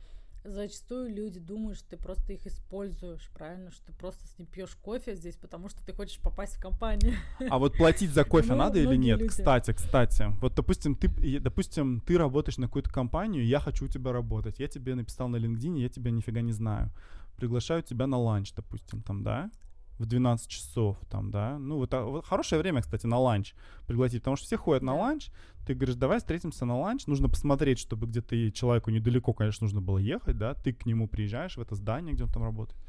зачастую 0.44 1.14
люди 1.14 1.38
думают, 1.38 1.78
что 1.78 1.90
ты 1.90 1.96
просто 1.96 2.32
их 2.32 2.46
используешь, 2.46 3.30
правильно, 3.34 3.70
что 3.70 3.86
ты 3.86 3.92
просто 3.92 4.26
с 4.26 4.38
ним 4.38 4.46
пьешь 4.46 4.74
кофе 4.76 5.14
здесь, 5.14 5.36
потому 5.36 5.68
что 5.68 5.84
ты 5.84 5.92
хочешь 5.92 6.18
попасть 6.18 6.56
в 6.56 6.60
компанию. 6.60 7.14
А 7.48 7.58
вот 7.58 7.76
платить 7.76 8.10
за 8.10 8.24
кофе 8.24 8.54
надо 8.54 8.78
или 8.78 8.96
нет? 8.96 9.22
Кстати, 9.28 9.72
кстати, 9.72 10.26
вот 10.40 10.54
допустим 10.54 10.96
ты, 10.96 11.40
допустим, 11.40 12.00
ты 12.00 12.18
работаешь 12.18 12.58
на 12.58 12.66
какую-то 12.66 12.90
компанию, 12.90 13.46
я 13.46 13.60
хочу 13.60 13.84
у 13.84 13.88
тебя 13.88 14.12
работать, 14.12 14.58
я 14.58 14.68
тебе 14.68 14.94
написал 14.94 15.28
на 15.28 15.36
LinkedIn, 15.36 15.78
я 15.78 15.88
тебя 15.88 16.10
нифига 16.10 16.40
не 16.40 16.52
знаю, 16.52 16.90
приглашаю 17.36 17.82
тебя 17.82 18.06
на 18.06 18.18
ланч, 18.18 18.52
допустим, 18.54 19.02
там, 19.02 19.22
да? 19.22 19.50
В 19.98 20.06
12 20.06 20.48
часов, 20.48 20.96
там, 21.10 21.30
да, 21.30 21.58
ну, 21.58 21.76
вот, 21.76 21.92
а, 21.94 22.02
вот 22.04 22.24
хорошее 22.26 22.60
время, 22.60 22.82
кстати, 22.82 23.06
на 23.06 23.18
ланч 23.18 23.54
пригласить, 23.86 24.20
потому 24.22 24.36
что 24.36 24.46
все 24.46 24.56
ходят 24.56 24.82
на 24.82 24.96
ланч, 24.96 25.30
ты 25.66 25.74
говоришь, 25.74 25.94
давай 25.96 26.18
встретимся 26.18 26.64
на 26.64 26.78
ланч, 26.78 27.06
нужно 27.06 27.28
посмотреть, 27.28 27.78
чтобы 27.78 28.06
где-то 28.06 28.34
и 28.34 28.52
человеку 28.52 28.90
недалеко, 28.90 29.32
конечно, 29.32 29.64
нужно 29.66 29.80
было 29.80 29.98
ехать, 29.98 30.36
да, 30.38 30.54
ты 30.54 30.72
к 30.72 30.86
нему 30.86 31.06
приезжаешь 31.08 31.56
в 31.56 31.60
это 31.60 31.74
здание, 31.76 32.14
где 32.14 32.24
он 32.24 32.30
там 32.30 32.42
работает, 32.42 32.80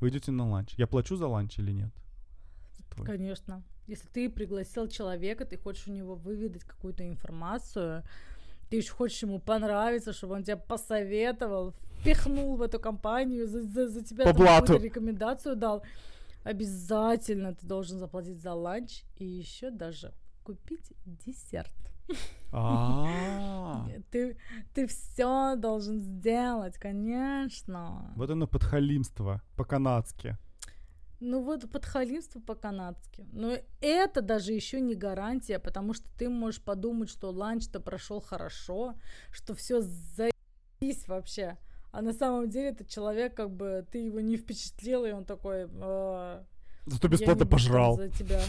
вы 0.00 0.08
идете 0.08 0.32
на 0.32 0.48
ланч. 0.48 0.74
Я 0.78 0.86
плачу 0.86 1.16
за 1.16 1.26
ланч 1.28 1.58
или 1.58 1.72
нет? 1.72 1.90
Твой. 2.94 3.06
Конечно. 3.06 3.62
Если 3.86 4.06
ты 4.08 4.30
пригласил 4.30 4.88
человека, 4.88 5.44
ты 5.44 5.58
хочешь 5.58 5.88
у 5.88 5.92
него 5.92 6.14
выведать 6.14 6.64
какую-то 6.64 7.06
информацию, 7.06 8.02
ты 8.70 8.76
еще 8.78 8.92
хочешь 8.92 9.22
ему 9.22 9.38
понравиться, 9.40 10.12
чтобы 10.12 10.34
он 10.34 10.42
тебя 10.44 10.56
посоветовал, 10.56 11.74
впихнул 12.00 12.56
в 12.56 12.62
эту 12.62 12.78
компанию, 12.80 13.46
за, 13.46 13.60
за- 13.62 13.88
за 13.88 14.02
тебя 14.02 14.24
По 14.24 14.30
там 14.32 14.38
блату. 14.38 14.60
какую-то 14.66 14.84
рекомендацию 14.84 15.56
дал, 15.56 15.82
обязательно 16.44 17.54
ты 17.54 17.66
должен 17.66 17.98
заплатить 17.98 18.40
за 18.40 18.54
ланч 18.54 19.02
и 19.16 19.24
еще 19.24 19.70
даже 19.70 20.12
купить 20.44 20.92
десерт. 21.04 21.72
А, 22.52 23.86
Ты, 24.10 24.36
ты 24.74 24.86
все 24.86 25.56
должен 25.56 26.00
сделать, 26.00 26.78
конечно. 26.78 28.12
вот 28.14 28.30
оно 28.30 28.46
подхалимство 28.46 29.42
по-канадски. 29.56 30.36
Ну 31.20 31.42
вот 31.42 31.70
подхалимство 31.70 32.40
по-канадски. 32.40 33.26
Но 33.32 33.56
это 33.80 34.20
даже 34.20 34.52
еще 34.52 34.80
не 34.80 34.94
гарантия, 34.94 35.58
потому 35.58 35.94
что 35.94 36.06
ты 36.18 36.28
можешь 36.28 36.62
подумать, 36.62 37.08
что 37.08 37.30
ланч-то 37.30 37.80
прошел 37.80 38.20
хорошо, 38.20 38.94
что 39.30 39.54
все 39.54 39.80
заебись 39.80 41.08
вообще. 41.08 41.56
А 41.94 42.02
на 42.02 42.12
самом 42.12 42.48
деле 42.50 42.70
этот 42.70 42.88
человек, 42.88 43.36
как 43.36 43.50
бы, 43.50 43.86
ты 43.92 43.98
его 43.98 44.20
не 44.20 44.36
впечатлил, 44.36 45.04
и 45.04 45.12
он 45.12 45.24
такой... 45.24 45.68
«А, 45.80 46.44
Зато 46.86 47.08
бесплатно 47.08 47.46
пожрал. 47.46 47.96
За 47.96 48.08
тебя. 48.08 48.40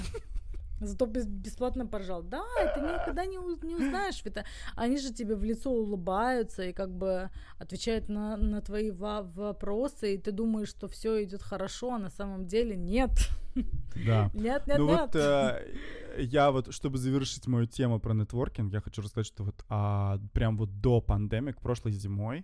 Зато 0.81 1.05
бес- 1.05 1.27
бесплатно 1.27 1.85
поржал. 1.85 2.23
Да, 2.23 2.43
ты 2.73 2.81
никогда 2.81 3.25
не, 3.25 3.37
не 3.37 3.75
узнаешь. 3.75 4.21
Это, 4.25 4.45
они 4.75 4.97
же 4.97 5.13
тебе 5.13 5.35
в 5.35 5.43
лицо 5.43 5.69
улыбаются 5.71 6.63
и 6.63 6.73
как 6.73 6.89
бы 6.89 7.29
отвечают 7.59 8.09
на, 8.09 8.35
на 8.35 8.61
твои 8.61 8.91
вопросы, 8.91 10.15
и 10.15 10.17
ты 10.17 10.31
думаешь, 10.31 10.69
что 10.69 10.87
все 10.87 11.23
идет 11.23 11.43
хорошо, 11.43 11.93
а 11.93 11.99
на 11.99 12.09
самом 12.09 12.47
деле 12.47 12.75
нет. 12.75 13.11
Да. 14.05 14.31
Нет, 14.33 14.67
нет, 14.67 14.77
ну 14.77 14.87
нет. 14.87 14.99
вот 14.99 15.15
э, 15.15 15.73
я 16.17 16.51
вот, 16.51 16.73
чтобы 16.73 16.97
завершить 16.97 17.47
мою 17.47 17.67
тему 17.67 17.99
про 17.99 18.13
нетворкинг, 18.13 18.73
я 18.73 18.81
хочу 18.81 19.01
рассказать, 19.01 19.27
что 19.27 19.43
вот 19.43 19.63
а, 19.69 20.19
прям 20.33 20.57
вот 20.57 20.81
до 20.81 20.99
пандемик, 20.99 21.61
прошлой 21.61 21.93
зимой, 21.93 22.43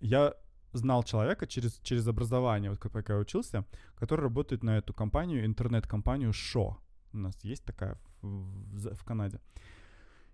я 0.00 0.34
знал 0.72 1.02
человека 1.02 1.46
через, 1.46 1.78
через 1.82 2.06
образование, 2.08 2.70
вот 2.70 2.78
как 2.78 3.08
я 3.08 3.18
учился, 3.18 3.64
который 3.94 4.22
работает 4.22 4.62
на 4.62 4.78
эту 4.78 4.94
компанию, 4.94 5.44
интернет-компанию 5.44 6.32
Шо. 6.32 6.78
У 7.12 7.18
нас 7.18 7.44
есть 7.44 7.64
такая 7.64 7.98
в, 8.22 8.26
в 8.26 8.94
в 8.94 9.04
Канаде. 9.04 9.40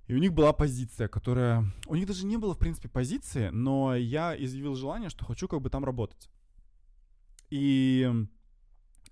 И 0.07 0.14
у 0.14 0.18
них 0.18 0.33
была 0.33 0.52
позиция, 0.54 1.07
которая... 1.07 1.64
У 1.87 1.94
них 1.94 2.07
даже 2.07 2.24
не 2.24 2.38
было, 2.38 2.54
в 2.54 2.59
принципе, 2.59 2.88
позиции, 2.88 3.50
но 3.50 3.94
я 3.94 4.35
изъявил 4.42 4.74
желание, 4.74 5.11
что 5.11 5.26
хочу 5.26 5.48
как 5.48 5.61
бы 5.61 5.68
там 5.68 5.85
работать. 5.85 6.31
И, 7.50 8.11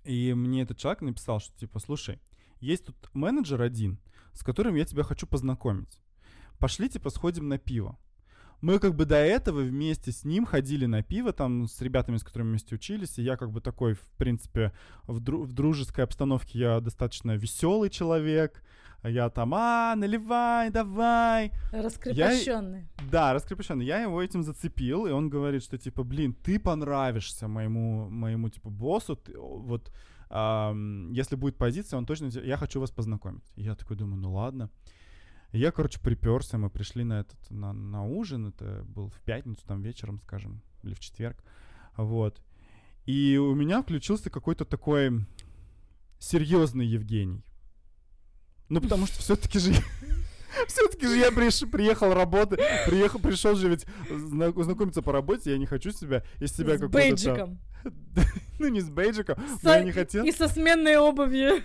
и 0.03 0.33
мне 0.33 0.63
этот 0.63 0.79
человек 0.79 1.01
написал, 1.01 1.39
что 1.39 1.55
типа, 1.59 1.79
слушай, 1.79 2.19
есть 2.59 2.85
тут 2.85 2.95
менеджер 3.13 3.61
один, 3.61 3.99
с 4.33 4.43
которым 4.43 4.73
я 4.73 4.85
тебя 4.85 5.03
хочу 5.03 5.27
познакомить. 5.27 5.99
Пошли, 6.57 6.89
типа, 6.89 7.11
сходим 7.11 7.47
на 7.47 7.59
пиво. 7.59 7.99
Мы 8.61 8.79
как 8.79 8.95
бы 8.95 9.05
до 9.05 9.15
этого 9.17 9.59
вместе 9.61 10.11
с 10.11 10.25
ним 10.25 10.45
ходили 10.45 10.85
на 10.87 11.03
пиво, 11.03 11.31
там, 11.31 11.67
с 11.67 11.79
ребятами, 11.81 12.17
с 12.17 12.23
которыми 12.23 12.49
вместе 12.49 12.73
учились, 12.75 13.19
и 13.19 13.21
я 13.23 13.37
как 13.37 13.51
бы 13.51 13.61
такой, 13.61 13.93
в 13.93 14.01
принципе, 14.17 14.71
в, 15.05 15.19
дру- 15.21 15.43
в 15.43 15.53
дружеской 15.53 16.03
обстановке 16.03 16.59
я 16.59 16.79
достаточно 16.79 17.35
веселый 17.35 17.89
человек, 17.91 18.63
я 19.03 19.29
там, 19.29 19.53
а, 19.53 19.95
наливай, 19.95 20.71
давай, 20.71 21.51
Раскрепощенный. 21.71 22.87
да, 23.11 23.33
раскрепощенный. 23.33 23.85
Я 23.85 24.01
его 24.01 24.21
этим 24.23 24.41
зацепил, 24.43 25.05
и 25.05 25.11
он 25.11 25.29
говорит, 25.29 25.63
что 25.63 25.77
типа, 25.77 26.03
блин, 26.03 26.33
ты 26.33 26.59
понравишься 26.59 27.47
моему, 27.47 28.09
моему 28.09 28.49
типа 28.49 28.69
боссу, 28.71 29.15
ты, 29.15 29.37
вот 29.37 29.91
ам, 30.29 31.11
если 31.13 31.35
будет 31.35 31.57
позиция, 31.57 31.97
он 31.97 32.05
точно, 32.07 32.25
я 32.27 32.57
хочу 32.57 32.79
вас 32.79 32.89
познакомить. 32.91 33.43
Я 33.55 33.75
такой 33.75 33.95
думаю, 33.97 34.19
ну 34.19 34.33
ладно. 34.33 34.69
И 35.51 35.59
я, 35.59 35.71
короче, 35.71 35.99
приперся, 35.99 36.57
мы 36.57 36.69
пришли 36.69 37.03
на 37.03 37.21
этот, 37.21 37.37
на, 37.49 37.73
на 37.73 38.03
ужин, 38.03 38.47
это 38.47 38.83
был 38.87 39.09
в 39.09 39.19
пятницу, 39.21 39.61
там 39.65 39.81
вечером, 39.81 40.19
скажем, 40.19 40.61
или 40.83 40.93
в 40.93 40.99
четверг, 40.99 41.37
вот. 41.95 42.41
И 43.05 43.37
у 43.37 43.55
меня 43.55 43.81
включился 43.81 44.29
какой-то 44.29 44.65
такой 44.65 45.25
серьезный 46.19 46.85
Евгений. 46.85 47.43
Ну, 48.69 48.81
потому 48.81 49.05
что 49.07 49.19
все-таки 49.19 49.59
же 49.59 49.73
все-таки 50.67 51.07
же 51.07 51.15
я 51.17 51.29
приш- 51.29 51.69
приехал 51.69 52.13
работать, 52.13 52.59
приехал, 52.85 53.19
пришел 53.19 53.55
же 53.55 53.69
ведь 53.69 53.85
зна- 54.09 54.51
знакомиться 54.51 55.01
по 55.01 55.13
работе, 55.13 55.51
я 55.51 55.57
не 55.57 55.65
хочу 55.65 55.91
себя 55.91 56.23
из 56.39 56.51
себя 56.53 56.77
с 56.77 56.81
какого-то 56.81 56.91
там- 56.91 56.91
бейджиком. 56.91 57.59
Ну, 58.59 58.67
не 58.69 58.81
с 58.81 58.89
бейджиком, 58.89 59.37
С- 59.59 59.63
но 59.63 59.71
я 59.75 59.83
не 59.83 59.91
хотел, 59.91 60.25
И 60.25 60.31
со 60.31 60.47
сменной 60.49 60.97
обувью. 60.97 61.61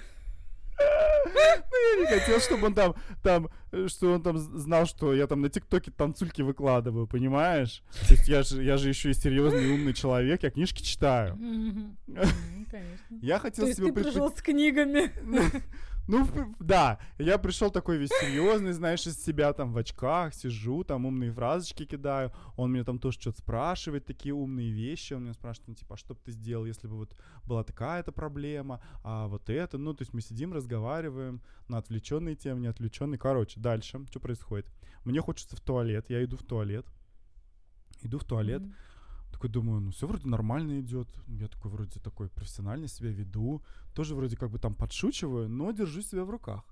Я 0.78 2.00
не 2.00 2.06
хотел, 2.06 2.40
чтобы 2.40 2.66
он 2.66 2.74
там, 2.74 2.94
там, 3.22 3.48
э, 3.72 3.86
что 3.88 4.12
он 4.14 4.22
там 4.22 4.38
знал, 4.38 4.86
что 4.86 5.14
я 5.14 5.26
там 5.26 5.40
на 5.40 5.48
ТикТоке 5.48 5.90
танцульки 5.90 6.42
выкладываю, 6.42 7.06
понимаешь? 7.06 7.82
То 8.08 8.14
есть 8.14 8.28
я 8.28 8.42
же, 8.42 8.62
я 8.62 8.76
же 8.76 8.88
еще 8.88 9.10
и 9.10 9.14
серьезный 9.14 9.70
умный 9.72 9.92
человек, 9.94 10.42
я 10.42 10.50
книжки 10.50 10.82
читаю. 10.82 11.36
Конечно. 12.06 13.18
Я 13.20 13.38
хотел 13.38 13.64
То 13.64 13.68
есть 13.68 13.78
себе 13.78 13.88
ты 13.88 13.94
пред- 13.94 14.06
пришел 14.06 14.30
с 14.30 14.40
книгами. 14.42 15.12
Ну, 16.08 16.26
да, 16.58 16.98
я 17.18 17.38
пришел 17.38 17.70
такой 17.70 17.96
весь 17.96 18.10
серьезный, 18.20 18.72
знаешь, 18.72 19.06
из 19.06 19.22
себя 19.22 19.52
там 19.52 19.72
в 19.72 19.78
очках 19.78 20.34
сижу, 20.34 20.82
там 20.82 21.06
умные 21.06 21.32
фразочки 21.32 21.84
кидаю. 21.84 22.32
Он 22.56 22.72
меня 22.72 22.84
там 22.84 22.98
тоже 22.98 23.20
что-то 23.20 23.38
спрашивает, 23.38 24.04
такие 24.04 24.34
умные 24.34 24.72
вещи. 24.72 25.12
Он 25.12 25.22
меня 25.22 25.34
спрашивает, 25.34 25.68
ну, 25.68 25.74
типа, 25.74 25.94
а 25.94 25.96
что 25.96 26.14
бы 26.14 26.20
ты 26.24 26.32
сделал, 26.32 26.66
если 26.66 26.88
бы 26.88 26.96
вот 26.96 27.16
была 27.44 27.62
такая-то 27.62 28.10
проблема, 28.10 28.82
а 29.04 29.28
вот 29.28 29.48
это. 29.48 29.78
Ну, 29.78 29.94
то 29.94 30.02
есть 30.02 30.12
мы 30.12 30.20
сидим, 30.22 30.52
разговариваем 30.52 31.40
на 31.68 31.78
отвлеченные 31.78 32.34
темы, 32.34 32.60
не 32.60 32.66
отвлеченные. 32.66 33.18
Короче, 33.18 33.60
дальше, 33.60 34.04
что 34.08 34.18
происходит? 34.18 34.66
Мне 35.04 35.20
хочется 35.20 35.56
в 35.56 35.60
туалет, 35.60 36.06
я 36.08 36.24
иду 36.24 36.36
в 36.36 36.42
туалет. 36.42 36.86
Иду 38.02 38.18
в 38.18 38.24
туалет, 38.24 38.62
Мгм. 38.62 38.74
Такой 39.32 39.50
думаю, 39.50 39.80
ну 39.80 39.90
все 39.90 40.06
вроде 40.06 40.28
нормально 40.28 40.80
идет. 40.80 41.08
Я 41.26 41.48
такой 41.48 41.70
вроде 41.70 41.98
такой 42.00 42.28
профессионально 42.28 42.88
себя 42.88 43.10
веду. 43.10 43.62
Тоже 43.94 44.14
вроде 44.14 44.36
как 44.36 44.50
бы 44.50 44.58
там 44.58 44.74
подшучиваю, 44.74 45.48
но 45.48 45.72
держу 45.72 46.02
себя 46.02 46.24
в 46.24 46.30
руках. 46.30 46.64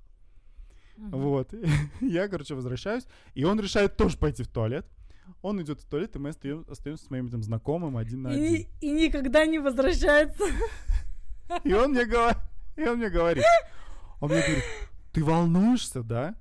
Мгм. 0.97 1.11
Вот. 1.21 1.55
Я, 2.01 2.29
короче, 2.29 2.55
возвращаюсь, 2.55 3.07
и 3.35 3.45
он 3.45 3.59
решает 3.61 3.97
тоже 3.97 4.17
пойти 4.19 4.43
в 4.43 4.49
туалет. 4.49 4.87
Он 5.43 5.61
идет 5.63 5.81
в 5.81 5.87
туалет, 5.87 6.17
и 6.17 6.19
мы 6.19 6.31
остаем- 6.31 6.71
остаемся 6.71 7.05
с 7.05 7.11
моим 7.11 7.27
этим 7.27 7.43
знакомым 7.43 7.97
один 7.97 8.23
на 8.23 8.31
один. 8.31 8.55
И, 8.55 8.69
и 8.81 8.91
никогда 8.91 9.47
не 9.47 9.59
возвращается. 9.59 10.45
И 11.65 11.73
он 11.73 11.91
мне 11.91 12.05
говорит, 12.05 12.39
и 12.77 12.83
он 12.87 12.99
мне 12.99 13.11
говорит, 13.11 13.45
он 14.21 14.31
мне 14.31 14.41
говорит, 14.41 14.65
ты 15.13 15.25
волнуешься, 15.25 16.05
да? 16.05 16.37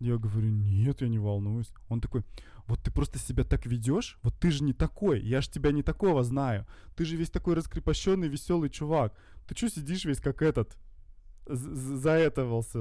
Я 0.00 0.16
говорю, 0.16 0.48
нет, 0.48 1.02
я 1.02 1.08
не 1.08 1.18
волнуюсь. 1.18 1.70
Он 1.90 2.00
такой, 2.00 2.22
вот 2.66 2.80
ты 2.82 2.90
просто 2.90 3.18
себя 3.18 3.44
так 3.44 3.66
ведешь, 3.66 4.18
вот 4.22 4.34
ты 4.38 4.50
же 4.50 4.64
не 4.64 4.72
такой, 4.72 5.20
я 5.20 5.40
же 5.40 5.48
тебя 5.50 5.72
не 5.72 5.82
такого 5.82 6.22
знаю. 6.24 6.66
Ты 6.96 7.04
же 7.04 7.16
весь 7.16 7.30
такой 7.30 7.54
раскрепощенный, 7.54 8.28
веселый 8.28 8.70
чувак. 8.70 9.14
Ты 9.46 9.54
что 9.56 9.68
сидишь 9.70 10.04
весь 10.04 10.20
как 10.20 10.42
этот? 10.42 10.76
Заэтовался, 11.48 12.78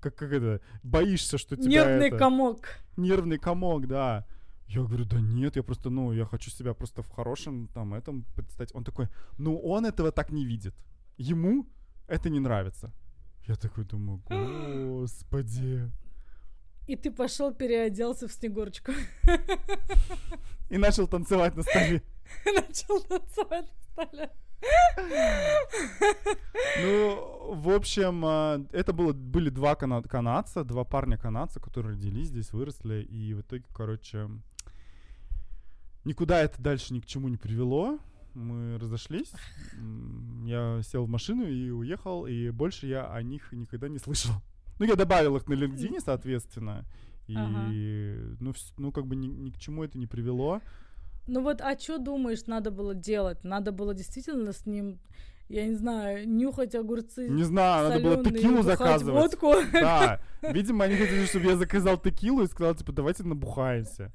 как, 0.00 0.14
как 0.16 0.32
это, 0.32 0.60
боишься, 0.82 1.38
что 1.38 1.56
тебя 1.56 1.70
Нервный 1.70 2.08
это- 2.08 2.18
комок. 2.18 2.66
нервный 2.96 3.38
комок, 3.38 3.86
да. 3.86 4.26
Я 4.68 4.82
говорю, 4.82 5.04
да 5.04 5.18
нет, 5.20 5.56
я 5.56 5.62
просто, 5.62 5.90
ну, 5.90 6.12
я 6.12 6.24
хочу 6.26 6.50
себя 6.50 6.74
просто 6.74 7.02
в 7.02 7.08
хорошем 7.08 7.68
там 7.68 7.94
этом 7.94 8.24
представить. 8.36 8.74
Он 8.74 8.84
такой, 8.84 9.08
ну, 9.38 9.58
он 9.58 9.84
этого 9.86 10.12
так 10.12 10.30
не 10.30 10.44
видит. 10.44 10.74
Ему 11.18 11.66
это 12.06 12.30
не 12.30 12.38
нравится. 12.40 12.92
Я 13.48 13.54
такой 13.56 13.84
думаю, 13.84 14.20
господи. 14.28 15.90
И 16.90 16.96
ты 16.96 17.12
пошел 17.12 17.54
переоделся 17.54 18.26
в 18.26 18.32
Снегурочку. 18.32 18.90
И 20.70 20.76
начал 20.76 21.06
танцевать 21.06 21.54
на 21.54 21.62
столе. 21.62 22.02
Начал 22.44 23.00
танцевать 23.02 23.66
на 23.96 24.04
столе. 24.04 24.30
Ну, 26.82 27.54
в 27.54 27.70
общем, 27.70 28.24
а, 28.24 28.66
это 28.72 28.92
было, 28.92 29.12
были 29.12 29.50
два 29.50 29.76
кана- 29.76 30.02
канадца, 30.02 30.64
два 30.64 30.82
парня 30.82 31.16
канадца, 31.16 31.60
которые 31.60 31.94
родились 31.94 32.26
здесь, 32.26 32.52
выросли, 32.52 33.02
и 33.02 33.34
в 33.34 33.42
итоге, 33.42 33.62
короче, 33.72 34.28
никуда 36.04 36.42
это 36.42 36.60
дальше 36.60 36.92
ни 36.92 36.98
к 36.98 37.06
чему 37.06 37.28
не 37.28 37.36
привело. 37.36 38.00
Мы 38.34 38.78
разошлись, 38.78 39.30
я 40.44 40.80
сел 40.82 41.04
в 41.04 41.08
машину 41.08 41.46
и 41.46 41.70
уехал, 41.70 42.26
и 42.26 42.50
больше 42.50 42.88
я 42.88 43.06
о 43.06 43.22
них 43.22 43.52
никогда 43.52 43.88
не 43.88 43.98
слышал. 43.98 44.32
Ну, 44.80 44.86
я 44.86 44.96
добавил 44.96 45.36
их 45.36 45.46
на 45.46 45.52
LinkedIn, 45.52 46.00
соответственно, 46.02 46.86
и, 47.28 47.36
Ага. 47.36 47.66
ну, 48.40 48.54
ну, 48.78 48.92
как 48.92 49.06
бы 49.06 49.14
ни, 49.14 49.26
ни 49.26 49.50
к 49.50 49.58
чему 49.58 49.84
это 49.84 49.98
не 49.98 50.06
привело. 50.06 50.62
Ну 51.26 51.42
вот, 51.42 51.60
а 51.60 51.78
что 51.78 51.98
думаешь, 51.98 52.46
надо 52.46 52.70
было 52.70 52.94
делать? 52.94 53.44
Надо 53.44 53.72
было 53.72 53.94
действительно 53.94 54.52
с 54.52 54.64
ним, 54.64 54.98
я 55.50 55.66
не 55.66 55.74
знаю, 55.74 56.26
нюхать 56.26 56.74
огурцы. 56.74 57.28
Не 57.28 57.42
знаю, 57.44 57.90
надо 57.90 58.02
было 58.02 58.24
текилу 58.24 58.62
заказывать. 58.62 59.14
водку. 59.34 59.52
Да, 59.70 60.18
видимо, 60.42 60.86
они 60.86 60.96
хотели, 60.96 61.26
чтобы 61.26 61.44
я 61.44 61.56
заказал 61.56 61.98
текилу 61.98 62.42
и 62.42 62.46
сказал, 62.46 62.74
типа, 62.74 62.92
давайте 62.92 63.22
набухаемся. 63.22 64.12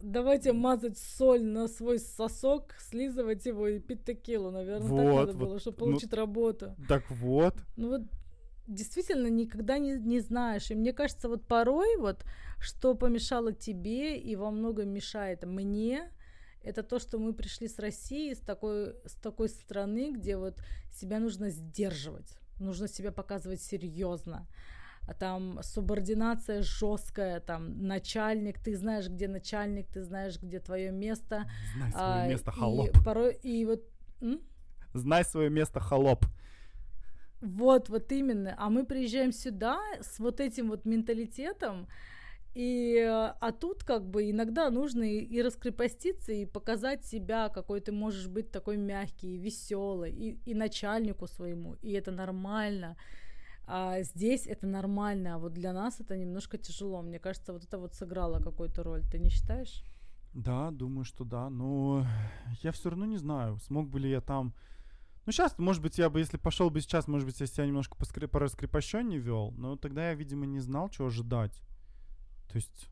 Давайте 0.00 0.54
мазать 0.54 0.98
соль 0.98 1.44
на 1.44 1.68
свой 1.68 1.98
сосок, 1.98 2.74
слизывать 2.78 3.44
его 3.44 3.68
и 3.68 3.78
пить 3.80 4.04
текилу. 4.04 4.50
Наверное, 4.50 4.88
так 4.88 4.90
Вот, 4.90 5.26
надо 5.26 5.32
вот, 5.38 5.48
было, 5.48 5.60
чтобы 5.60 5.76
ну- 5.80 5.84
получить 5.92 6.12
работу. 6.14 6.74
Так 6.88 7.10
вот, 7.10 7.54
Ну 7.76 7.88
вот 7.88 8.02
действительно 8.66 9.28
никогда 9.28 9.78
не, 9.78 9.92
не 9.98 10.20
знаешь. 10.20 10.70
И 10.70 10.74
мне 10.74 10.92
кажется, 10.92 11.28
вот 11.28 11.46
порой 11.46 11.96
вот 11.98 12.24
что 12.60 12.94
помешало 12.94 13.52
тебе 13.52 14.18
и 14.18 14.36
во 14.36 14.50
многом 14.50 14.88
мешает 14.88 15.44
мне, 15.44 16.10
это 16.62 16.82
то, 16.82 16.98
что 16.98 17.18
мы 17.18 17.34
пришли 17.34 17.68
с 17.68 17.78
России, 17.78 18.32
с 18.32 18.40
такой, 18.40 18.94
с 19.04 19.14
такой 19.14 19.48
страны, 19.48 20.12
где 20.12 20.36
вот 20.36 20.58
себя 20.92 21.18
нужно 21.18 21.50
сдерживать, 21.50 22.38
нужно 22.58 22.88
себя 22.88 23.12
показывать 23.12 23.60
серьезно. 23.60 24.46
А 25.06 25.12
там 25.12 25.60
субординация 25.62 26.62
жесткая, 26.62 27.40
там 27.40 27.86
начальник, 27.86 28.58
ты 28.58 28.74
знаешь, 28.74 29.08
где 29.08 29.28
начальник, 29.28 29.86
ты 29.88 30.02
знаешь, 30.02 30.40
где 30.40 30.60
твое 30.60 30.90
место. 30.90 31.44
знай 31.74 31.92
свое 31.92 32.06
а, 32.06 32.28
место, 32.28 32.50
и 32.50 32.54
холоп. 32.58 33.04
порой 33.04 33.34
и 33.42 33.66
вот 33.66 33.84
м? 34.22 34.40
Знай 34.94 35.24
свое 35.24 35.50
место, 35.50 35.80
холоп. 35.80 36.24
Вот, 37.44 37.90
вот 37.90 38.10
именно. 38.10 38.54
А 38.56 38.70
мы 38.70 38.86
приезжаем 38.86 39.30
сюда 39.30 39.78
с 40.00 40.18
вот 40.18 40.40
этим 40.40 40.68
вот 40.70 40.86
менталитетом, 40.86 41.86
и, 42.54 42.96
а 43.04 43.52
тут 43.52 43.84
как 43.84 44.08
бы 44.08 44.30
иногда 44.30 44.70
нужно 44.70 45.02
и, 45.02 45.18
и 45.18 45.42
раскрепоститься, 45.42 46.32
и 46.32 46.46
показать 46.46 47.04
себя, 47.04 47.48
какой 47.50 47.80
ты 47.80 47.92
можешь 47.92 48.28
быть 48.28 48.50
такой 48.50 48.78
мягкий, 48.78 49.36
веселый, 49.36 50.12
и, 50.12 50.38
и 50.46 50.54
начальнику 50.54 51.26
своему, 51.26 51.74
и 51.82 51.92
это 51.92 52.12
нормально. 52.12 52.96
А 53.66 54.02
здесь 54.02 54.46
это 54.46 54.66
нормально, 54.66 55.34
а 55.34 55.38
вот 55.38 55.52
для 55.52 55.72
нас 55.72 56.00
это 56.00 56.16
немножко 56.16 56.56
тяжело. 56.56 57.02
Мне 57.02 57.18
кажется, 57.18 57.52
вот 57.52 57.64
это 57.64 57.78
вот 57.78 57.94
сыграло 57.94 58.40
какую-то 58.40 58.82
роль. 58.82 59.02
Ты 59.10 59.18
не 59.18 59.30
считаешь? 59.30 59.82
Да, 60.32 60.70
думаю, 60.70 61.04
что 61.04 61.24
да, 61.24 61.50
но 61.50 62.06
я 62.62 62.72
все 62.72 62.90
равно 62.90 63.06
не 63.06 63.18
знаю, 63.18 63.58
смог 63.58 63.88
бы 63.88 64.00
ли 64.00 64.10
я 64.10 64.20
там... 64.20 64.54
Ну, 65.26 65.32
сейчас, 65.32 65.58
может 65.58 65.82
быть, 65.82 65.98
я 65.98 66.10
бы, 66.10 66.18
если 66.18 66.36
пошел 66.36 66.68
бы 66.68 66.80
сейчас, 66.80 67.08
может 67.08 67.26
быть, 67.26 67.40
я 67.40 67.46
себя 67.46 67.66
немножко 67.66 67.96
поскре- 67.96 68.28
пораскрепощеннее 68.28 69.18
вел, 69.18 69.52
но 69.56 69.76
тогда 69.76 70.10
я, 70.10 70.14
видимо, 70.14 70.44
не 70.44 70.60
знал, 70.60 70.90
чего 70.90 71.06
ожидать. 71.06 71.62
То 72.48 72.56
есть 72.56 72.88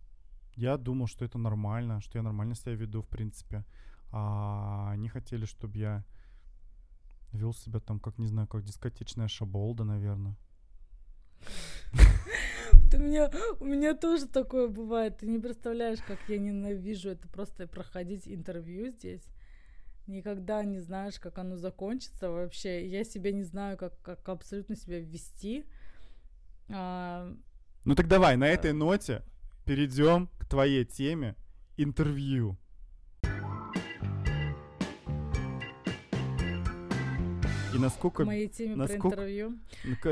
я 0.56 0.76
думал, 0.76 1.06
что 1.06 1.24
это 1.24 1.38
нормально, 1.38 2.00
что 2.00 2.18
я 2.18 2.22
нормально 2.22 2.54
себя 2.54 2.74
веду, 2.74 3.02
в 3.02 3.08
принципе. 3.08 3.64
А 4.10 4.90
они 4.92 5.08
хотели, 5.08 5.44
чтобы 5.44 5.78
я 5.78 6.04
вел 7.32 7.52
себя 7.54 7.80
там, 7.80 7.98
как, 7.98 8.18
не 8.18 8.26
знаю, 8.26 8.48
как 8.48 8.62
дискотечная 8.62 9.28
шаболда, 9.28 9.84
наверное. 9.84 10.36
У 12.94 12.98
меня, 12.98 13.30
у 13.58 13.64
меня 13.64 13.94
тоже 13.94 14.26
такое 14.26 14.68
бывает. 14.68 15.18
Ты 15.18 15.26
не 15.26 15.38
представляешь, 15.38 16.00
как 16.06 16.18
я 16.28 16.38
ненавижу 16.38 17.10
это 17.10 17.26
просто 17.28 17.66
проходить 17.66 18.28
интервью 18.28 18.90
здесь. 18.90 19.22
Никогда 20.12 20.62
не 20.62 20.78
знаешь, 20.80 21.18
как 21.18 21.38
оно 21.38 21.56
закончится 21.56 22.28
вообще. 22.30 22.86
Я 22.86 23.02
себя 23.02 23.32
не 23.32 23.44
знаю, 23.44 23.78
как, 23.78 23.98
как 24.02 24.28
абсолютно 24.28 24.76
себя 24.76 25.00
вести. 25.00 25.64
А, 26.68 27.34
Ну 27.86 27.94
так 27.94 28.08
давай, 28.08 28.36
на 28.36 28.46
этой 28.46 28.74
ноте 28.74 29.22
перейдем 29.64 30.28
к 30.38 30.44
твоей 30.44 30.84
теме 30.84 31.34
интервью. 31.78 32.58
И 37.74 37.78
насколько, 37.78 38.26
моей 38.26 38.48
теме 38.48 38.76
насколько- 38.76 39.16
про 39.16 39.30
интервью. 39.30 39.58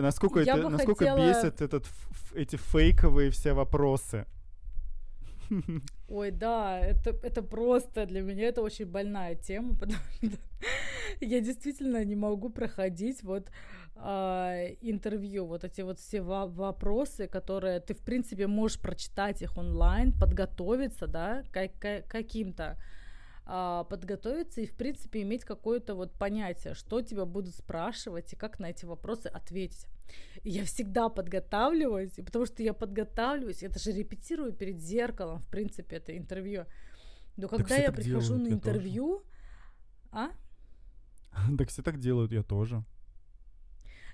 насколько, 0.01 0.41
Я 0.41 0.57
это, 0.57 0.69
насколько 0.71 1.05
хотела- 1.05 1.29
бесит 1.29 1.61
этот, 1.61 1.87
эти 2.35 2.57
фейковые 2.57 3.31
все 3.31 3.53
вопросы. 3.53 4.25
Ой, 6.11 6.33
да, 6.33 6.81
это, 6.81 7.11
это 7.23 7.41
просто 7.41 8.05
для 8.05 8.21
меня 8.23 8.49
это 8.49 8.63
очень 8.63 8.87
больная 8.87 9.37
тема, 9.37 9.75
потому 9.79 10.01
что 10.17 10.39
я 11.21 11.41
действительно 11.41 12.05
не 12.05 12.17
могу 12.17 12.51
проходить 12.51 13.23
вот 13.23 13.49
а, 13.95 14.57
интервью, 14.81 15.47
вот 15.47 15.63
эти 15.63 15.83
вот 15.83 16.01
все 16.01 16.21
во- 16.21 16.49
вопросы, 16.49 17.29
которые 17.29 17.79
ты, 17.79 17.95
в 17.95 18.01
принципе, 18.03 18.49
можешь 18.49 18.81
прочитать 18.81 19.41
их 19.43 19.57
онлайн, 19.57 20.13
подготовиться, 20.13 21.07
да, 21.07 21.45
ка- 21.53 21.69
ка- 21.69 22.03
каким-то, 22.09 22.77
а, 23.47 23.85
подготовиться 23.85 24.63
и, 24.63 24.67
в 24.67 24.77
принципе, 24.77 25.23
иметь 25.23 25.45
какое-то 25.45 25.95
вот 25.95 26.13
понятие, 26.13 26.75
что 26.75 27.03
тебя 27.03 27.25
будут 27.25 27.55
спрашивать 27.55 28.33
и 28.33 28.37
как 28.37 28.59
на 28.59 28.71
эти 28.71 28.85
вопросы 28.85 29.29
ответить. 29.29 29.87
Я 30.45 30.65
всегда 30.65 31.09
подготавливаюсь, 31.09 32.13
потому 32.25 32.47
что 32.47 32.63
я 32.63 32.73
подготавливаюсь, 32.75 33.63
я 33.63 33.69
даже 33.69 33.93
репетирую 33.93 34.53
перед 34.53 34.81
зеркалом, 34.81 35.41
в 35.41 35.49
принципе, 35.49 35.97
это 35.97 36.17
интервью. 36.17 36.67
Но 37.37 37.49
Так 37.55 37.69
когда 37.69 37.77
я 37.77 37.93
прихожу 37.93 38.37
делают, 38.37 38.39
на 38.39 38.49
тоже. 38.49 38.55
интервью, 38.55 39.25
а? 40.13 40.31
Так 41.59 41.69
все 41.69 41.83
так 41.83 41.99
делают, 41.99 42.33
я 42.33 42.43
тоже. 42.43 42.85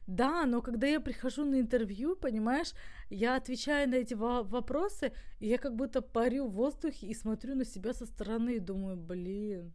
Да, 0.07 0.47
но 0.47 0.63
когда 0.63 0.87
я 0.87 1.01
прихожу 1.01 1.45
на 1.45 1.61
интервью, 1.61 2.17
понимаешь, 2.17 2.73
я 3.11 3.37
отвечаю 3.37 3.89
на 3.89 3.97
эти 3.97 4.15
во- 4.15 4.43
вопросы, 4.45 5.13
и 5.41 5.49
я 5.49 5.59
как 5.59 5.75
будто 5.75 6.01
парю 6.01 6.47
в 6.47 6.53
воздухе 6.53 7.07
и 7.09 7.15
смотрю 7.15 7.57
на 7.57 7.65
себя 7.65 7.93
со 7.93 8.07
стороны 8.07 8.57
и 8.57 8.61
думаю, 8.61 8.97
блин, 8.97 9.73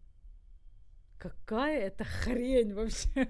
какая 1.18 1.80
это 1.88 2.04
хрень 2.24 2.74
вообще. 2.74 3.30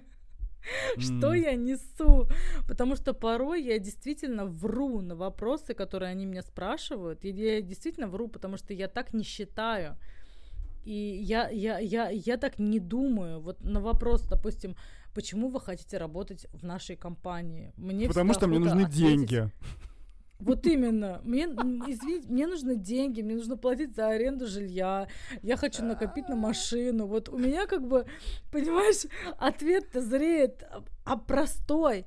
Что 0.98 1.34
я 1.34 1.56
несу? 1.56 2.28
Потому 2.68 2.96
что 2.96 3.14
порой 3.14 3.64
я 3.64 3.80
действительно 3.80 4.46
вру 4.46 5.02
на 5.02 5.16
вопросы, 5.16 5.74
которые 5.74 6.12
они 6.12 6.26
меня 6.26 6.42
спрашивают. 6.42 7.24
Я 7.24 7.62
действительно 7.62 8.08
вру, 8.08 8.28
потому 8.28 8.58
что 8.58 8.74
я 8.74 8.88
так 8.88 9.14
не 9.14 9.24
считаю. 9.24 9.98
И 10.86 10.94
я, 10.94 11.50
я, 11.50 11.80
я, 11.80 12.10
я 12.10 12.38
так 12.38 12.60
не 12.60 12.80
думаю. 12.80 13.40
Вот 13.40 13.64
на 13.64 13.80
вопрос, 13.80 14.24
допустим, 14.24 14.76
почему 15.14 15.50
вы 15.50 15.62
хотите 15.62 15.98
работать 15.98 16.48
в 16.54 16.64
нашей 16.66 16.96
компании? 16.96 17.72
Мне 17.78 18.08
Потому 18.08 18.34
что 18.34 18.48
мне 18.48 18.60
нужны 18.60 18.84
ответить, 18.84 18.98
деньги. 18.98 19.52
Вот 20.42 20.66
именно. 20.66 21.22
Мне, 21.24 21.44
извините, 21.44 22.28
мне 22.30 22.48
нужны 22.48 22.76
деньги, 22.76 23.22
мне 23.22 23.36
нужно 23.36 23.58
платить 23.58 23.96
за 23.96 24.08
аренду 24.10 24.48
жилья, 24.48 25.08
я 25.42 25.56
хочу 25.58 25.84
накопить 25.84 26.28
на 26.30 26.36
машину. 26.36 27.06
Вот 27.06 27.30
у 27.30 27.38
меня 27.38 27.68
как 27.68 27.88
бы, 27.88 28.06
понимаешь, 28.52 29.06
ответ-то 29.38 30.02
зреет, 30.02 30.64
а- 30.64 30.84
а 31.06 31.18
простой. 31.18 32.06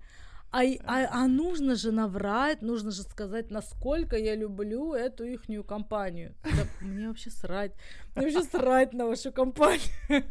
А, 0.54 0.62
а, 0.84 1.24
а 1.24 1.26
нужно 1.26 1.74
же 1.74 1.90
наврать, 1.90 2.62
нужно 2.62 2.92
же 2.92 3.02
сказать, 3.02 3.50
насколько 3.50 4.16
я 4.16 4.36
люблю 4.36 4.94
эту 4.94 5.24
ихнюю 5.24 5.64
компанию. 5.64 6.32
Да 6.44 6.66
мне 6.80 7.08
вообще 7.08 7.30
срать. 7.30 7.72
Мне 8.14 8.26
вообще 8.26 8.42
срать 8.44 8.92
на 8.92 9.06
вашу 9.06 9.32
компанию. 9.32 9.80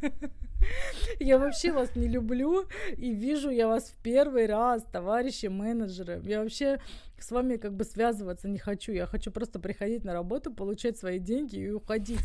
Я 1.20 1.38
вообще 1.40 1.74
вас 1.74 1.94
не 1.98 2.08
люблю 2.08 2.68
и 2.96 3.14
вижу 3.14 3.50
я 3.50 3.68
вас 3.68 3.90
в 3.90 4.02
первый 4.02 4.46
раз, 4.46 4.82
товарищи 4.94 5.48
менеджеры. 5.48 6.22
Я 6.24 6.42
вообще 6.42 6.80
с 7.20 7.32
вами 7.32 7.58
как 7.58 7.74
бы 7.74 7.84
связываться 7.84 8.48
не 8.48 8.60
хочу. 8.60 8.94
Я 8.94 9.06
хочу 9.08 9.30
просто 9.30 9.60
приходить 9.60 10.06
на 10.06 10.14
работу, 10.14 10.54
получать 10.54 10.98
свои 10.98 11.20
деньги 11.20 11.58
и 11.58 11.70
уходить. 11.70 12.22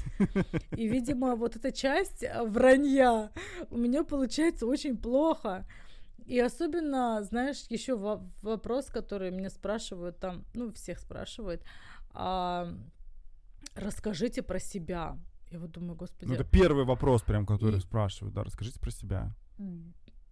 И, 0.77 0.87
видимо, 0.87 1.35
вот 1.35 1.57
эта 1.57 1.73
часть 1.73 2.23
э, 2.23 2.45
вранья 2.45 3.31
у 3.71 3.77
меня 3.77 4.05
получается 4.05 4.67
очень 4.67 4.97
плохо. 4.97 5.67
И 6.27 6.39
особенно, 6.41 7.23
знаешь, 7.23 7.65
еще 7.71 7.97
вопрос, 8.43 8.87
который 8.87 9.31
меня 9.31 9.51
спрашивают 9.51 10.19
там, 10.19 10.45
ну, 10.55 10.73
всех 10.73 10.99
спрашивают, 10.99 11.63
а, 12.13 12.69
расскажите 13.75 14.43
про 14.43 14.59
себя. 14.59 15.19
Я 15.51 15.59
вот 15.59 15.71
думаю, 15.71 15.95
господи, 15.97 16.29
Ну, 16.29 16.35
это 16.35 16.45
первый 16.45 16.85
вопрос, 16.85 17.23
прям, 17.23 17.47
который 17.47 17.79
И- 17.79 17.81
спрашивают. 17.83 18.35
Да, 18.35 18.45
расскажите 18.45 18.79
про 18.81 18.91
себя. 18.91 19.33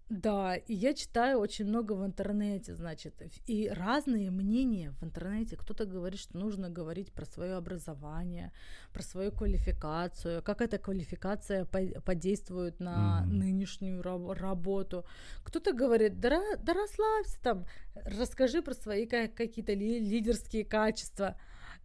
Да, 0.08 0.54
и 0.54 0.72
я 0.72 0.94
читаю 0.94 1.40
очень 1.40 1.64
много 1.66 1.94
в 1.94 2.06
интернете, 2.06 2.74
значит, 2.76 3.14
и 3.46 3.68
разные 3.68 4.30
мнения 4.30 4.92
в 5.00 5.04
интернете. 5.04 5.56
Кто-то 5.56 5.84
говорит, 5.84 6.20
что 6.20 6.38
нужно 6.38 6.70
говорить 6.70 7.12
про 7.12 7.24
свое 7.26 7.54
образование, 7.54 8.52
про 8.92 9.02
свою 9.02 9.32
квалификацию, 9.32 10.42
как 10.44 10.60
эта 10.60 10.78
квалификация 10.78 11.64
по- 11.64 12.00
подействует 12.02 12.78
на 12.78 13.22
Мгм. 13.22 13.38
нынешнюю 13.38 14.00
раб- 14.02 14.30
работу. 14.30 15.04
Кто-то 15.42 15.72
говорит, 15.72 16.20
да, 16.20 16.40
да 16.62 16.72
расслабься 16.72 17.40
там, 17.42 17.64
расскажи 17.94 18.62
про 18.62 18.74
свои 18.74 19.06
ка- 19.06 19.26
какие-то 19.28 19.72
ли- 19.72 19.98
лидерские 19.98 20.64
качества. 20.64 21.36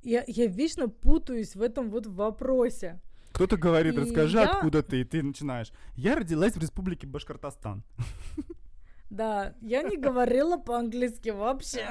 Я, 0.03 0.23
я 0.27 0.45
вечно 0.45 0.89
путаюсь 0.89 1.55
в 1.55 1.61
этом 1.61 1.89
вот 1.89 2.05
вопросе. 2.05 2.99
Кто-то 3.41 3.57
говорит, 3.57 3.97
расскажи, 3.97 4.37
я- 4.37 4.51
откуда 4.51 4.83
ты, 4.83 5.01
и 5.01 5.03
ты 5.03 5.23
начинаешь. 5.23 5.73
Я 5.95 6.15
родилась 6.15 6.53
в 6.53 6.61
республике 6.61 7.07
Башкортостан. 7.07 7.83
Да, 9.09 9.55
я 9.61 9.81
не 9.81 9.97
говорила 9.97 10.57
по-английски 10.57 11.29
вообще. 11.29 11.87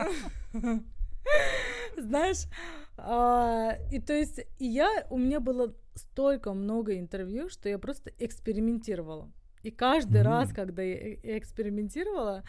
Знаешь, 1.98 2.46
а, 2.96 3.76
и 3.90 4.00
то 4.00 4.12
есть 4.12 4.38
и 4.58 4.64
я, 4.64 5.06
у 5.10 5.18
меня 5.18 5.40
было 5.40 5.74
столько 5.96 6.52
много 6.52 6.96
интервью, 6.98 7.48
что 7.48 7.68
я 7.68 7.80
просто 7.80 8.12
экспериментировала. 8.18 9.28
И 9.64 9.72
каждый 9.72 10.20
mm-hmm. 10.20 10.24
раз, 10.24 10.52
когда 10.52 10.82
я 10.82 10.94
э, 10.94 11.38
экспериментировала, 11.38 12.44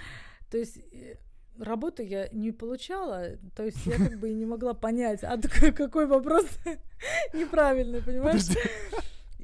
то 0.51 0.57
есть 0.59 0.77
э, 0.77 1.17
работу 1.59 2.03
я 2.03 2.27
не 2.31 2.51
получала, 2.51 3.37
то 3.55 3.63
есть 3.63 3.85
я 3.85 3.97
как 3.97 4.19
бы 4.19 4.29
и 4.29 4.33
не 4.33 4.45
могла 4.45 4.73
понять, 4.73 5.23
а 5.23 5.37
какой 5.71 6.07
вопрос 6.07 6.45
неправильный, 7.33 8.01
понимаешь? 8.01 8.43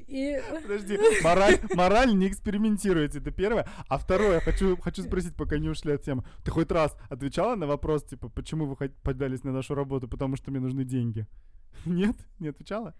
И... 0.08 0.40
Подожди, 0.62 0.98
мораль, 1.22 1.58
мораль 1.74 2.14
не 2.16 2.28
экспериментируйте, 2.28 3.18
это 3.18 3.30
первое. 3.30 3.68
А 3.88 3.98
второе, 3.98 4.40
хочу, 4.40 4.76
хочу 4.78 5.02
спросить, 5.02 5.36
пока 5.36 5.58
не 5.58 5.68
ушли 5.68 5.92
от 5.92 6.02
темы. 6.02 6.24
Ты 6.44 6.50
хоть 6.50 6.72
раз 6.72 6.96
отвечала 7.10 7.56
на 7.56 7.66
вопрос, 7.66 8.04
типа, 8.04 8.30
почему 8.30 8.64
вы 8.66 8.88
подались 9.02 9.44
на 9.44 9.52
нашу 9.52 9.74
работу, 9.74 10.08
потому 10.08 10.36
что 10.36 10.50
мне 10.50 10.60
нужны 10.60 10.84
деньги? 10.84 11.26
Нет? 11.84 12.16
Не 12.38 12.48
отвечала? 12.48 12.94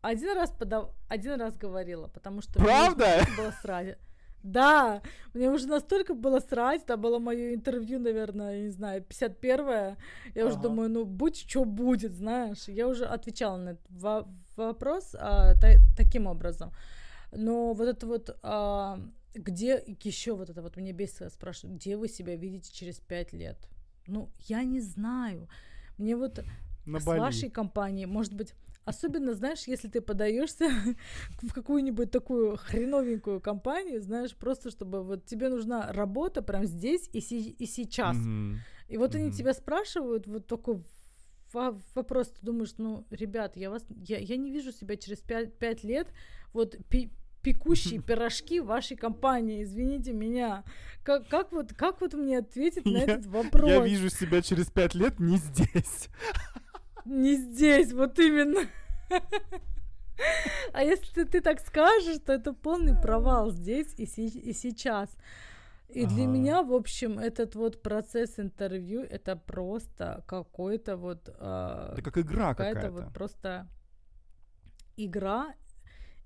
Один 0.00 0.34
раз 0.34 0.50
подав... 0.50 0.90
один 1.08 1.40
раз 1.40 1.56
говорила, 1.56 2.08
потому 2.08 2.42
что 2.42 2.58
Правда? 2.58 3.26
было 3.36 3.52
сразу. 3.62 3.92
Да, 4.44 5.00
мне 5.32 5.50
уже 5.50 5.66
настолько 5.66 6.12
было 6.14 6.38
срать, 6.38 6.82
это 6.82 6.98
было 6.98 7.18
мое 7.18 7.54
интервью, 7.54 7.98
наверное, 7.98 8.56
я 8.58 8.62
не 8.64 8.68
знаю, 8.70 9.02
51-е. 9.02 9.96
Я 10.34 10.42
ага. 10.42 10.50
уже 10.52 10.60
думаю, 10.60 10.90
ну, 10.90 11.06
будь 11.06 11.36
что 11.48 11.64
будет, 11.64 12.14
знаешь. 12.14 12.68
Я 12.68 12.86
уже 12.86 13.06
отвечала 13.06 13.56
на 13.56 13.70
этот 13.70 13.90
во- 13.90 14.28
вопрос 14.56 15.14
а, 15.18 15.54
та- 15.54 15.80
таким 15.96 16.26
образом. 16.26 16.72
Но 17.32 17.72
вот 17.72 17.88
это 17.88 18.06
вот, 18.06 18.36
а, 18.42 19.00
где 19.34 19.82
еще 20.02 20.34
вот 20.34 20.50
это 20.50 20.60
вот, 20.60 20.76
мне 20.76 20.92
бесит, 20.92 21.32
спрашивают, 21.32 21.80
где 21.80 21.96
вы 21.96 22.06
себя 22.08 22.36
видите 22.36 22.70
через 22.70 23.00
пять 23.00 23.32
лет? 23.32 23.56
Ну, 24.06 24.28
я 24.40 24.62
не 24.62 24.80
знаю. 24.80 25.48
Мне 25.96 26.16
вот 26.16 26.44
на 26.84 27.00
с 27.00 27.04
Бали. 27.04 27.18
вашей 27.18 27.48
компанией, 27.48 28.04
может 28.06 28.34
быть, 28.34 28.52
Особенно, 28.84 29.34
знаешь, 29.34 29.64
если 29.66 29.88
ты 29.88 30.00
подаешься 30.00 30.68
в 31.42 31.52
какую-нибудь 31.52 32.10
такую 32.10 32.56
хреновенькую 32.56 33.40
компанию, 33.40 34.00
знаешь, 34.00 34.36
просто 34.36 34.70
чтобы 34.70 35.02
вот 35.02 35.24
тебе 35.24 35.48
нужна 35.48 35.92
работа 35.92 36.42
прямо 36.42 36.66
здесь 36.66 37.08
и, 37.12 37.20
си- 37.20 37.56
и 37.58 37.66
сейчас. 37.66 38.16
Mm-hmm. 38.16 38.56
И 38.88 38.96
вот 38.98 39.14
mm-hmm. 39.14 39.18
они 39.18 39.32
тебя 39.32 39.54
спрашивают 39.54 40.26
вот 40.26 40.46
такой 40.46 40.82
вопрос, 41.54 42.30
ты 42.30 42.44
думаешь, 42.44 42.74
ну, 42.78 43.06
ребят, 43.10 43.56
я 43.56 43.70
вас, 43.70 43.86
я, 43.88 44.18
я 44.18 44.36
не 44.36 44.50
вижу 44.50 44.72
себя 44.72 44.96
через 44.96 45.20
пять, 45.20 45.56
пять 45.56 45.84
лет, 45.84 46.08
вот 46.52 46.76
пи- 46.88 47.12
пекущие 47.42 48.02
пирожки 48.06 48.60
вашей 48.60 48.96
компании, 48.96 49.62
извините 49.62 50.12
меня. 50.12 50.64
Как, 51.04 51.28
как, 51.28 51.52
вот, 51.52 51.72
как 51.72 52.00
вот 52.00 52.14
мне 52.14 52.38
ответить 52.38 52.84
на 52.84 52.98
этот 52.98 53.26
вопрос? 53.26 53.70
Я 53.70 53.84
вижу 53.84 54.10
себя 54.10 54.42
через 54.42 54.66
пять 54.66 54.94
лет 54.94 55.20
не 55.20 55.36
здесь. 55.36 56.08
Не 57.04 57.36
здесь, 57.36 57.92
вот 57.92 58.18
именно. 58.18 58.68
А 60.72 60.82
если 60.82 61.24
ты 61.24 61.40
так 61.40 61.60
скажешь, 61.60 62.18
то 62.24 62.32
это 62.32 62.52
полный 62.52 62.94
провал 63.00 63.50
здесь 63.50 63.94
и, 63.98 64.06
си- 64.06 64.38
и 64.38 64.52
сейчас. 64.52 65.10
И 65.88 66.04
ага. 66.04 66.14
для 66.14 66.26
меня, 66.26 66.62
в 66.62 66.72
общем, 66.72 67.18
этот 67.18 67.54
вот 67.54 67.82
процесс 67.82 68.38
интервью 68.38 69.02
это 69.02 69.36
просто 69.36 70.24
какой-то 70.26 70.96
вот. 70.96 71.28
Э, 71.38 71.90
это 71.92 72.02
как 72.02 72.18
игра 72.18 72.54
какая-то. 72.54 72.80
Какая-то 72.80 72.92
вот 72.92 73.12
просто 73.12 73.68
игра, 74.96 75.54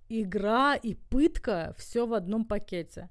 игра 0.09 0.75
и 0.77 0.95
пытка 0.95 1.75
все 1.77 2.07
в 2.07 2.15
одном 2.15 2.45
пакете. 2.45 3.11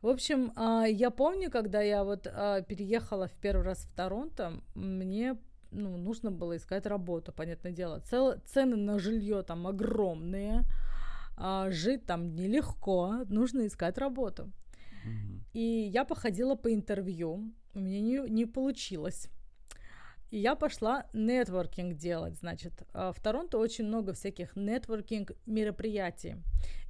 В 0.00 0.08
общем, 0.08 0.52
э, 0.56 0.90
я 0.90 1.10
помню, 1.10 1.50
когда 1.50 1.80
я 1.82 2.04
вот 2.04 2.26
э, 2.26 2.64
переехала 2.68 3.26
в 3.26 3.34
первый 3.34 3.64
раз 3.64 3.84
в 3.84 3.94
Торонто, 3.94 4.52
мне 4.74 5.36
ну, 5.74 5.96
нужно 5.96 6.30
было 6.30 6.56
искать 6.56 6.86
работу, 6.86 7.32
понятное 7.32 7.72
дело. 7.72 8.00
Цел, 8.00 8.34
цены 8.46 8.76
на 8.76 8.98
жилье 8.98 9.42
там 9.42 9.66
огромные, 9.66 10.64
а, 11.36 11.70
жить 11.70 12.06
там 12.06 12.34
нелегко, 12.34 13.24
нужно 13.28 13.66
искать 13.66 13.98
работу. 13.98 14.44
Mm-hmm. 15.06 15.40
И 15.52 15.60
я 15.92 16.04
походила 16.04 16.54
по 16.54 16.72
интервью, 16.72 17.52
у 17.74 17.80
меня 17.80 18.00
не, 18.00 18.30
не 18.30 18.46
получилось. 18.46 19.28
И 20.30 20.38
я 20.38 20.54
пошла 20.56 21.06
нетворкинг 21.12 21.94
делать, 21.94 22.36
значит. 22.36 22.72
А, 22.92 23.12
в 23.12 23.20
Торонто 23.20 23.58
очень 23.58 23.84
много 23.84 24.12
всяких 24.12 24.56
нетворкинг 24.56 25.32
мероприятий. 25.46 26.36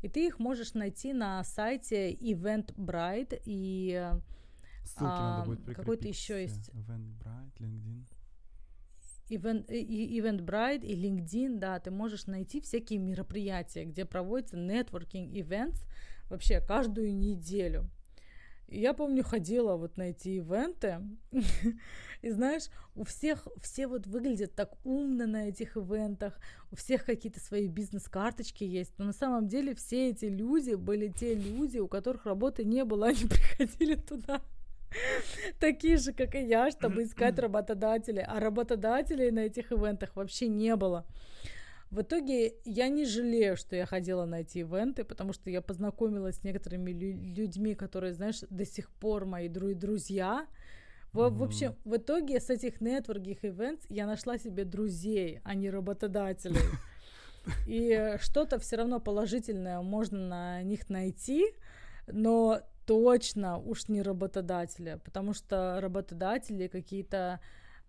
И 0.02 0.08
ты 0.08 0.26
их 0.26 0.38
можешь 0.38 0.74
найти 0.74 1.12
на 1.12 1.42
сайте 1.44 2.12
Eventbrite 2.12 3.40
и 3.44 4.08
Ссылки 4.84 5.04
а, 5.04 5.38
надо 5.38 5.50
будет 5.50 5.76
какой-то 5.76 6.06
еще 6.06 6.42
есть. 6.42 6.68
Eventbrite, 6.70 7.58
LinkedIn. 7.58 8.04
Event, 9.28 9.66
Eventbrite 9.68 10.84
и 10.84 10.94
LinkedIn, 10.94 11.58
да, 11.58 11.78
ты 11.80 11.90
можешь 11.90 12.26
найти 12.26 12.60
всякие 12.60 12.98
мероприятия, 12.98 13.84
где 13.84 14.04
проводятся 14.04 14.56
networking 14.56 15.32
events 15.32 15.84
вообще 16.28 16.60
каждую 16.60 17.16
неделю. 17.16 17.88
Я 18.66 18.94
помню, 18.94 19.22
ходила 19.22 19.76
вот 19.76 19.96
на 19.96 20.10
эти 20.10 20.28
ивенты, 20.38 21.00
и 22.22 22.30
знаешь, 22.30 22.64
у 22.94 23.04
всех, 23.04 23.46
все 23.60 23.86
вот 23.86 24.06
выглядят 24.06 24.54
так 24.54 24.72
умно 24.84 25.26
на 25.26 25.48
этих 25.48 25.76
ивентах, 25.76 26.38
у 26.70 26.76
всех 26.76 27.04
какие-то 27.04 27.40
свои 27.40 27.68
бизнес-карточки 27.68 28.64
есть, 28.64 28.94
но 28.98 29.04
на 29.04 29.12
самом 29.12 29.48
деле 29.48 29.74
все 29.74 30.10
эти 30.10 30.24
люди 30.24 30.74
были 30.74 31.08
те 31.08 31.34
люди, 31.34 31.78
у 31.78 31.88
которых 31.88 32.24
работы 32.24 32.64
не 32.64 32.84
было, 32.84 33.06
они 33.08 33.26
приходили 33.26 33.96
туда 33.96 34.40
такие 35.60 35.96
же, 35.96 36.12
как 36.12 36.34
и 36.34 36.44
я, 36.44 36.70
чтобы 36.70 37.02
искать 37.02 37.38
работодателей. 37.38 38.22
А 38.22 38.40
работодателей 38.40 39.30
на 39.30 39.40
этих 39.40 39.72
ивентах 39.72 40.16
вообще 40.16 40.48
не 40.48 40.76
было. 40.76 41.06
В 41.90 42.00
итоге 42.00 42.54
я 42.64 42.88
не 42.88 43.04
жалею, 43.04 43.56
что 43.56 43.76
я 43.76 43.86
ходила 43.86 44.24
на 44.24 44.40
эти 44.40 44.58
ивенты, 44.58 45.04
потому 45.04 45.32
что 45.32 45.50
я 45.50 45.60
познакомилась 45.60 46.36
с 46.36 46.44
некоторыми 46.44 46.90
лю- 46.90 47.36
людьми, 47.36 47.74
которые, 47.74 48.14
знаешь, 48.14 48.40
до 48.50 48.64
сих 48.64 48.90
пор 48.90 49.26
мои 49.26 49.48
дру- 49.48 49.74
друзья. 49.74 50.46
В, 51.12 51.20
mm-hmm. 51.20 51.30
в 51.30 51.42
общем, 51.42 51.76
в 51.84 51.96
итоге 51.96 52.40
с 52.40 52.50
этих 52.50 52.80
нетворкинг 52.80 53.44
ивентов 53.44 53.86
я 53.90 54.06
нашла 54.06 54.38
себе 54.38 54.64
друзей, 54.64 55.40
а 55.44 55.54
не 55.54 55.70
работодателей. 55.70 56.62
И 57.68 58.16
что-то 58.20 58.58
все 58.58 58.76
равно 58.76 58.98
положительное 58.98 59.80
можно 59.80 60.18
на 60.26 60.62
них 60.62 60.88
найти, 60.88 61.44
но 62.06 62.60
точно 62.86 63.58
уж 63.58 63.88
не 63.88 64.02
работодателя, 64.02 64.98
потому 65.04 65.34
что 65.34 65.78
работодатели 65.80 66.66
какие-то 66.68 67.40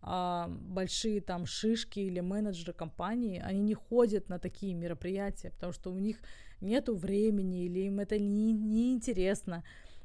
а, 0.02 0.48
большие 0.48 1.22
там 1.22 1.46
шишки 1.46 2.00
или 2.00 2.20
менеджеры 2.20 2.74
компании, 2.74 3.42
они 3.44 3.62
не 3.62 3.74
ходят 3.74 4.30
на 4.30 4.40
такие 4.40 4.74
мероприятия, 4.74 5.50
потому 5.52 5.74
что 5.74 5.92
у 5.92 6.00
них 6.00 6.18
нету 6.62 6.96
времени 6.96 7.66
или 7.66 7.80
им 7.82 8.00
это 8.00 8.20
не, 8.20 8.54
не 8.54 8.94
интересно. 8.94 9.64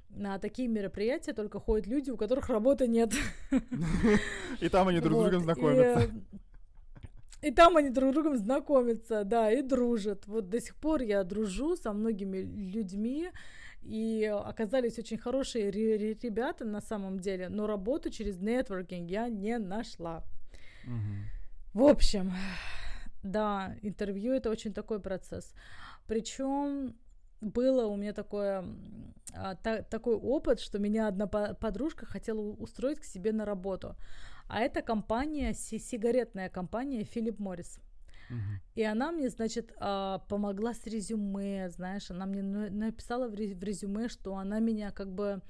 На 0.09 0.39
такие 0.39 0.69
мероприятия 0.69 1.33
только 1.33 1.61
ходят 1.61 1.87
люди, 1.87 2.11
у 2.11 2.17
которых 2.17 2.49
работы 2.49 2.89
нет. 2.89 3.13
И 4.61 4.69
там 4.69 4.89
они 4.89 5.01
друг 5.01 5.21
с 5.21 5.23
другом 5.23 5.43
знакомятся. 5.43 6.11
И 7.43 7.51
там 7.53 7.77
они 7.77 7.91
друг 7.91 8.11
с 8.11 8.13
другом 8.15 8.37
знакомятся, 8.37 9.25
да, 9.25 9.51
и 9.51 9.63
дружат. 9.63 10.27
Вот 10.27 10.51
до 10.51 10.61
сих 10.61 10.77
пор 10.77 11.01
я 11.01 11.25
дружу 11.25 11.75
со 11.77 11.93
многими 11.93 12.39
людьми, 12.39 13.31
и 13.83 14.25
оказались 14.25 14.99
очень 14.99 15.19
хорошие 15.19 15.71
ребята 15.71 16.65
на 16.65 16.81
самом 16.81 17.19
деле, 17.19 17.49
но 17.49 17.67
работу 17.67 18.11
через 18.11 18.39
нетворкинг 18.39 19.11
я 19.11 19.29
не 19.29 19.59
нашла. 19.59 20.25
В 21.73 21.85
общем, 21.85 22.33
да, 23.23 23.77
интервью 23.83 24.33
это 24.33 24.51
очень 24.51 24.73
такой 24.73 25.01
процесс. 25.01 25.55
Причем 26.07 26.97
было 27.41 27.87
у 27.87 27.97
меня 27.97 28.13
такое, 28.13 28.65
а, 29.33 29.55
та, 29.55 29.83
такой 29.83 30.15
опыт, 30.15 30.61
что 30.61 30.79
меня 30.79 31.09
одна 31.09 31.27
подружка 31.27 32.07
хотела 32.07 32.41
устроить 32.41 33.01
к 33.01 33.05
себе 33.05 33.33
на 33.33 33.45
работу. 33.45 33.97
А 34.49 34.61
это 34.61 34.83
компания, 34.83 35.55
сигаретная 35.55 36.49
компания 36.49 37.05
Филипп 37.05 37.39
Моррис. 37.39 37.79
И 38.75 38.83
она 38.83 39.13
мне, 39.13 39.29
значит, 39.29 39.73
а, 39.79 40.19
помогла 40.29 40.75
с 40.75 40.87
резюме, 40.87 41.69
знаешь, 41.71 42.11
она 42.11 42.27
мне 42.27 42.43
написала 42.43 43.29
в 43.29 43.35
резюме, 43.35 44.09
что 44.09 44.37
она 44.37 44.61
меня 44.61 44.91
как 44.91 45.13
бы 45.13 45.41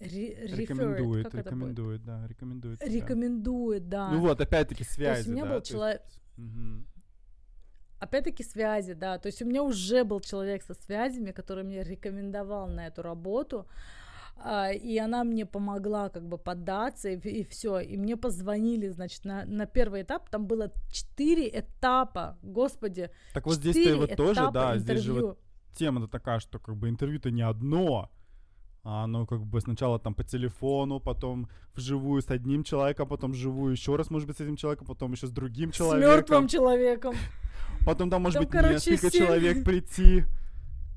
рекомендует, 0.00 1.34
рекомендует, 1.34 2.04
да, 2.04 2.26
рекомендует. 2.26 2.82
Рекомендует, 2.82 3.88
да. 3.88 4.10
Ну 4.10 4.20
вот, 4.20 4.40
опять-таки 4.40 4.84
связи, 4.84 5.12
То 5.12 5.18
есть 5.18 5.28
у 5.28 5.32
меня 5.32 5.44
да, 5.44 5.54
был 5.54 5.62
человек... 5.62 6.02
Опять-таки 7.98 8.42
связи, 8.42 8.94
да. 8.94 9.18
То 9.18 9.26
есть 9.26 9.42
у 9.42 9.44
меня 9.44 9.62
уже 9.62 10.04
был 10.04 10.20
человек 10.20 10.62
со 10.62 10.72
связями, 10.72 11.32
который 11.32 11.64
мне 11.64 11.82
рекомендовал 11.82 12.66
на 12.68 12.86
эту 12.86 13.02
работу. 13.02 13.66
А, 13.66 13.99
и 14.74 14.98
она 14.98 15.24
мне 15.24 15.44
помогла 15.46 16.08
как 16.08 16.26
бы 16.26 16.38
поддаться, 16.38 17.08
и, 17.10 17.16
и 17.16 17.44
все. 17.44 17.80
И 17.80 17.96
мне 17.96 18.16
позвонили, 18.16 18.88
значит, 18.88 19.24
на, 19.24 19.44
на 19.44 19.66
первый 19.66 20.02
этап, 20.02 20.28
там 20.30 20.46
было 20.46 20.72
четыре 20.90 21.48
этапа, 21.48 22.38
господи. 22.42 23.10
Так 23.34 23.46
вот 23.46 23.56
здесь 23.56 23.74
ты 23.74 23.96
вот 23.96 24.16
тоже, 24.16 24.50
да, 24.52 24.76
интервью. 24.76 24.80
здесь 24.80 25.00
же 25.02 25.12
вот 25.12 25.38
тема-то 25.76 26.08
такая, 26.08 26.40
что 26.40 26.58
как 26.58 26.76
бы 26.76 26.88
интервью-то 26.88 27.30
не 27.30 27.42
одно, 27.42 28.10
а 28.82 29.04
оно 29.04 29.26
как 29.26 29.44
бы 29.44 29.60
сначала 29.60 29.98
там 29.98 30.14
по 30.14 30.24
телефону, 30.24 31.00
потом 31.00 31.48
вживую 31.74 32.22
с 32.22 32.30
одним 32.30 32.64
человеком, 32.64 33.08
потом 33.08 33.32
вживую 33.32 33.72
еще 33.72 33.96
раз, 33.96 34.10
может 34.10 34.26
быть, 34.26 34.38
с 34.38 34.40
этим 34.40 34.56
человеком, 34.56 34.86
потом 34.86 35.12
еще 35.12 35.26
с 35.26 35.30
другим 35.30 35.70
человеком. 35.70 36.10
С 36.10 36.16
мертвым 36.16 36.48
человеком. 36.48 37.14
Потом 37.84 38.10
там 38.10 38.22
может 38.22 38.38
Там, 38.38 38.44
быть 38.44 38.52
короче, 38.52 38.90
несколько 38.90 39.10
семь. 39.10 39.26
человек 39.26 39.64
прийти, 39.64 40.24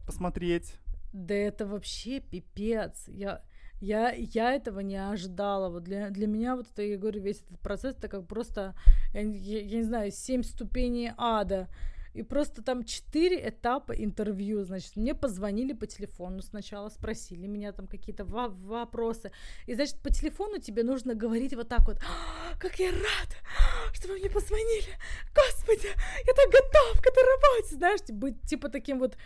посмотреть. 0.05 0.75
Да 1.13 1.33
это 1.35 1.65
вообще 1.65 2.19
пипец. 2.19 3.07
Я, 3.07 3.41
я, 3.81 4.11
я 4.11 4.53
этого 4.53 4.79
не 4.81 4.97
ожидала. 4.97 5.69
Вот 5.69 5.83
для, 5.83 6.09
для 6.09 6.27
меня 6.27 6.55
вот 6.55 6.67
это, 6.71 6.81
я 6.81 6.97
говорю, 6.97 7.21
весь 7.21 7.41
этот 7.41 7.59
процесс, 7.59 7.95
это 7.95 8.07
как 8.07 8.27
просто, 8.27 8.75
я, 9.13 9.21
я- 9.21 9.61
я 9.61 9.77
не 9.77 9.83
знаю, 9.83 10.11
семь 10.11 10.43
ступеней 10.43 11.11
ада. 11.17 11.67
И 12.15 12.21
просто 12.21 12.61
там 12.61 12.83
четыре 12.83 13.49
этапа 13.49 13.91
интервью. 13.91 14.63
Значит, 14.63 14.95
мне 14.97 15.15
позвонили 15.15 15.73
по 15.73 15.87
телефону 15.87 16.41
сначала, 16.43 16.89
спросили 16.89 17.47
меня 17.47 17.71
там 17.71 17.87
какие-то 17.87 18.23
во- 18.23 18.49
вопросы. 18.49 19.31
И, 19.65 19.73
значит, 19.73 19.97
по 19.99 20.11
телефону 20.11 20.59
тебе 20.59 20.83
нужно 20.83 21.15
говорить 21.15 21.55
вот 21.55 21.69
так 21.69 21.87
вот. 21.87 21.97
«А, 21.97 22.55
Как 22.59 22.77
я 22.79 22.91
рад, 22.91 23.93
что 23.93 24.09
вы 24.09 24.19
мне 24.19 24.29
позвонили. 24.29 24.89
Господи, 25.33 25.87
я 26.27 26.33
так 26.33 26.51
готов 26.51 27.01
к 27.01 27.07
этой 27.07 27.23
работе. 27.23 27.75
Знаешь, 27.75 28.01
быть 28.09 28.41
типа 28.43 28.69
таким 28.69 28.99
вот 28.99 29.17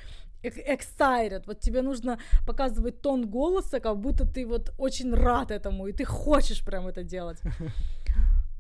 excited. 0.44 1.44
Вот 1.46 1.60
тебе 1.60 1.82
нужно 1.82 2.18
показывать 2.46 3.02
тон 3.02 3.30
голоса, 3.30 3.80
как 3.80 3.98
будто 3.98 4.26
ты 4.26 4.46
вот 4.46 4.74
очень 4.78 5.14
рад 5.14 5.52
этому, 5.52 5.88
и 5.88 5.94
ты 5.94 6.06
хочешь 6.06 6.64
прям 6.66 6.88
это 6.88 7.04
делать. 7.04 7.42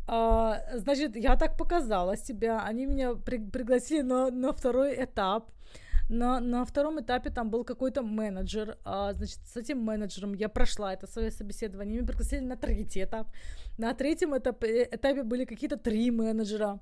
А, 0.10 0.62
значит, 0.74 1.18
я 1.18 1.36
так 1.36 1.58
показала 1.58 2.16
себя. 2.16 2.64
Они 2.66 2.86
меня 2.86 3.14
при- 3.16 3.52
пригласили 3.52 4.04
на, 4.04 4.32
на 4.32 4.54
второй 4.54 4.96
этап. 5.04 5.52
На, 6.10 6.40
на 6.40 6.64
втором 6.64 7.02
этапе 7.02 7.30
там 7.30 7.50
был 7.50 7.66
какой-то 7.66 8.04
менеджер. 8.04 8.78
А, 8.86 9.12
значит, 9.14 9.40
с 9.46 9.58
этим 9.58 9.80
менеджером 9.80 10.34
я 10.34 10.48
прошла 10.48 10.94
это 10.94 11.08
свое 11.08 11.30
собеседование. 11.30 11.98
Меня 11.98 12.08
пригласили 12.08 12.40
на 12.40 12.56
третий 12.56 13.04
этап. 13.04 13.28
На 13.78 13.94
третьем 13.94 14.34
этапе, 14.38 14.88
этапе 14.90 15.24
были 15.24 15.44
какие-то 15.44 15.76
три 15.76 16.10
менеджера 16.12 16.80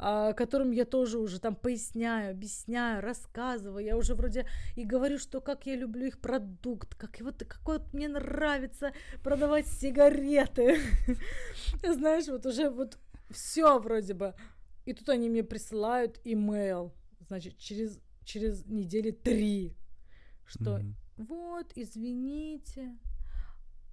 которым 0.00 0.70
я 0.70 0.84
тоже 0.84 1.18
уже 1.18 1.40
там 1.40 1.54
поясняю, 1.54 2.30
объясняю, 2.30 3.02
рассказываю. 3.02 3.84
Я 3.84 3.96
уже 3.96 4.14
вроде 4.14 4.46
и 4.76 4.84
говорю, 4.84 5.18
что 5.18 5.40
как 5.40 5.66
я 5.66 5.76
люблю 5.76 6.06
их 6.06 6.18
продукт, 6.20 6.94
как 6.94 7.20
вот 7.20 7.44
какой 7.44 7.78
вот 7.78 7.92
мне 7.92 8.08
нравится 8.08 8.92
продавать 9.22 9.66
сигареты. 9.66 10.78
Знаешь, 11.82 12.28
вот 12.28 12.46
уже 12.46 12.70
вот 12.70 12.98
все 13.30 13.78
вроде 13.78 14.14
бы. 14.14 14.34
И 14.86 14.94
тут 14.94 15.08
они 15.10 15.28
мне 15.28 15.44
присылают 15.44 16.18
имейл, 16.24 16.94
значит, 17.28 17.58
через, 17.58 18.00
через 18.24 18.64
недели 18.66 19.10
три, 19.10 19.76
что 20.46 20.78
Мгм. 20.78 20.96
вот, 21.18 21.72
извините, 21.74 22.96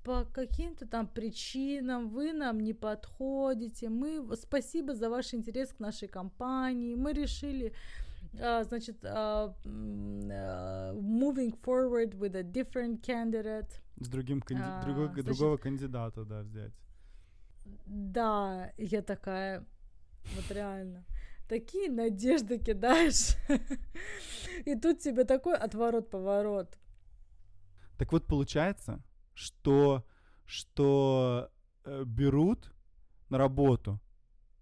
по 0.08 0.24
каким-то 0.24 0.86
там 0.88 1.06
причинам 1.08 2.08
вы 2.08 2.32
нам 2.32 2.60
не 2.62 2.74
подходите. 2.74 3.90
Мы 3.90 4.24
спасибо 4.38 4.94
за 4.96 5.10
ваш 5.10 5.34
интерес 5.34 5.74
к 5.74 5.80
нашей 5.80 6.08
компании. 6.08 6.96
Мы 6.96 7.12
решили, 7.14 7.74
а, 8.42 8.64
значит, 8.64 9.04
а, 9.04 9.54
а, 9.66 10.94
moving 10.94 11.54
forward 11.62 12.18
with 12.18 12.36
a 12.38 12.44
different 12.44 13.02
candidate. 13.02 13.70
С 14.00 14.08
другим 14.08 14.40
канди- 14.42 14.64
А, 14.66 14.82
другой- 14.86 15.08
значит- 15.08 15.26
другого 15.26 15.58
кандидата, 15.58 16.24
да, 16.24 16.42
взять. 16.42 16.72
Да, 17.86 18.72
я 18.78 19.02
такая, 19.02 19.66
вот 20.36 20.52
реально, 20.52 21.04
такие 21.50 21.92
надежды 21.92 22.60
кидаешь. 22.60 23.36
И 24.66 24.76
тут 24.76 25.00
тебе 25.00 25.26
такой 25.26 25.56
отворот-поворот. 25.58 26.78
Так 27.98 28.14
вот 28.14 28.26
получается, 28.26 29.00
что, 29.38 30.04
что 30.46 31.52
э, 31.86 32.04
берут 32.06 32.74
на 33.30 33.38
работу, 33.38 34.00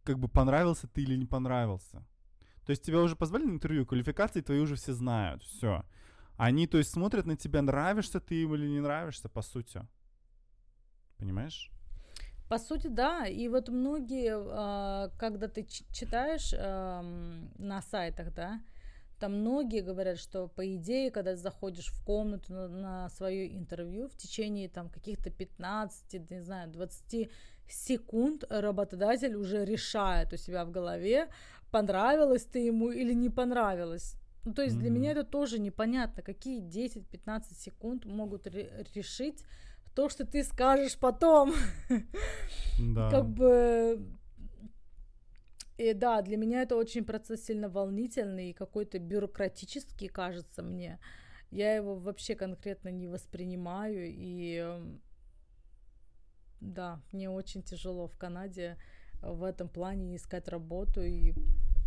как 0.03 0.19
бы 0.19 0.27
понравился 0.27 0.87
ты 0.87 1.01
или 1.01 1.15
не 1.15 1.25
понравился. 1.25 2.05
То 2.65 2.71
есть 2.71 2.83
тебя 2.83 2.99
уже 2.99 3.15
позвали 3.15 3.45
на 3.45 3.51
интервью, 3.51 3.85
квалификации 3.85 4.41
твои 4.41 4.59
уже 4.59 4.75
все 4.75 4.93
знают, 4.93 5.43
все. 5.43 5.85
Они, 6.37 6.67
то 6.67 6.77
есть, 6.77 6.91
смотрят 6.91 7.25
на 7.25 7.37
тебя, 7.37 7.61
нравишься 7.61 8.19
ты 8.19 8.41
им 8.41 8.53
или 8.53 8.67
не 8.67 8.81
нравишься, 8.81 9.29
по 9.29 9.41
сути. 9.41 9.87
Понимаешь? 11.17 11.71
По 12.49 12.57
сути, 12.57 12.87
да. 12.87 13.27
И 13.27 13.47
вот 13.47 13.69
многие, 13.69 14.35
а, 14.35 15.09
когда 15.17 15.47
ты 15.47 15.63
читаешь 15.63 16.53
ам, 16.57 17.49
на 17.57 17.81
сайтах, 17.81 18.33
да, 18.33 18.61
там 19.19 19.39
многие 19.39 19.81
говорят, 19.81 20.17
что 20.19 20.47
по 20.47 20.75
идее, 20.75 21.11
когда 21.11 21.35
заходишь 21.35 21.87
в 21.87 22.03
комнату 22.05 22.53
на, 22.53 22.67
на 22.67 23.09
свое 23.09 23.55
интервью, 23.55 24.07
в 24.07 24.15
течение 24.17 24.69
там 24.69 24.89
каких-то 24.89 25.29
15, 25.29 26.29
не 26.29 26.41
знаю, 26.41 26.69
20 26.71 27.29
секунд 27.67 28.43
работодатель 28.49 29.35
уже 29.35 29.65
решает 29.65 30.33
у 30.33 30.37
себя 30.37 30.65
в 30.65 30.71
голове, 30.71 31.27
понравилось 31.71 32.43
ты 32.45 32.59
ему 32.59 32.91
или 32.91 33.13
не 33.13 33.29
понравилось. 33.29 34.15
Ну, 34.43 34.53
то 34.53 34.61
есть 34.61 34.77
для 34.77 34.89
Мгм. 34.91 34.99
меня 34.99 35.11
это 35.11 35.23
тоже 35.23 35.59
непонятно, 35.59 36.21
какие 36.21 36.61
10-15 36.61 37.53
секунд 37.57 38.05
могут 38.05 38.45
ре- 38.47 38.85
решить 38.93 39.43
то, 39.95 40.09
что 40.09 40.25
ты 40.25 40.43
скажешь 40.43 40.97
потом. 40.97 41.53
Да. 42.79 43.09
Как 43.09 43.25
бы... 43.29 43.99
И 45.77 45.93
да, 45.93 46.21
для 46.21 46.37
меня 46.37 46.61
это 46.61 46.75
очень 46.77 47.03
процесс 47.03 47.45
сильно 47.45 47.67
волнительный 47.67 48.51
и 48.51 48.53
какой-то 48.53 48.97
бюрократический, 48.97 50.07
кажется 50.07 50.63
мне. 50.63 50.99
Я 51.51 51.75
его 51.75 51.95
вообще 51.95 52.35
конкретно 52.35 52.89
не 52.89 53.07
воспринимаю, 53.07 54.07
и 54.07 54.55
эм, 54.55 55.01
да, 56.61 57.01
мне 57.11 57.29
очень 57.29 57.61
тяжело 57.61 58.07
в 58.07 58.17
Канаде 58.17 58.77
в 59.21 59.43
этом 59.43 59.67
плане 59.67 60.15
искать 60.15 60.47
работу, 60.47 61.01
и 61.01 61.33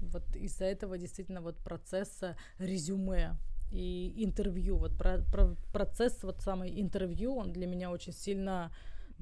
вот 0.00 0.24
из-за 0.36 0.66
этого 0.66 0.98
действительно 0.98 1.40
вот 1.40 1.56
процесса 1.56 2.36
резюме 2.58 3.36
и 3.70 4.12
интервью, 4.24 4.76
вот 4.76 4.96
про- 4.96 5.22
про- 5.32 5.56
процесс 5.72 6.22
вот 6.22 6.40
самый 6.40 6.80
интервью, 6.80 7.36
он 7.36 7.52
для 7.52 7.66
меня 7.66 7.90
очень 7.90 8.12
сильно 8.12 8.72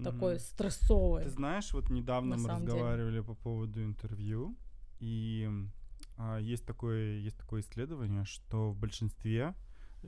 такой 0.02 0.34
Мгм. 0.34 0.40
стрессовый. 0.40 1.24
Ты 1.24 1.30
знаешь, 1.30 1.72
вот 1.72 1.90
недавно 1.90 2.36
мы 2.36 2.42
самом 2.44 2.60
деле. 2.62 2.72
разговаривали 2.74 3.20
по 3.20 3.34
поводу 3.34 3.82
интервью, 3.82 4.56
и 5.00 5.48
а, 6.18 6.38
есть, 6.38 6.64
такое, 6.66 7.18
есть 7.18 7.38
такое 7.38 7.60
исследование, 7.60 8.24
что 8.24 8.70
в 8.70 8.76
большинстве 8.76 9.54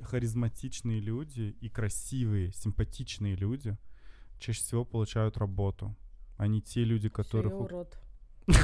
харизматичные 0.02 1.00
люди 1.00 1.56
и 1.60 1.68
красивые, 1.68 2.52
симпатичные 2.52 3.34
люди 3.34 3.76
чаще 4.38 4.60
всего 4.60 4.84
получают 4.84 5.36
работу, 5.36 5.96
а 6.36 6.46
не 6.46 6.60
те 6.62 6.84
люди, 6.84 7.08
которых... 7.08 7.52
я 7.52 7.58
у- 7.58 7.62
урод. 7.64 7.98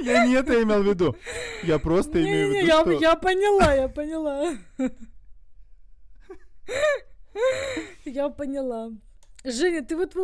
Я 0.00 0.26
не 0.26 0.34
это 0.34 0.62
имел 0.62 0.82
в 0.82 0.86
виду. 0.86 1.16
Я 1.64 1.78
просто 1.78 2.22
имею 2.22 2.50
в 2.50 2.52
виду, 2.52 2.66
я, 2.66 2.80
что... 2.82 2.92
я 2.92 3.16
поняла, 3.16 3.74
я 3.74 3.88
поняла. 3.88 4.56
Я 8.04 8.28
поняла. 8.28 8.90
Женя, 9.44 9.84
ты 9.84 9.96
вот 9.96 10.14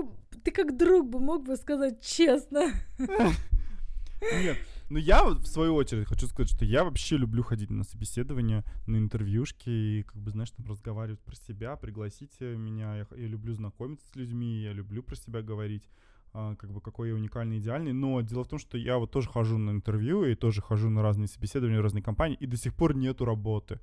ты 0.45 0.51
как 0.51 0.77
друг 0.77 1.09
бы 1.09 1.21
мог 1.21 1.45
бы 1.45 1.57
сказать 1.57 2.03
честно. 2.03 2.73
Нет, 4.43 4.57
ну 4.91 4.99
я 4.99 5.25
в 5.25 5.47
свою 5.47 5.75
очередь 5.75 6.07
хочу 6.07 6.27
сказать, 6.27 6.51
что 6.51 6.65
я 6.65 6.85
вообще 6.85 7.17
люблю 7.17 7.43
ходить 7.43 7.71
на 7.71 7.85
собеседования, 7.85 8.65
на 8.87 8.99
интервьюшки 8.99 9.71
и 9.71 10.03
как 10.03 10.17
бы, 10.17 10.31
знаешь, 10.31 10.51
там 10.51 10.67
разговаривать 10.67 11.21
про 11.21 11.35
себя, 11.37 11.77
пригласите 11.77 12.57
меня, 12.57 12.97
я, 12.97 13.07
я 13.17 13.27
люблю 13.27 13.55
знакомиться 13.55 14.07
с 14.13 14.17
людьми, 14.17 14.63
я 14.63 14.73
люблю 14.73 15.03
про 15.03 15.17
себя 15.17 15.41
говорить, 15.41 15.89
а, 16.33 16.55
как 16.57 16.71
бы 16.71 16.81
какой 16.81 17.09
я 17.09 17.15
уникальный, 17.15 17.59
идеальный, 17.59 17.93
но 17.93 18.21
дело 18.21 18.45
в 18.45 18.49
том, 18.49 18.59
что 18.59 18.77
я 18.79 18.99
вот 18.99 19.11
тоже 19.11 19.29
хожу 19.29 19.59
на 19.59 19.71
интервью 19.71 20.25
и 20.25 20.35
тоже 20.35 20.61
хожу 20.61 20.91
на 20.91 21.03
разные 21.03 21.29
собеседования 21.29 21.81
разные 21.81 22.03
компании, 22.03 22.37
и 22.39 22.47
до 22.47 22.57
сих 22.57 22.75
пор 22.75 22.95
нету 22.95 23.25
работы. 23.25 23.81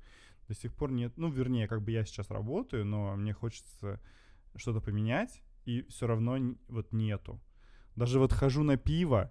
До 0.48 0.54
сих 0.54 0.72
пор 0.72 0.90
нет, 0.90 1.12
ну, 1.16 1.30
вернее, 1.30 1.68
как 1.68 1.82
бы 1.82 1.90
я 1.90 2.04
сейчас 2.04 2.30
работаю, 2.30 2.86
но 2.86 3.14
мне 3.16 3.34
хочется 3.34 4.00
что-то 4.56 4.80
поменять, 4.80 5.42
и 5.66 5.82
все 5.88 6.06
равно 6.06 6.38
вот 6.68 6.92
нету. 6.92 7.40
Даже 7.96 8.18
вот 8.18 8.32
хожу 8.32 8.62
на 8.62 8.76
пиво, 8.76 9.30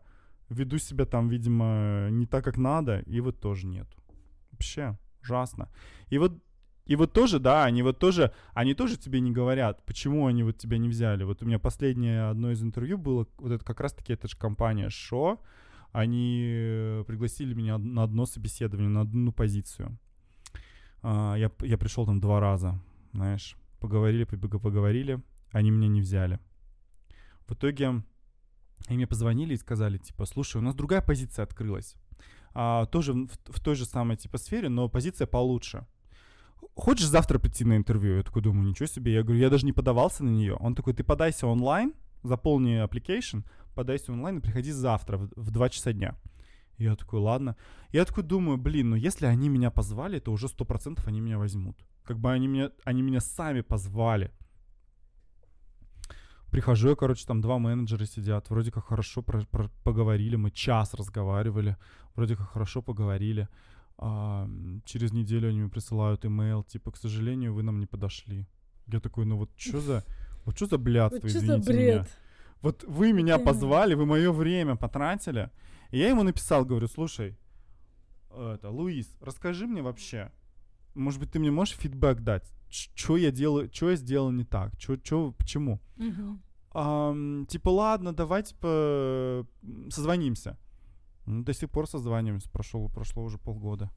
веду 0.49 0.77
себя 0.77 1.05
там, 1.05 1.29
видимо, 1.29 2.09
не 2.11 2.25
так, 2.27 2.43
как 2.43 2.57
надо, 2.57 2.99
и 2.99 3.19
вот 3.19 3.39
тоже 3.39 3.65
нету. 3.65 3.97
Вообще 4.51 4.97
ужасно. 5.21 5.69
И 6.09 6.17
вот 6.17 6.33
и 6.87 6.95
вот 6.95 7.11
тоже, 7.11 7.39
да, 7.39 7.65
они 7.65 7.83
вот 7.83 7.99
тоже, 7.99 8.31
они 8.53 8.73
тоже 8.73 8.95
тебе 8.95 9.19
не 9.19 9.31
говорят, 9.31 9.85
почему 9.85 10.25
они 10.25 10.43
вот 10.43 10.57
тебя 10.57 10.77
не 10.77 10.87
взяли. 10.87 11.25
Вот 11.25 11.43
у 11.43 11.45
меня 11.45 11.59
последнее 11.59 12.29
одно 12.29 12.51
из 12.51 12.63
интервью 12.63 12.97
было, 12.97 13.27
вот 13.39 13.51
это 13.51 13.65
как 13.65 13.81
раз-таки, 13.81 14.13
это 14.13 14.29
же 14.29 14.37
компания 14.37 14.89
Шо, 14.89 15.41
они 15.91 16.45
э, 16.49 17.03
пригласили 17.05 17.53
меня 17.53 17.77
на 17.77 18.03
одно 18.03 18.25
собеседование, 18.25 18.89
на 18.89 19.01
одну 19.01 19.33
позицию. 19.33 19.97
А, 21.01 21.35
я, 21.35 21.51
я 21.61 21.77
пришел 21.77 22.05
там 22.05 22.19
два 22.19 22.39
раза, 22.39 22.79
знаешь, 23.13 23.57
поговорили, 23.79 24.23
поговорили, 24.25 25.21
они 25.51 25.71
меня 25.71 25.87
не 25.87 26.01
взяли. 26.01 26.39
В 27.47 27.53
итоге 27.53 28.03
и 28.89 28.93
мне 28.93 29.07
позвонили 29.07 29.53
и 29.53 29.57
сказали, 29.57 29.97
типа, 29.97 30.25
слушай, 30.25 30.57
у 30.57 30.61
нас 30.61 30.75
другая 30.75 31.01
позиция 31.01 31.43
открылась. 31.43 31.95
А, 32.53 32.85
тоже 32.85 33.13
в, 33.13 33.29
в 33.45 33.59
той 33.59 33.75
же 33.75 33.85
самой, 33.85 34.17
типа, 34.17 34.37
сфере, 34.37 34.69
но 34.69 34.89
позиция 34.89 35.27
получше. 35.27 35.85
Хочешь 36.75 37.07
завтра 37.07 37.39
прийти 37.39 37.65
на 37.65 37.75
интервью? 37.75 38.17
Я 38.17 38.23
такой 38.23 38.41
думаю, 38.41 38.67
ничего 38.67 38.87
себе. 38.87 39.13
Я 39.13 39.23
говорю, 39.23 39.39
я 39.39 39.49
даже 39.49 39.65
не 39.65 39.73
подавался 39.73 40.23
на 40.23 40.29
нее. 40.29 40.55
Он 40.55 40.73
такой, 40.73 40.93
ты 40.93 41.03
подайся 41.03 41.47
онлайн, 41.47 41.93
заполни 42.23 42.83
application, 42.83 43.43
подайся 43.75 44.11
онлайн 44.11 44.37
и 44.37 44.41
приходи 44.41 44.71
завтра 44.71 45.17
в, 45.17 45.29
в 45.35 45.51
2 45.51 45.69
часа 45.69 45.93
дня. 45.93 46.15
Я 46.77 46.95
такой, 46.95 47.19
ладно. 47.19 47.55
Я 47.91 48.05
такой 48.05 48.23
думаю, 48.23 48.57
блин, 48.57 48.91
ну 48.91 48.95
если 48.95 49.25
они 49.25 49.49
меня 49.49 49.71
позвали, 49.71 50.19
то 50.19 50.31
уже 50.31 50.47
сто 50.47 50.65
процентов 50.65 51.07
они 51.07 51.21
меня 51.21 51.37
возьмут. 51.37 51.77
Как 52.03 52.19
бы 52.19 52.31
они 52.31 52.47
меня, 52.47 52.71
они 52.85 53.01
меня 53.01 53.19
сами 53.19 53.61
позвали. 53.61 54.31
Прихожу 56.51 56.89
я, 56.89 56.95
короче, 56.95 57.25
там 57.25 57.41
два 57.41 57.57
менеджера 57.59 58.05
сидят, 58.05 58.49
вроде 58.49 58.71
как 58.71 58.85
хорошо 58.85 59.21
про, 59.21 59.41
про, 59.45 59.69
поговорили, 59.83 60.37
мы 60.37 60.49
час 60.49 60.93
разговаривали, 60.93 61.75
вроде 62.15 62.35
как 62.35 62.49
хорошо 62.49 62.81
поговорили. 62.81 63.49
А, 63.97 64.47
через 64.85 65.11
неделю 65.11 65.49
они 65.49 65.59
мне 65.61 65.69
присылают 65.69 66.25
имейл, 66.25 66.63
типа, 66.63 66.91
к 66.91 66.97
сожалению, 66.97 67.53
вы 67.53 67.63
нам 67.63 67.79
не 67.79 67.85
подошли. 67.85 68.47
Я 68.87 68.99
такой, 68.99 69.25
ну 69.25 69.37
вот 69.37 69.49
что 69.57 69.81
за, 69.81 70.03
вот 70.45 70.55
что 70.55 70.67
за 70.67 70.77
блядство, 70.77 71.19
Вот 71.21 71.27
извините 71.29 71.61
за 71.61 71.71
бред? 71.71 71.95
меня. 71.95 72.05
Вот 72.61 72.83
вы 72.87 73.11
меня 73.11 73.37
позвали, 73.39 73.95
вы 73.95 74.05
мое 74.05 74.31
время 74.31 74.75
потратили. 74.75 75.49
И 75.91 75.99
я 75.99 76.09
ему 76.09 76.23
написал, 76.23 76.65
говорю, 76.65 76.87
слушай, 76.87 77.37
это, 78.29 78.69
Луис, 78.69 79.15
расскажи 79.21 79.67
мне 79.67 79.81
вообще, 79.81 80.31
может 80.95 81.19
быть, 81.19 81.31
ты 81.31 81.39
мне 81.39 81.51
можешь 81.51 81.75
фидбэк 81.75 82.21
дать, 82.21 82.51
что 82.69 83.17
я 83.17 83.31
делаю, 83.31 83.69
что 83.73 83.89
я 83.91 83.95
сделал 83.95 84.31
не 84.31 84.43
так, 84.43 84.77
чё, 84.77 84.97
чё, 84.97 85.31
почему? 85.37 85.79
Ам, 86.73 87.45
типа, 87.47 87.69
ладно, 87.69 88.13
давай, 88.13 88.43
типа, 88.43 89.47
созвонимся. 89.89 90.57
Ну, 91.25 91.43
до 91.43 91.53
сих 91.53 91.69
пор 91.69 91.87
созваниваемся, 91.87 92.49
прошло, 92.49 92.87
прошло 92.89 93.23
уже 93.23 93.37
полгода. 93.37 93.89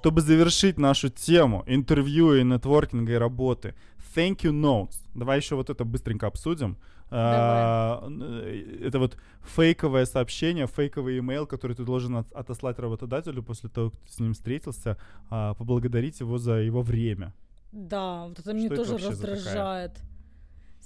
Чтобы 0.00 0.20
завершить 0.20 0.78
нашу 0.78 1.08
тему 1.08 1.64
интервью 1.66 2.34
и 2.34 2.44
нетворкинга 2.44 3.12
и 3.14 3.16
работы, 3.16 3.74
thank 4.14 4.42
you 4.42 4.52
notes. 4.52 4.94
Давай 5.14 5.38
еще 5.38 5.56
вот 5.56 5.70
это 5.70 5.84
быстренько 5.84 6.26
обсудим. 6.28 6.76
А, 7.10 8.04
э, 8.08 8.86
Это 8.86 8.98
вот 8.98 9.16
фейковое 9.56 10.06
сообщение, 10.06 10.66
фейковый 10.66 11.18
имейл, 11.18 11.46
который 11.46 11.74
ты 11.74 11.84
должен 11.84 12.16
от- 12.16 12.32
отослать 12.32 12.78
работодателю 12.78 13.42
после 13.42 13.70
того, 13.70 13.90
как 13.90 14.00
ты 14.00 14.12
с 14.12 14.20
ним 14.20 14.34
встретился, 14.34 14.96
а, 15.30 15.54
поблагодарить 15.54 16.20
его 16.20 16.38
за 16.38 16.52
его 16.60 16.82
время. 16.82 17.32
Да, 17.72 18.26
вот 18.26 18.38
это 18.38 18.56
Что 18.56 18.66
это 18.74 18.76
тоже 18.76 19.14
за 19.16 19.22
такая? 19.26 19.92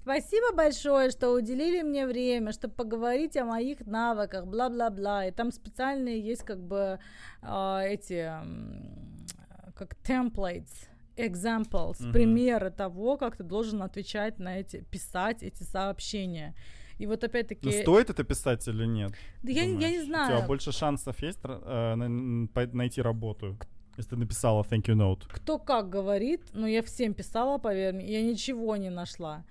Спасибо 0.03 0.53
большое, 0.55 1.11
что 1.11 1.31
уделили 1.33 1.83
мне 1.83 2.07
время, 2.07 2.53
чтобы 2.53 2.75
поговорить 2.75 3.37
о 3.37 3.45
моих 3.45 3.87
навыках, 3.87 4.47
бла-бла-бла. 4.47 5.27
И 5.27 5.31
там 5.31 5.53
специальные 5.53 6.21
есть 6.21 6.43
как 6.43 6.59
бы 6.61 6.99
а, 7.41 7.81
эти 7.83 8.31
как 9.77 9.95
templates, 10.05 10.89
examples, 11.17 12.03
Мгм. 12.03 12.13
примеры 12.13 12.71
того, 12.71 13.17
как 13.17 13.37
ты 13.37 13.45
должен 13.45 13.83
отвечать 13.83 14.39
на 14.39 14.59
эти, 14.59 14.83
писать 14.91 15.43
эти 15.43 15.63
сообщения. 15.63 16.55
И 16.99 17.07
вот 17.07 17.25
опять-таки... 17.25 17.67
Ну, 17.67 17.73
стоит 17.73 18.11
это 18.11 18.23
писать 18.25 18.67
или 18.69 18.87
нет? 18.87 19.13
да 19.43 19.53
я, 19.53 19.67
не- 19.67 19.81
я 19.81 19.91
не 19.91 20.01
У 20.01 20.05
знаю. 20.05 20.37
тебя 20.39 20.47
больше 20.47 20.73
шансов 20.73 21.23
есть 21.23 21.39
э, 21.45 21.95
найти 22.73 23.03
работу, 23.03 23.57
если 23.97 24.11
ты 24.11 24.17
написала 24.17 24.63
thank 24.63 24.83
you 24.87 24.95
note. 24.95 25.23
кто 25.33 25.59
как 25.59 25.89
говорит, 25.91 26.43
но 26.53 26.67
я 26.67 26.83
всем 26.83 27.15
писала, 27.15 27.59
поверь 27.59 27.95
мне, 27.95 28.07
я 28.07 28.23
ничего 28.23 28.77
не 28.77 28.91
нашла. 28.91 29.45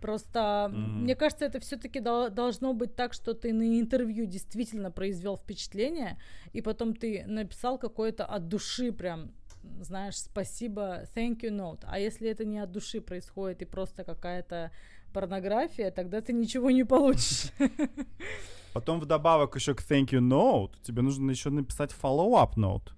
Просто 0.00 0.68
Мгм. 0.72 1.02
мне 1.02 1.14
кажется, 1.14 1.44
это 1.46 1.58
все-таки 1.60 2.00
должно 2.00 2.72
быть 2.74 2.94
так, 2.96 3.12
что 3.14 3.34
ты 3.34 3.52
на 3.52 3.80
интервью 3.80 4.26
действительно 4.26 4.90
произвел 4.90 5.36
впечатление, 5.36 6.18
и 6.52 6.60
потом 6.62 6.94
ты 6.94 7.24
написал 7.26 7.78
какое-то 7.78 8.24
от 8.24 8.48
души 8.48 8.92
прям, 8.92 9.32
знаешь, 9.80 10.16
спасибо, 10.18 11.04
thank 11.14 11.40
you 11.40 11.50
note. 11.50 11.80
А 11.84 11.98
если 11.98 12.28
это 12.28 12.44
не 12.44 12.58
от 12.58 12.70
души 12.72 13.00
происходит 13.00 13.62
и 13.62 13.64
просто 13.64 14.04
какая-то 14.04 14.70
порнография, 15.12 15.90
тогда 15.90 16.20
ты 16.20 16.32
ничего 16.32 16.70
не 16.70 16.84
получишь. 16.84 17.50
Потом 18.74 19.00
вдобавок 19.00 19.56
еще 19.56 19.74
к 19.74 19.80
thank 19.80 20.08
you 20.10 20.20
note 20.20 20.72
тебе 20.82 21.00
нужно 21.02 21.30
еще 21.30 21.48
написать 21.50 21.92
follow-up 22.02 22.54
note, 22.56 22.90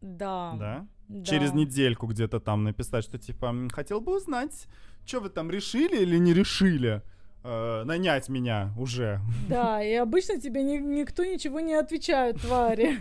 Да. 0.00 0.56
да? 0.58 0.86
да. 1.08 1.24
Через 1.24 1.52
недельку 1.52 2.06
где-то 2.06 2.40
там 2.40 2.64
написать, 2.64 3.04
что 3.04 3.18
типа 3.18 3.46
«М, 3.46 3.68
хотел 3.68 4.00
бы 4.00 4.16
узнать, 4.16 4.66
что 5.10 5.18
вы 5.20 5.28
там 5.28 5.50
решили 5.50 6.02
или 6.02 6.18
не 6.18 6.32
решили 6.32 7.02
э, 7.42 7.82
нанять 7.84 8.28
меня 8.28 8.70
уже. 8.78 9.18
Да, 9.48 9.82
и 9.82 9.92
обычно 9.94 10.40
тебе 10.40 10.62
ни- 10.62 10.78
никто 10.78 11.24
ничего 11.24 11.58
не 11.58 11.74
отвечает, 11.74 12.40
твари. 12.40 12.98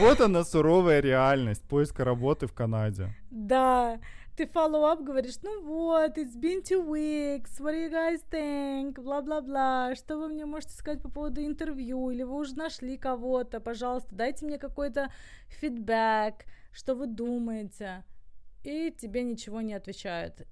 Вот 0.00 0.20
она 0.20 0.42
суровая 0.42 0.98
реальность 1.00 1.62
поиска 1.68 2.04
работы 2.04 2.48
в 2.48 2.52
Канаде. 2.52 3.14
Да, 3.30 4.00
ты 4.36 4.42
follow-up 4.42 5.04
говоришь, 5.04 5.36
ну 5.44 5.62
вот, 5.62 6.18
it's 6.18 6.34
been 6.34 6.60
two 6.60 6.84
weeks, 6.84 7.60
what 7.60 7.74
do 7.74 7.88
you 7.88 7.92
guys 7.92 8.20
think, 8.32 9.00
бла-бла-бла, 9.00 9.94
что 9.94 10.16
вы 10.18 10.30
мне 10.30 10.46
можете 10.46 10.72
сказать 10.74 11.00
по 11.00 11.08
поводу 11.08 11.44
интервью, 11.44 12.10
или 12.10 12.24
вы 12.24 12.34
уже 12.40 12.56
нашли 12.56 12.96
кого-то, 12.96 13.60
пожалуйста, 13.60 14.16
дайте 14.16 14.46
мне 14.46 14.58
какой-то 14.58 15.12
фидбэк, 15.60 16.44
что 16.72 16.96
вы 16.96 17.06
думаете, 17.06 18.02
и 18.62 18.90
тебе 18.90 19.22
ничего 19.22 19.60
не 19.60 19.74
отвечают. 19.74 20.46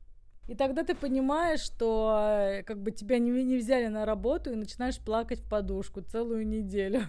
И 0.48 0.54
тогда 0.54 0.84
ты 0.84 0.94
понимаешь, 0.94 1.60
что 1.60 2.16
э, 2.38 2.62
как 2.62 2.80
бы 2.80 2.92
тебя 2.92 3.18
не, 3.18 3.30
не 3.42 3.56
взяли 3.56 3.88
на 3.88 4.06
работу 4.06 4.52
и 4.52 4.56
начинаешь 4.56 4.98
плакать 4.98 5.40
в 5.40 5.48
подушку 5.48 6.02
целую 6.02 6.46
неделю. 6.46 7.02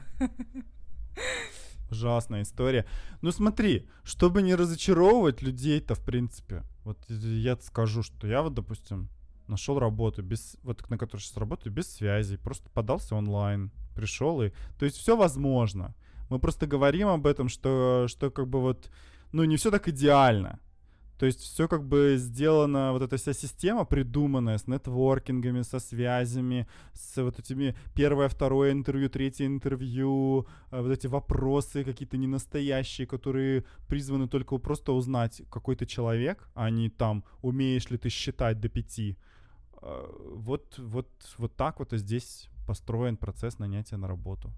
Ужасная 1.91 2.41
история. 2.41 2.86
Ну 3.22 3.32
смотри, 3.32 3.88
чтобы 4.04 4.41
не 4.41 4.56
разочаровывать 4.56 5.41
людей-то, 5.41 5.95
в 5.95 6.04
принципе, 6.04 6.64
вот 6.84 6.98
я 7.10 7.56
скажу, 7.58 8.02
что 8.02 8.28
я 8.28 8.41
вот, 8.41 8.56
допустим, 8.56 9.10
нашел 9.48 9.80
работу, 9.80 10.24
без, 10.24 10.58
вот 10.64 10.89
на 10.89 10.98
которой 10.98 11.22
сейчас 11.22 11.38
работаю, 11.38 11.72
без 11.72 11.89
связи, 11.89 12.38
просто 12.38 12.70
подался 12.70 13.16
онлайн, 13.16 13.72
пришел 13.95 14.41
и... 14.41 14.52
То 14.80 14.86
есть 14.86 14.98
все 14.98 15.16
возможно. 15.16 15.95
Мы 16.30 16.39
просто 16.39 16.68
говорим 16.68 17.08
об 17.08 17.26
этом, 17.26 17.50
что, 17.50 18.08
что 18.08 18.32
как 18.32 18.48
бы 18.48 18.60
вот, 18.60 18.89
ну 19.32 19.43
не 19.45 19.56
все 19.58 19.72
так 19.72 19.88
идеально. 19.88 20.60
То 21.18 21.26
есть 21.26 21.41
все 21.41 21.68
как 21.68 21.84
бы 21.84 22.15
сделано, 22.18 22.91
вот 22.91 23.01
эта 23.01 23.18
вся 23.18 23.34
система 23.34 23.86
придуманная 23.86 24.57
с 24.57 24.68
нетворкингами, 24.68 25.63
со 25.63 25.80
связями, 25.80 26.68
с 26.93 27.24
вот 27.24 27.39
этими 27.39 27.76
первое, 27.95 28.28
второе 28.28 28.72
интервью, 28.72 29.09
третье 29.09 29.45
интервью, 29.47 30.45
э, 30.72 30.82
вот 30.82 30.91
эти 30.91 31.07
вопросы 31.07 31.84
какие-то 31.84 32.18
ненастоящие, 32.18 33.07
которые 33.07 33.63
призваны 33.88 34.28
только 34.28 34.57
просто 34.59 34.91
узнать, 34.93 35.41
какой 35.49 35.76
ты 35.76 35.86
человек, 35.86 36.49
а 36.53 36.70
не 36.70 36.89
там, 36.89 37.24
умеешь 37.41 37.89
ли 37.89 37.97
ты 37.97 38.09
считать 38.09 38.59
до 38.59 38.70
пяти. 38.70 39.18
Э, 39.82 40.05
Вот, 40.36 40.80
вот, 40.80 41.09
вот 41.38 41.55
так 41.55 41.80
вот 41.80 41.93
и 41.93 41.97
здесь 41.97 42.49
построен 42.68 43.18
процесс 43.18 43.59
нанятия 43.59 43.97
на 43.97 44.07
работу. 44.07 44.51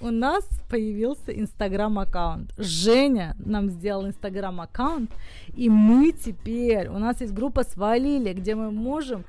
У 0.00 0.10
нас 0.10 0.44
появился 0.68 1.32
инстаграм-аккаунт. 1.32 2.52
Женя 2.58 3.36
нам 3.38 3.70
сделал 3.70 4.06
инстаграм-аккаунт, 4.06 5.10
и 5.54 5.68
мы 5.68 6.12
теперь, 6.12 6.88
у 6.88 6.98
нас 6.98 7.20
есть 7.20 7.32
группа 7.32 7.62
«Свалили», 7.62 8.32
где 8.32 8.54
мы 8.54 8.70
можем 8.70 9.24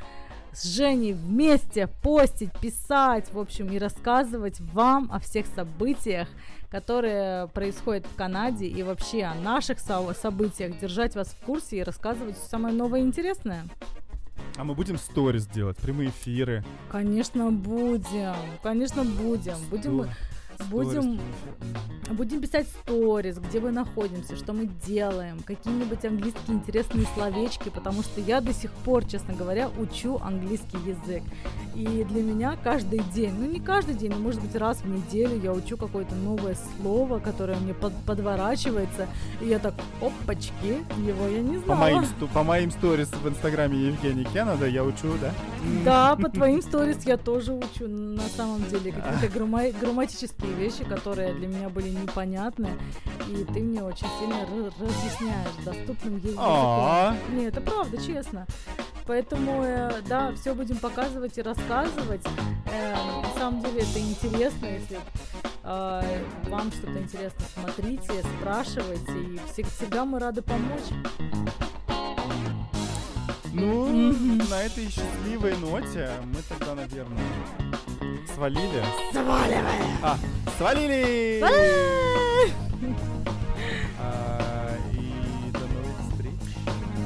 с 0.52 0.64
Женей 0.64 1.14
вместе 1.14 1.88
постить, 2.02 2.52
писать, 2.60 3.32
в 3.32 3.40
общем, 3.40 3.68
и 3.68 3.78
рассказывать 3.78 4.60
вам 4.60 5.10
о 5.12 5.20
всех 5.20 5.46
событиях, 5.48 6.28
которые 6.72 7.48
происходят 7.50 8.06
в 8.06 8.16
Канаде, 8.16 8.66
и 8.66 8.82
вообще 8.82 9.24
о 9.24 9.36
наших 9.36 9.80
со- 9.80 10.14
событиях, 10.14 10.80
держать 10.80 11.16
вас 11.16 11.28
в 11.28 11.46
курсе 11.46 11.78
и 11.78 11.84
рассказывать 11.84 12.38
самое 12.38 12.74
новое 12.76 13.02
и 13.02 13.04
интересное. 13.04 13.66
А 14.58 14.64
мы 14.64 14.74
будем 14.74 14.98
сторис 14.98 15.46
делать, 15.48 15.78
прямые 15.78 16.10
эфиры. 16.10 16.64
Конечно, 16.90 17.52
будем, 17.52 18.36
конечно, 18.64 19.04
будем. 19.04 19.56
Будем, 19.70 20.10
будем. 20.70 21.20
Будем 22.12 22.40
писать 22.40 22.68
сторис, 22.68 23.40
где 23.40 23.60
мы 23.60 23.72
находимся, 23.72 24.36
что 24.36 24.54
мы 24.54 24.70
делаем, 24.86 25.40
какие-нибудь 25.44 26.06
английские 26.06 26.58
интересные 26.58 27.08
словечки, 27.16 27.70
потому 27.70 28.04
что 28.04 28.22
я 28.22 28.42
до 28.42 28.54
сих 28.54 28.72
пор, 28.72 29.06
честно 29.06 29.34
говоря, 29.34 29.70
учу 29.80 30.20
английский 30.24 30.78
язык. 30.86 31.24
И 31.74 32.06
для 32.08 32.22
меня 32.22 32.58
каждый 32.64 33.00
день, 33.16 33.34
ну 33.40 33.48
не 33.48 33.60
каждый 33.60 33.96
день, 33.96 34.12
но 34.12 34.20
может 34.20 34.40
быть 34.40 34.56
раз 34.56 34.82
в 34.82 34.88
неделю 34.88 35.42
я 35.42 35.52
учу 35.52 35.78
какое-то 35.78 36.14
новое 36.14 36.56
слово, 36.80 37.18
которое 37.20 37.58
мне 37.58 37.74
под- 37.74 37.96
подворачивается, 38.06 39.08
и 39.42 39.48
я 39.48 39.58
так, 39.58 39.74
опачки, 40.00 40.86
его 41.06 41.28
я 41.28 41.42
не 41.42 41.58
По 41.58 41.66
знала. 41.66 41.80
моим, 41.80 42.06
сто- 42.06 42.28
по 42.28 42.44
моим 42.44 42.70
сторис 42.72 43.10
в 43.12 43.28
инстаграме 43.28 43.78
Евгений 43.88 44.26
Кеннеда 44.26 44.68
я 44.68 44.84
учу, 44.84 45.08
да? 45.20 45.32
Да, 45.84 46.16
по 46.16 46.30
твоим 46.30 46.62
сторис 46.62 47.04
я 47.06 47.18
тоже 47.18 47.52
учу, 47.54 47.88
на 47.88 48.22
самом 48.38 48.64
деле, 48.70 48.92
какие-то 48.92 49.28
грамма- 49.40 49.74
грамматические 50.46 50.54
вещи, 50.56 50.84
которые 50.84 51.34
для 51.34 51.48
меня 51.48 51.70
были 51.70 51.90
непонятны, 51.90 52.70
и 53.28 53.44
ты 53.46 53.62
мне 53.62 53.84
очень 53.84 54.08
сильно 54.20 54.36
ра- 54.44 54.74
разъясняешь 54.80 55.64
доступным 55.64 56.18
языком. 56.18 56.38
А, 56.40 57.16
Не, 57.32 57.46
это 57.46 57.62
правда, 57.62 57.98
честно. 57.98 58.46
Поэтому, 59.08 59.64
э, 59.64 60.02
да, 60.08 60.34
все 60.34 60.54
будем 60.56 60.78
показывать 60.78 61.38
и 61.38 61.42
рассказывать. 61.42 62.26
Э, 62.72 62.96
на 63.22 63.40
самом 63.40 63.62
деле 63.62 63.82
это 63.82 64.00
интересно, 64.00 64.66
если 64.66 65.00
а, 65.64 66.04
вам 66.50 66.72
что-то 66.72 67.00
интересно, 67.00 67.46
смотрите, 67.54 68.24
спрашивайте, 68.40 69.40
и 69.58 69.64
всегда 69.64 70.06
мы 70.06 70.20
рады 70.20 70.42
помочь. 70.42 70.90
Ну, 73.54 74.12
на 74.50 74.62
этой 74.64 74.90
счастливой 74.90 75.56
ноте 75.58 76.10
мы 76.26 76.42
тогда, 76.50 76.76
наверное, 76.76 77.24
Свалили? 78.34 78.84
Сваливаем! 79.12 79.98
А, 80.04 80.18
свалили! 80.58 81.42
А, 84.00 84.78
и 84.92 85.52
до 85.52 85.60
новых 85.60 85.98
встреч. 86.10 86.34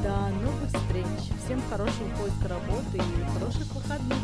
До 0.03 0.15
новых 0.43 0.67
встреч. 0.67 1.05
Всем 1.45 1.61
хорошего 1.69 2.09
поиска 2.19 2.47
работы 2.47 2.97
и 2.97 3.39
хороших 3.39 3.67
выходных. 3.75 4.17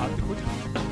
А 0.00 0.08
ты 0.16 0.22
хочешь? 0.22 0.83